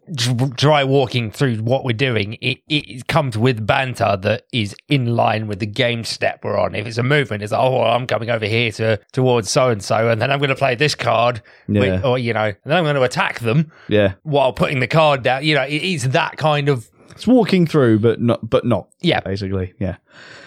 dry 0.56 0.84
walking 0.84 1.30
through 1.32 1.58
what 1.58 1.84
we're 1.86 1.94
doing. 1.94 2.38
It 2.42 2.58
it 2.68 3.08
comes 3.08 3.38
with 3.38 3.66
banter 3.68 4.18
that 4.22 4.44
is 4.52 4.76
in 4.90 5.16
line 5.16 5.48
with 5.48 5.60
the 5.60 5.68
game 5.68 6.04
step 6.04 6.40
we're 6.44 6.58
on. 6.58 6.74
If 6.76 6.88
it's 6.88 6.98
a 6.98 7.04
movement, 7.04 7.44
it's 7.44 7.52
like, 7.52 7.62
oh, 7.62 7.80
well, 7.82 7.92
I'm 7.96 8.08
coming 8.08 8.30
over 8.30 8.46
here 8.46 8.72
to 8.74 9.00
towards 9.14 9.50
so 9.50 9.70
and 9.70 9.82
so, 9.84 10.10
and 10.10 10.22
then 10.22 10.32
I'm 10.32 10.40
going 10.40 10.50
to 10.50 10.56
play 10.56 10.76
this 10.76 10.96
card, 10.96 11.42
Yeah. 11.68 11.80
with- 11.82 12.06
or 12.06 12.18
you 12.18 12.34
know, 12.34 12.46
and 12.46 12.56
then 12.66 12.78
I'm 12.78 12.84
going 12.84 12.96
to 12.96 13.04
attack 13.04 13.40
them 13.42 13.72
Yeah. 13.90 14.14
while 14.24 14.54
putting 14.54 14.80
the 14.80 14.88
card 14.88 15.22
down. 15.24 15.44
You 15.46 15.56
know, 15.56 15.64
it, 15.64 15.76
it's 15.84 16.08
that 16.08 16.38
kind 16.38 16.68
of 16.70 16.90
It's 17.18 17.28
walking 17.28 17.66
through, 17.66 18.00
but 18.00 18.22
not, 18.22 18.48
but 18.48 18.64
not 18.64 18.90
yeah. 19.02 19.22
basically. 19.22 19.74
Yeah. 19.80 19.98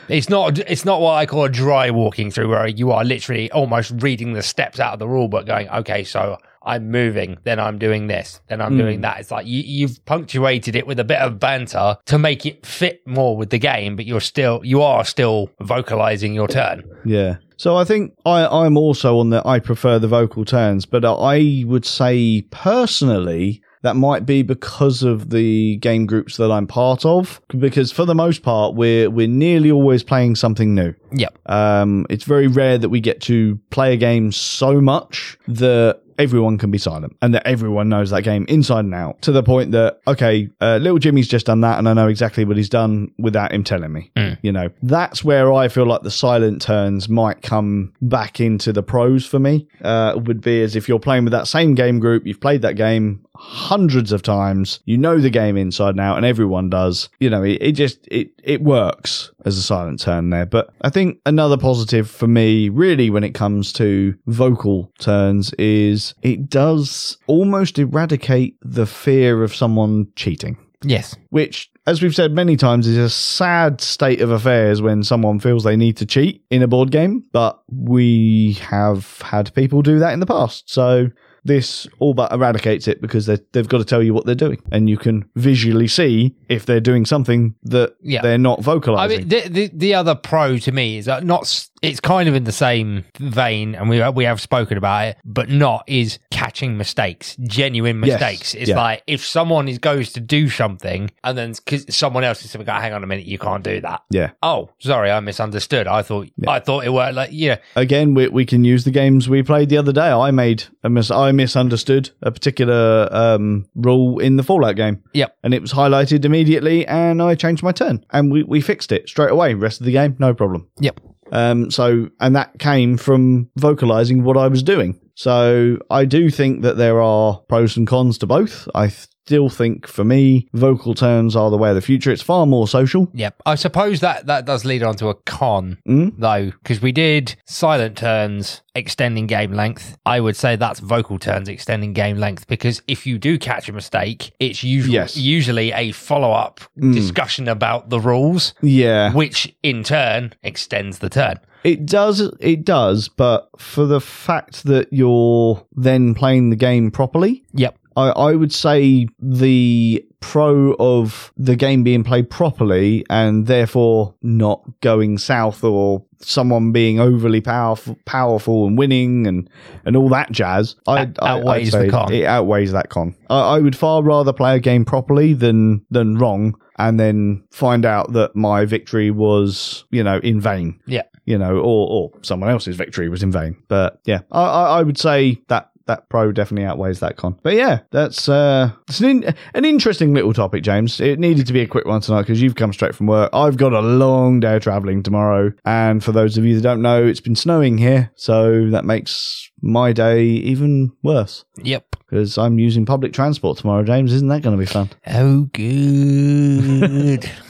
It's 0.09 0.29
not. 0.29 0.59
It's 0.59 0.85
not 0.85 1.01
what 1.01 1.15
I 1.15 1.27
call 1.27 1.45
a 1.45 1.49
dry 1.49 1.91
walking 1.91 2.31
through, 2.31 2.49
where 2.49 2.67
you 2.67 2.91
are 2.91 3.05
literally 3.05 3.51
almost 3.53 3.93
reading 3.97 4.33
the 4.33 4.43
steps 4.43 4.81
out 4.81 4.93
of 4.93 4.99
the 4.99 5.09
rule 5.09 5.29
book, 5.29 5.47
going, 5.47 5.69
"Okay, 5.69 6.03
so 6.03 6.39
I'm 6.63 6.91
moving, 6.91 7.39
then 7.45 7.61
I'm 7.61 7.79
doing 7.79 8.09
this, 8.09 8.41
then 8.49 8.61
I'm 8.61 8.77
doing 8.77 8.99
mm. 8.99 9.03
that." 9.03 9.21
It's 9.21 9.31
like 9.31 9.47
you, 9.47 9.63
you've 9.63 10.05
punctuated 10.07 10.75
it 10.75 10.87
with 10.87 10.99
a 10.99 11.05
bit 11.05 11.19
of 11.19 11.39
banter 11.39 11.97
to 12.07 12.19
make 12.19 12.45
it 12.45 12.67
fit 12.67 13.07
more 13.07 13.37
with 13.37 13.51
the 13.51 13.59
game, 13.59 13.95
but 13.95 14.05
you're 14.05 14.21
still, 14.21 14.61
you 14.65 14.83
are 14.83 15.05
still 15.05 15.51
vocalizing 15.61 16.35
your 16.35 16.49
turn. 16.49 16.83
Yeah. 17.05 17.37
So 17.57 17.77
I 17.77 17.85
think 17.85 18.17
I, 18.27 18.47
I'm 18.47 18.77
also 18.77 19.19
on 19.19 19.31
the 19.31 19.47
I 19.47 19.61
prefer 19.61 19.99
the 19.99 20.09
vocal 20.09 20.45
turns, 20.45 20.87
but 20.87 21.05
I 21.05 21.63
would 21.67 21.85
say 21.85 22.43
personally 22.51 23.63
that 23.83 23.97
might 23.97 24.27
be 24.27 24.43
because 24.43 25.03
of 25.03 25.31
the 25.31 25.77
game 25.77 26.07
groups 26.07 26.37
that 26.37 26.51
I'm 26.51 26.67
part 26.67 27.05
of. 27.05 27.41
Because 27.59 27.91
for 27.93 28.05
the 28.05 28.15
most 28.15 28.43
part, 28.43 28.75
we're 28.75 29.11
we're 29.11 29.29
nearly 29.29 29.71
always 29.71 30.03
playing 30.03 30.37
something 30.37 30.75
new. 30.75 30.95
Yep. 31.13 31.39
Um, 31.47 32.07
it's 32.11 32.25
very 32.25 32.47
rare 32.47 32.79
that 32.79 32.89
we 32.89 33.01
get 33.01 33.21
to 33.23 33.59
play 33.71 33.95
a 33.95 33.97
game 33.97 34.33
so 34.33 34.81
much 34.81 35.39
that 35.49 36.01
everyone 36.21 36.59
can 36.59 36.71
be 36.71 36.77
silent 36.77 37.17
and 37.23 37.35
that 37.35 37.47
everyone 37.47 37.89
knows 37.89 38.11
that 38.11 38.23
game 38.23 38.45
inside 38.47 38.85
and 38.85 38.95
out 38.95 39.21
to 39.23 39.33
the 39.33 39.43
point 39.43 39.73
that, 39.73 40.01
okay, 40.07 40.51
uh, 40.61 40.77
little 40.77 40.99
Jimmy's 40.99 41.27
just 41.27 41.47
done 41.47 41.63
that 41.63 41.79
and 41.79 41.89
I 41.89 41.95
know 41.95 42.09
exactly 42.09 42.45
what 42.45 42.59
he's 42.59 42.69
done 42.69 43.11
without 43.19 43.53
him 43.53 43.65
telling 43.65 43.91
me. 43.91 44.11
You 44.43 44.53
know, 44.53 44.69
that's 44.83 45.25
where 45.25 45.51
I 45.51 45.69
feel 45.69 45.87
like 45.87 46.03
the 46.03 46.11
silent 46.11 46.61
turns 46.61 47.09
might 47.09 47.41
come 47.41 47.95
back 48.03 48.39
into 48.39 48.71
the 48.71 48.83
pros 48.83 49.25
for 49.25 49.39
me. 49.39 49.67
Uh, 49.81 50.21
would 50.23 50.43
be 50.43 50.63
as 50.63 50.77
if 50.77 50.89
you're 50.89 50.99
playing 50.99 51.25
with 51.25 51.33
that 51.33 51.49
same 51.49 51.75
game 51.75 51.99
group, 51.99 52.27
you've 52.27 52.41
played 52.41 52.61
that 52.63 52.77
game 52.77 53.25
hundreds 53.41 54.13
of 54.13 54.23
times, 54.23 54.81
you 54.85 54.99
know 54.99 55.19
the 55.19 55.31
game 55.31 55.57
inside 55.57 55.91
and 55.91 56.01
out, 56.01 56.17
and 56.19 56.27
everyone 56.27 56.69
does. 56.69 57.09
You 57.19 57.31
know, 57.31 57.43
it, 57.43 57.59
it 57.61 57.73
just 57.73 58.07
it 58.09 58.31
it 58.45 58.63
works 58.63 59.33
as 59.45 59.57
a 59.57 59.63
silent 59.63 60.01
turn 60.01 60.31
there. 60.31 60.47
But 60.47 60.71
I 60.83 60.91
think 60.91 61.19
another 61.27 61.57
positive 61.57 62.09
for 62.09 62.27
me, 62.29 62.69
really, 62.69 63.11
when 63.11 63.25
it 63.25 63.35
comes 63.35 63.73
to 63.75 64.15
vocal 64.27 64.93
turns, 64.99 65.53
is 65.55 66.15
it 66.23 66.49
does 66.51 67.17
almost 67.27 67.79
eradicate 67.79 68.57
the 68.63 68.87
fear 68.87 69.43
of 69.43 69.55
someone 69.55 70.09
cheating 70.17 70.59
Yes. 70.83 71.17
which, 71.31 71.71
as 71.87 72.03
we've 72.03 72.15
said 72.15 72.33
many 72.33 72.57
times, 72.57 72.87
is 72.87 72.97
a 72.97 73.11
sad 73.11 73.81
state 73.81 74.21
of 74.21 74.31
affairs 74.31 74.81
when 74.81 75.03
someone 75.03 75.39
feels 75.41 75.65
they 75.65 75.77
need 75.77 75.97
to 75.99 76.07
cheat 76.07 76.43
in 76.51 76.63
a 76.63 76.69
board 76.69 76.91
game. 76.91 77.25
But 77.33 77.61
we 77.71 78.55
have 78.63 79.21
had 79.23 79.53
people 79.55 79.83
do 79.83 79.99
that 79.99 80.13
in 80.13 80.21
the 80.21 80.27
past. 80.27 80.71
So 80.71 81.09
this 81.45 81.87
all 81.99 82.15
but 82.15 82.33
eradicates 82.33 82.87
it 82.89 83.01
because 83.01 83.27
they- 83.27 83.39
they've 83.53 83.69
got 83.69 83.79
to 83.79 83.85
tell 83.85 84.03
you 84.03 84.13
what 84.15 84.27
they're 84.27 84.35
doing. 84.35 84.59
And 84.71 84.89
you 84.91 84.97
can 84.99 85.25
visually 85.37 85.89
see 85.89 86.35
if 86.49 86.67
they're 86.67 86.81
doing 86.81 87.07
something 87.07 87.55
that 87.65 87.95
Yeah. 88.03 88.23
they're 88.23 88.39
not 88.39 88.63
vocalizing. 88.63 89.17
I 89.17 89.19
mean, 89.21 89.29
the, 89.29 89.49
the 89.49 89.71
the 89.73 89.95
other 89.95 90.15
pro 90.15 90.59
to 90.59 90.73
me 90.73 90.99
is 90.99 91.07
that 91.07 91.25
not. 91.25 91.69
It's 91.83 92.01
kind 92.01 92.29
of 92.29 92.35
in 92.35 92.45
the 92.45 92.53
same 92.53 93.05
vein, 93.19 93.75
and 93.75 93.89
we 93.89 94.07
we 94.11 94.25
have 94.25 94.41
spoken 94.41 94.77
about 94.77 95.09
it, 95.09 95.17
but 95.25 95.49
not 95.49 95.85
is 95.87 96.19
catching 96.31 96.77
mistakes, 96.77 97.37
genuine 97.41 98.03
Yes, 98.05 98.21
mistakes. 98.21 98.55
It's 98.55 98.69
yeah. 98.69 98.77
like 98.77 99.03
if 99.07 99.25
someone 99.25 99.67
is 99.67 99.79
goes 99.79 100.13
to 100.13 100.21
do 100.21 100.49
something, 100.51 101.11
and 101.25 101.39
then 101.39 101.55
someone 101.89 102.23
else 102.25 102.45
is 102.45 102.55
going, 102.55 102.67
"Hang 102.67 102.93
on 102.93 103.03
a 103.03 103.07
minute, 103.07 103.25
you 103.27 103.39
can't 103.39 103.65
do 103.65 103.81
that." 103.81 104.03
yeah. 104.11 104.31
Oh, 104.43 104.71
sorry, 104.79 105.11
I 105.11 105.21
misunderstood. 105.21 105.87
I 105.87 106.03
thought 106.03 106.29
I 106.47 106.61
thought 106.61 106.85
it 106.85 106.93
worked 106.93 107.15
like 107.15 107.31
yeah, 107.33 107.57
Again, 107.77 108.13
we, 108.15 108.29
we 108.29 108.45
can 108.45 108.65
use 108.65 108.85
the 108.85 108.91
games 108.91 109.29
we 109.29 109.43
played 109.43 109.71
the 109.71 109.79
other 109.79 109.93
day. 109.93 110.11
I 110.11 110.31
made 110.33 110.65
a 110.85 110.91
mis- 110.91 111.11
I 111.11 111.33
misunderstood 111.33 112.11
a 112.23 112.31
particular 112.31 113.09
um, 113.11 113.67
rule 113.75 114.19
in 114.19 114.37
the 114.37 114.43
Fallout 114.43 114.77
game. 114.77 115.03
yep, 115.15 115.37
and 115.43 115.55
it 115.55 115.63
was 115.63 115.73
highlighted 115.73 116.25
immediately 116.27 116.87
and 116.87 117.23
I 117.23 117.35
changed 117.35 117.63
my 117.63 117.73
turn 117.73 118.05
and 118.11 118.31
we, 118.31 118.43
we 118.43 118.61
fixed 118.61 118.93
it 118.93 119.09
straight 119.09 119.31
away. 119.31 119.55
Rest 119.55 119.81
of 119.81 119.87
the 119.87 119.93
game, 119.93 120.17
no 120.19 120.35
problem. 120.35 120.69
yep. 120.79 121.01
Um, 121.31 121.71
so, 121.71 122.09
and 122.21 122.35
that 122.37 122.59
came 122.59 122.97
from 122.97 123.51
vocalizing 123.57 124.25
what 124.25 124.37
I 124.37 124.49
was 124.49 124.63
doing. 124.63 125.01
So 125.15 125.79
I 125.91 126.05
do 126.05 126.31
think 126.31 126.63
that 126.63 126.77
there 126.77 127.01
are 127.01 127.41
pros 127.49 127.77
and 127.77 127.87
cons 127.87 128.19
to 128.19 128.27
both. 128.27 128.69
I 128.75 128.93
still 129.31 129.49
think 129.49 129.87
for 129.87 130.03
me, 130.03 130.49
vocal 130.55 130.93
turns 130.93 131.37
are 131.37 131.51
the 131.53 131.57
way 131.57 131.69
of 131.69 131.77
the 131.77 131.81
future. 131.81 132.11
It's 132.11 132.21
far 132.21 132.47
more 132.47 132.67
social. 132.67 133.09
Yep. 133.15 133.43
I 133.47 133.55
suppose 133.55 134.01
that 134.01 134.27
that 134.27 134.45
does 134.45 134.65
lead 134.65 134.83
on 134.83 134.97
to 134.97 135.07
a 135.07 135.15
con 135.15 135.79
Mm. 135.89 136.15
though, 136.19 136.51
because 136.63 136.83
we 136.83 136.91
did 136.91 137.37
silent 137.47 137.97
turns 137.97 138.63
extending 138.75 139.29
game 139.29 139.53
length. 139.53 139.97
I 140.05 140.19
would 140.19 140.35
say 140.35 140.57
that's 140.57 140.81
vocal 140.81 141.21
turns 141.21 141.49
extending 141.49 141.93
game 141.93 142.17
length 142.19 142.49
because 142.49 142.83
if 142.89 143.07
you 143.07 143.19
do 143.19 143.39
catch 143.39 143.69
a 143.69 143.73
mistake, 143.73 144.33
it's 144.41 144.65
usually 144.65 144.95
Yes. 144.95 145.17
usually 145.17 145.71
a 145.71 145.93
follow 145.93 146.33
up 146.33 146.61
discussion 146.77 147.47
about 147.47 147.89
the 147.91 148.01
rules, 148.01 148.55
Yeah. 148.63 149.13
which 149.13 149.55
in 149.63 149.85
turn 149.85 150.33
extends 150.43 150.99
the 150.99 151.09
turn. 151.09 151.39
It 151.63 151.85
does, 151.85 152.21
it 152.41 152.65
does, 152.65 153.09
but 153.09 153.49
for 153.59 153.85
the 153.85 154.01
fact 154.01 154.65
that 154.65 154.89
you're 154.91 155.63
then 155.77 156.15
playing 156.15 156.49
the 156.51 156.57
game 156.57 156.91
properly, 156.91 157.43
Yep. 157.53 157.77
I, 158.01 158.31
I 158.31 158.35
would 158.35 158.53
say 158.53 159.07
the 159.21 160.05
pro 160.21 160.75
of 160.79 161.33
the 161.37 161.57
game 161.57 161.83
being 161.83 162.05
played 162.05 162.29
properly 162.29 163.05
and 163.09 163.47
therefore 163.47 164.15
not 164.23 164.63
going 164.81 165.17
south 165.19 165.65
or 165.65 166.05
someone 166.21 166.73
being 166.73 167.01
overly 167.01 167.41
powerful, 167.41 167.97
powerful 168.05 168.67
and 168.67 168.77
winning 168.77 169.27
and, 169.27 169.49
and 169.87 169.97
all 169.97 170.11
that 170.11 170.31
jazz. 170.31 170.77
I, 170.87 171.01
Out- 171.01 171.19
I, 171.23 171.29
outweighs 171.39 171.73
the 171.73 171.89
con. 171.89 172.13
It 172.13 172.25
outweighs 172.27 172.73
that 172.73 172.91
con. 172.91 173.15
I, 173.31 173.57
I 173.57 173.59
would 173.61 173.77
far 173.77 174.03
rather 174.03 174.33
play 174.33 174.57
a 174.57 174.61
game 174.61 174.85
properly 174.85 175.33
than 175.33 175.85
than 175.91 176.19
wrong 176.19 176.55
and 176.79 177.01
then 177.01 177.43
find 177.51 177.85
out 177.87 178.13
that 178.13 178.35
my 178.37 178.65
victory 178.67 179.11
was 179.11 179.85
you 179.91 180.03
know 180.05 180.19
in 180.19 180.41
vain 180.41 180.81
Yeah. 180.87 181.03
you 181.25 181.37
know, 181.39 181.57
or, 181.59 181.89
or 181.91 182.11
someone 182.23 182.51
else's 182.51 182.77
victory 182.77 183.09
was 183.09 183.23
in 183.23 183.31
vain. 183.33 183.57
But 183.69 184.01
yeah, 184.05 184.21
I, 184.33 184.43
I, 184.43 184.79
I 184.79 184.83
would 184.83 184.99
say 184.99 185.41
that 185.49 185.70
that 185.91 186.09
pro 186.09 186.33
definitely 186.33 186.65
outweighs 186.67 187.01
that 187.01 187.17
con. 187.17 187.39
But 187.43 187.55
yeah, 187.55 187.81
that's 187.91 188.29
uh, 188.29 188.71
it's 188.89 189.01
an 189.01 189.09
in, 189.25 189.35
an 189.55 189.65
interesting 189.65 190.15
little 190.15 190.33
topic, 190.33 190.63
James. 190.63 191.01
It 191.01 191.19
needed 191.19 191.47
to 191.47 191.53
be 191.53 191.61
a 191.61 191.67
quick 191.67 191.87
one 191.87 192.01
tonight 192.01 192.23
because 192.23 192.41
you've 192.41 192.55
come 192.55 192.73
straight 192.73 192.95
from 192.95 193.07
work. 193.07 193.31
I've 193.33 193.57
got 193.57 193.73
a 193.73 193.81
long 193.81 194.41
day 194.41 194.57
of 194.57 194.63
traveling 194.63 195.03
tomorrow, 195.03 195.53
and 195.65 196.03
for 196.03 196.13
those 196.13 196.39
of 196.39 196.45
you 196.45 196.55
that 196.57 196.63
don't 196.63 196.83
know, 196.83 197.05
it's 197.07 197.21
been 197.21 197.37
snowing 197.37 197.79
here, 197.79 198.11
so 198.15 198.71
that 198.71 198.85
makes 198.85 199.51
my 199.63 199.93
day 199.93 200.23
even 200.25 200.91
worse 201.03 201.45
Yep. 201.63 201.97
because 202.09 202.39
I'm 202.39 202.59
using 202.59 202.87
public 202.87 203.13
transport 203.13 203.59
tomorrow. 203.59 203.83
James, 203.85 204.13
isn't 204.13 204.29
that 204.29 204.41
going 204.43 204.57
to 204.57 204.61
be 204.61 204.65
fun? 204.67 204.89
Oh, 205.07 205.43
good. 205.53 207.31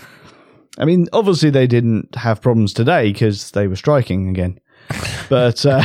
I 0.79 0.85
mean, 0.85 1.09
obviously 1.13 1.51
they 1.51 1.67
didn't 1.67 2.15
have 2.17 2.41
problems 2.41 2.73
today 2.73 3.13
because 3.13 3.51
they 3.53 3.69
were 3.69 3.77
striking 3.77 4.29
again. 4.29 4.59
But 5.29 5.65
uh, 5.67 5.83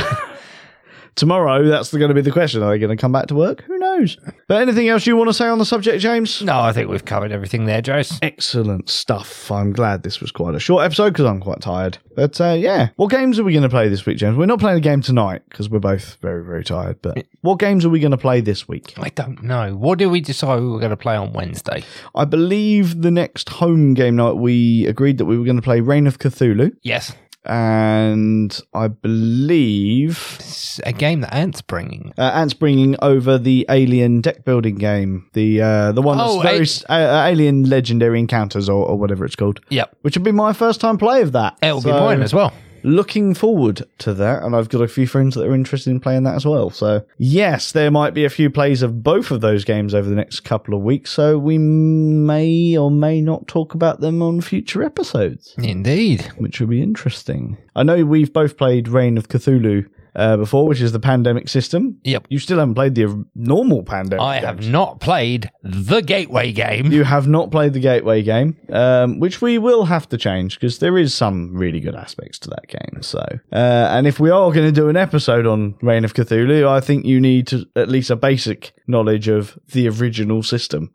tomorrow, 1.16 1.68
that's 1.68 1.92
going 1.94 2.10
to 2.10 2.14
be 2.14 2.22
the 2.22 2.32
question: 2.32 2.62
Are 2.64 2.72
they 2.72 2.80
going 2.80 2.96
to 2.96 3.00
come 3.00 3.12
back 3.12 3.28
to 3.28 3.36
work? 3.36 3.64
Who 3.64 3.78
knows? 3.78 4.18
But 4.48 4.62
anything 4.62 4.88
else 4.90 5.08
you 5.08 5.16
want 5.16 5.30
to 5.30 5.34
say 5.34 5.48
on 5.48 5.58
the 5.58 5.66
subject, 5.66 6.02
James? 6.02 6.42
no, 6.42 6.60
I 6.60 6.72
think 6.72 6.90
we've 6.90 7.06
covered 7.06 7.32
everything 7.32 7.66
there, 7.66 7.82
Jose. 7.86 8.16
Excellent 8.22 8.90
stuff. 8.90 9.52
I'm 9.52 9.74
glad 9.74 10.04
this 10.04 10.22
was 10.22 10.32
quite 10.32 10.56
a 10.56 10.60
short 10.60 10.84
episode 10.84 11.12
because 11.14 11.26
I'm 11.26 11.40
quite 11.42 11.62
tired. 11.62 11.98
But 12.16 12.40
uh, 12.40 12.54
yeah, 12.58 12.90
what 12.96 13.10
games 13.10 13.40
are 13.40 13.44
we 13.44 13.52
going 13.54 13.64
to 13.64 13.70
play 13.70 13.90
this 13.90 14.06
week, 14.06 14.18
James? 14.18 14.38
We're 14.38 14.46
not 14.46 14.60
playing 14.60 14.78
a 14.78 14.82
game 14.82 15.02
tonight 15.02 15.42
because 15.50 15.70
we're 15.70 15.80
both 15.80 16.16
very, 16.22 16.44
very 16.44 16.64
tired. 16.64 17.02
But 17.02 17.26
what 17.42 17.60
games 17.60 17.86
are 17.86 17.90
we 17.90 18.00
going 18.00 18.12
to 18.12 18.18
play 18.18 18.42
this 18.42 18.68
week? 18.68 18.94
I 18.98 19.10
don't 19.10 19.44
know. 19.44 19.76
What 19.76 20.00
did 20.00 20.08
we 20.08 20.22
decide 20.22 20.62
we 20.62 20.70
were 20.70 20.80
going 20.80 20.92
to 20.92 20.98
play 20.98 21.16
on 21.16 21.34
Wednesday? 21.34 21.84
I 22.14 22.26
believe 22.26 23.02
the 23.02 23.12
next 23.12 23.50
home 23.50 23.94
game 23.94 24.16
night 24.16 24.34
we 24.34 24.86
agreed 24.86 25.18
that 25.18 25.26
we 25.26 25.38
were 25.38 25.46
going 25.46 25.58
to 25.58 25.62
play 25.62 25.80
Reign 25.82 26.08
of 26.08 26.20
Cthulhu, 26.20 26.72
Yes. 26.84 27.14
And 27.46 28.60
I 28.74 28.88
believe 28.90 30.36
It's 30.40 30.80
a 30.86 30.94
game 30.94 31.22
that 31.22 31.34
Ant's 31.34 31.62
bringing. 31.62 32.14
Uh, 32.18 32.32
Ant's 32.34 32.54
bringing 32.54 32.96
over 33.02 33.38
the 33.38 33.66
Alien 33.70 34.22
deck 34.22 34.44
building 34.46 34.76
game, 34.76 35.30
the 35.34 35.62
uh, 35.62 35.92
the 35.92 36.02
one 36.02 36.18
that's 36.18 36.30
Oh, 36.32 36.42
very 36.42 36.66
A- 36.90 36.92
uh, 36.92 37.22
uh, 37.24 37.28
Alien 37.28 37.70
Legendary 37.70 38.20
Encounters 38.20 38.68
or, 38.70 38.86
or 38.86 38.98
whatever 38.98 39.26
it's 39.26 39.36
called, 39.36 39.60
Yep. 39.70 39.96
which 40.02 40.18
would 40.18 40.24
be 40.24 40.32
my 40.32 40.54
first 40.54 40.82
time 40.82 40.98
play 40.98 41.22
of 41.22 41.32
that. 41.34 41.58
It'll 41.62 41.78
be 41.82 41.90
So, 41.90 42.00
mine 42.00 42.22
as 42.22 42.34
well. 42.34 42.52
Looking 42.86 43.34
forward 43.34 43.82
to 44.00 44.14
that. 44.14 44.44
And 44.44 44.56
I've 44.56 44.70
got 44.70 44.82
a 44.82 44.88
few 44.88 45.08
friends 45.08 45.36
that 45.36 45.46
are 45.46 45.54
interested 45.56 45.90
in 45.92 46.00
playing 46.00 46.24
that 46.24 46.36
as 46.36 46.46
well. 46.46 46.70
So, 46.70 47.06
yes, 47.18 47.72
there 47.72 47.92
might 47.92 48.14
be 48.14 48.26
a 48.26 48.30
few 48.30 48.50
plays 48.50 48.82
of 48.82 49.04
both 49.04 49.32
of 49.32 49.42
those 49.42 49.66
games 49.66 49.94
over 49.94 50.08
the 50.08 50.16
next 50.16 50.42
couple 50.42 50.74
of 50.74 50.82
weeks. 50.82 51.12
So, 51.12 51.38
we 51.38 51.58
may 51.58 52.78
or 52.78 52.92
may 52.92 53.22
not 53.22 53.48
talk 53.48 53.74
about 53.74 54.00
them 54.00 54.22
on 54.22 54.42
future 54.42 54.84
episodes, 54.84 55.56
Indeed. 55.58 56.22
which 56.38 56.60
will 56.60 56.68
be 56.68 56.82
interesting. 56.82 57.58
I 57.76 57.84
know 57.84 58.06
we've 58.06 58.32
both 58.32 58.58
played 58.58 58.88
Reign 58.88 59.18
of 59.18 59.28
Cthulhu. 59.28 59.90
Uh, 60.16 60.38
before, 60.38 60.66
which 60.66 60.80
is 60.80 60.94
the 60.94 61.00
pandemic 61.00 61.50
system. 61.50 62.00
Yep. 62.04 62.28
You 62.30 62.40
still 62.40 62.60
haven't 62.60 62.76
played 62.76 62.96
the 62.96 63.26
normal 63.36 63.84
pandemic. 63.84 64.22
I 64.24 64.40
games. 64.40 64.46
have 64.46 64.72
not 64.72 65.02
played 65.02 65.52
the 65.62 66.02
Gateway 66.02 66.54
game. 66.54 66.92
You 66.92 67.04
have 67.04 67.28
not 67.28 67.52
played 67.52 67.74
the 67.74 67.82
Gateway 67.82 68.22
game, 68.24 68.56
um, 68.72 69.20
which 69.20 69.42
we 69.42 69.58
will 69.58 69.86
have 69.86 70.08
to 70.10 70.18
change 70.18 70.58
because 70.58 70.80
there 70.80 70.98
is 70.98 71.14
some 71.14 71.54
really 71.54 71.82
good 71.82 71.96
aspects 71.96 72.40
to 72.40 72.50
that 72.50 72.68
game. 72.68 73.02
So, 73.02 73.20
uh, 73.52 73.56
and 73.92 74.08
if 74.08 74.20
we 74.20 74.30
are 74.30 74.52
going 74.52 74.68
to 74.68 74.72
do 74.72 74.88
an 74.88 74.96
episode 74.96 75.46
on 75.46 75.76
Reign 75.82 76.06
of 76.06 76.14
Cthulhu, 76.14 76.66
I 76.68 76.80
think 76.80 77.06
you 77.06 77.20
need 77.20 77.48
to, 77.48 77.68
at 77.76 77.90
least 77.90 78.10
a 78.10 78.16
basic 78.16 78.74
knowledge 78.88 79.28
of 79.28 79.60
the 79.74 79.90
original 79.90 80.44
system. 80.44 80.94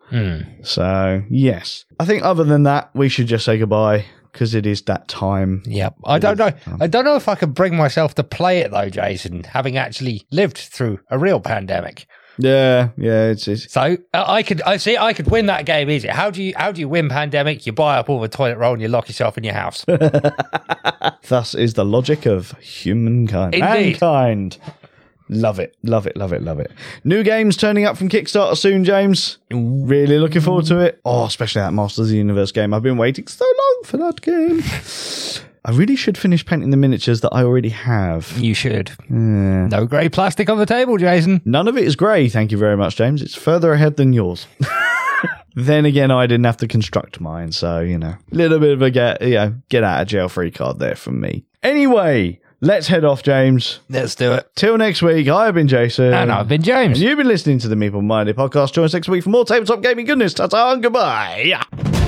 So, 0.62 1.23
yes, 1.29 1.85
I 1.99 2.05
think 2.07 2.25
other 2.25 2.45
than 2.45 2.62
that, 2.62 2.91
we 2.95 3.09
should 3.09 3.27
just 3.27 3.45
say 3.45 3.59
goodbye 3.59 4.07
because 4.33 4.55
it 4.55 4.66
is 4.66 4.83
that 4.83 5.09
time. 5.09 5.62
Yep. 5.66 5.97
I 6.05 6.18
don't 6.18 6.39
know. 6.39 6.53
I 6.81 6.87
don't 6.87 7.05
know 7.05 7.16
if 7.16 7.28
I 7.28 7.35
could 7.35 7.55
bring 7.55 7.76
myself 7.76 8.14
to 8.16 8.24
play 8.24 8.59
it 8.61 8.70
though, 8.70 8.89
Jason, 8.89 9.45
having 9.45 9.76
actually 9.76 10.26
lived 10.31 10.59
through 10.59 11.01
a 11.11 11.18
real 11.18 11.41
pandemic. 11.41 12.07
Yeah, 12.39 12.91
yeah, 12.97 13.26
it's, 13.26 13.47
it's 13.49 13.70
So 13.70 13.99
uh, 14.14 14.24
I 14.26 14.43
could, 14.43 14.62
I 14.62 14.78
see, 14.78 14.97
I 14.97 15.12
could 15.12 15.31
win 15.31 15.47
that 15.47 15.66
game 15.66 15.91
easy. 15.91 16.09
How 16.09 16.31
do 16.31 16.43
you, 16.43 16.55
how 16.57 16.72
do 16.72 16.81
you 16.81 16.89
win 16.89 17.09
pandemic? 17.09 17.66
You 17.66 17.72
buy 17.72 17.99
up 17.99 18.09
all 18.09 18.20
the 18.20 18.28
toilet 18.28 18.57
roll 18.57 18.72
and 18.72 18.81
you 18.81 18.89
lock 18.89 19.09
yourself 19.09 19.37
in 19.37 19.45
your 19.45 19.55
house. 19.55 19.85
thus 21.28 21.55
is 21.55 21.74
the 21.74 21.85
logic 21.85 22.26
of 22.26 22.53
humankind. 22.61 23.55
Indeed. 23.55 24.01
Mankind. 24.01 24.59
Love 25.33 25.61
it, 25.61 25.76
love 25.85 26.09
it, 26.09 26.16
love 26.16 26.33
it, 26.33 26.43
love 26.43 26.59
it. 26.59 26.72
New 27.05 27.22
games 27.22 27.57
turning 27.57 27.85
up 27.85 27.97
from 27.97 28.09
Kickstarter 28.09 28.57
soon, 28.57 28.83
James. 28.85 29.39
Really 29.53 30.18
looking 30.18 30.41
forward 30.41 30.66
to 30.66 30.78
it. 30.81 31.01
Oh, 31.05 31.24
especially 31.24 31.61
that 31.61 31.72
Masters 31.72 32.07
of 32.07 32.11
the 32.11 32.16
Universe 32.16 32.51
game. 32.51 32.74
I've 32.74 32.83
been 32.83 32.97
waiting 32.97 33.28
so 33.28 33.45
long 33.45 33.83
for 33.85 33.97
that 33.99 34.20
game. 34.22 34.61
I 35.64 35.70
really 35.70 35.95
should 35.95 36.18
finish 36.18 36.45
painting 36.45 36.70
the 36.70 36.76
miniatures 36.76 37.20
that 37.20 37.31
I 37.33 37.45
already 37.45 37.68
have. 37.68 38.33
you 38.39 38.55
should. 38.55 38.91
No 39.09 39.87
grey 39.87 40.09
plastic 40.09 40.51
on 40.51 40.59
the 40.59 40.66
table, 40.66 40.97
Jason. 40.97 41.43
None 41.45 41.68
of 41.68 41.76
it 41.76 41.85
is 41.85 41.95
grey, 41.95 42.28
thank 42.28 42.51
you 42.51 42.59
very 42.59 42.76
much, 42.76 42.97
James. 42.97 43.22
It's 43.22 43.37
further 43.37 43.72
ahead 43.72 43.97
than 43.97 44.12
yours. 44.12 44.49
then 45.55 45.85
again, 45.85 46.11
I 46.11 46.26
didn't 46.26 46.45
have 46.47 46.57
to 46.59 46.66
construct 46.66 47.20
mine, 47.20 47.53
so 47.53 47.78
you 47.81 47.99
know, 47.99 48.16
a 48.33 48.35
little 48.35 48.59
bit 48.59 48.72
of 48.72 48.83
a 48.83 48.91
get, 48.91 49.22
you 49.22 49.35
know, 49.35 49.55
get 49.68 49.85
out 49.85 50.03
of 50.03 50.09
jail 50.09 50.28
free 50.28 50.51
card 50.51 50.81
there 50.81 50.97
from 50.97 51.20
me. 51.20 51.45
Anyway, 51.62 52.41
let's 52.61 52.86
head 52.86 53.04
off, 53.04 53.22
James. 53.22 53.80
Let's 53.88 54.14
do 54.14 54.32
it. 54.32 54.50
Till 54.54 54.76
next 54.78 55.02
week, 55.02 55.28
I've 55.28 55.54
been 55.54 55.68
Jason. 55.68 56.12
And 56.12 56.32
I've 56.32 56.48
been 56.48 56.62
James. 56.62 56.98
And 56.98 57.08
you've 57.08 57.18
been 57.18 57.28
listening 57.28 57.58
to 57.61 57.68
the 57.68 57.76
Meeple 57.76 58.02
Minded 58.02 58.36
podcast. 58.36 58.72
Join 58.72 58.84
us 58.84 58.94
next 58.94 59.08
week 59.08 59.24
for 59.24 59.30
more 59.30 59.44
tabletop 59.44 59.82
gaming 59.82 60.06
goodness. 60.06 60.34
Ta-ta 60.34 60.72
and 60.72 60.82
goodbye. 60.82 61.99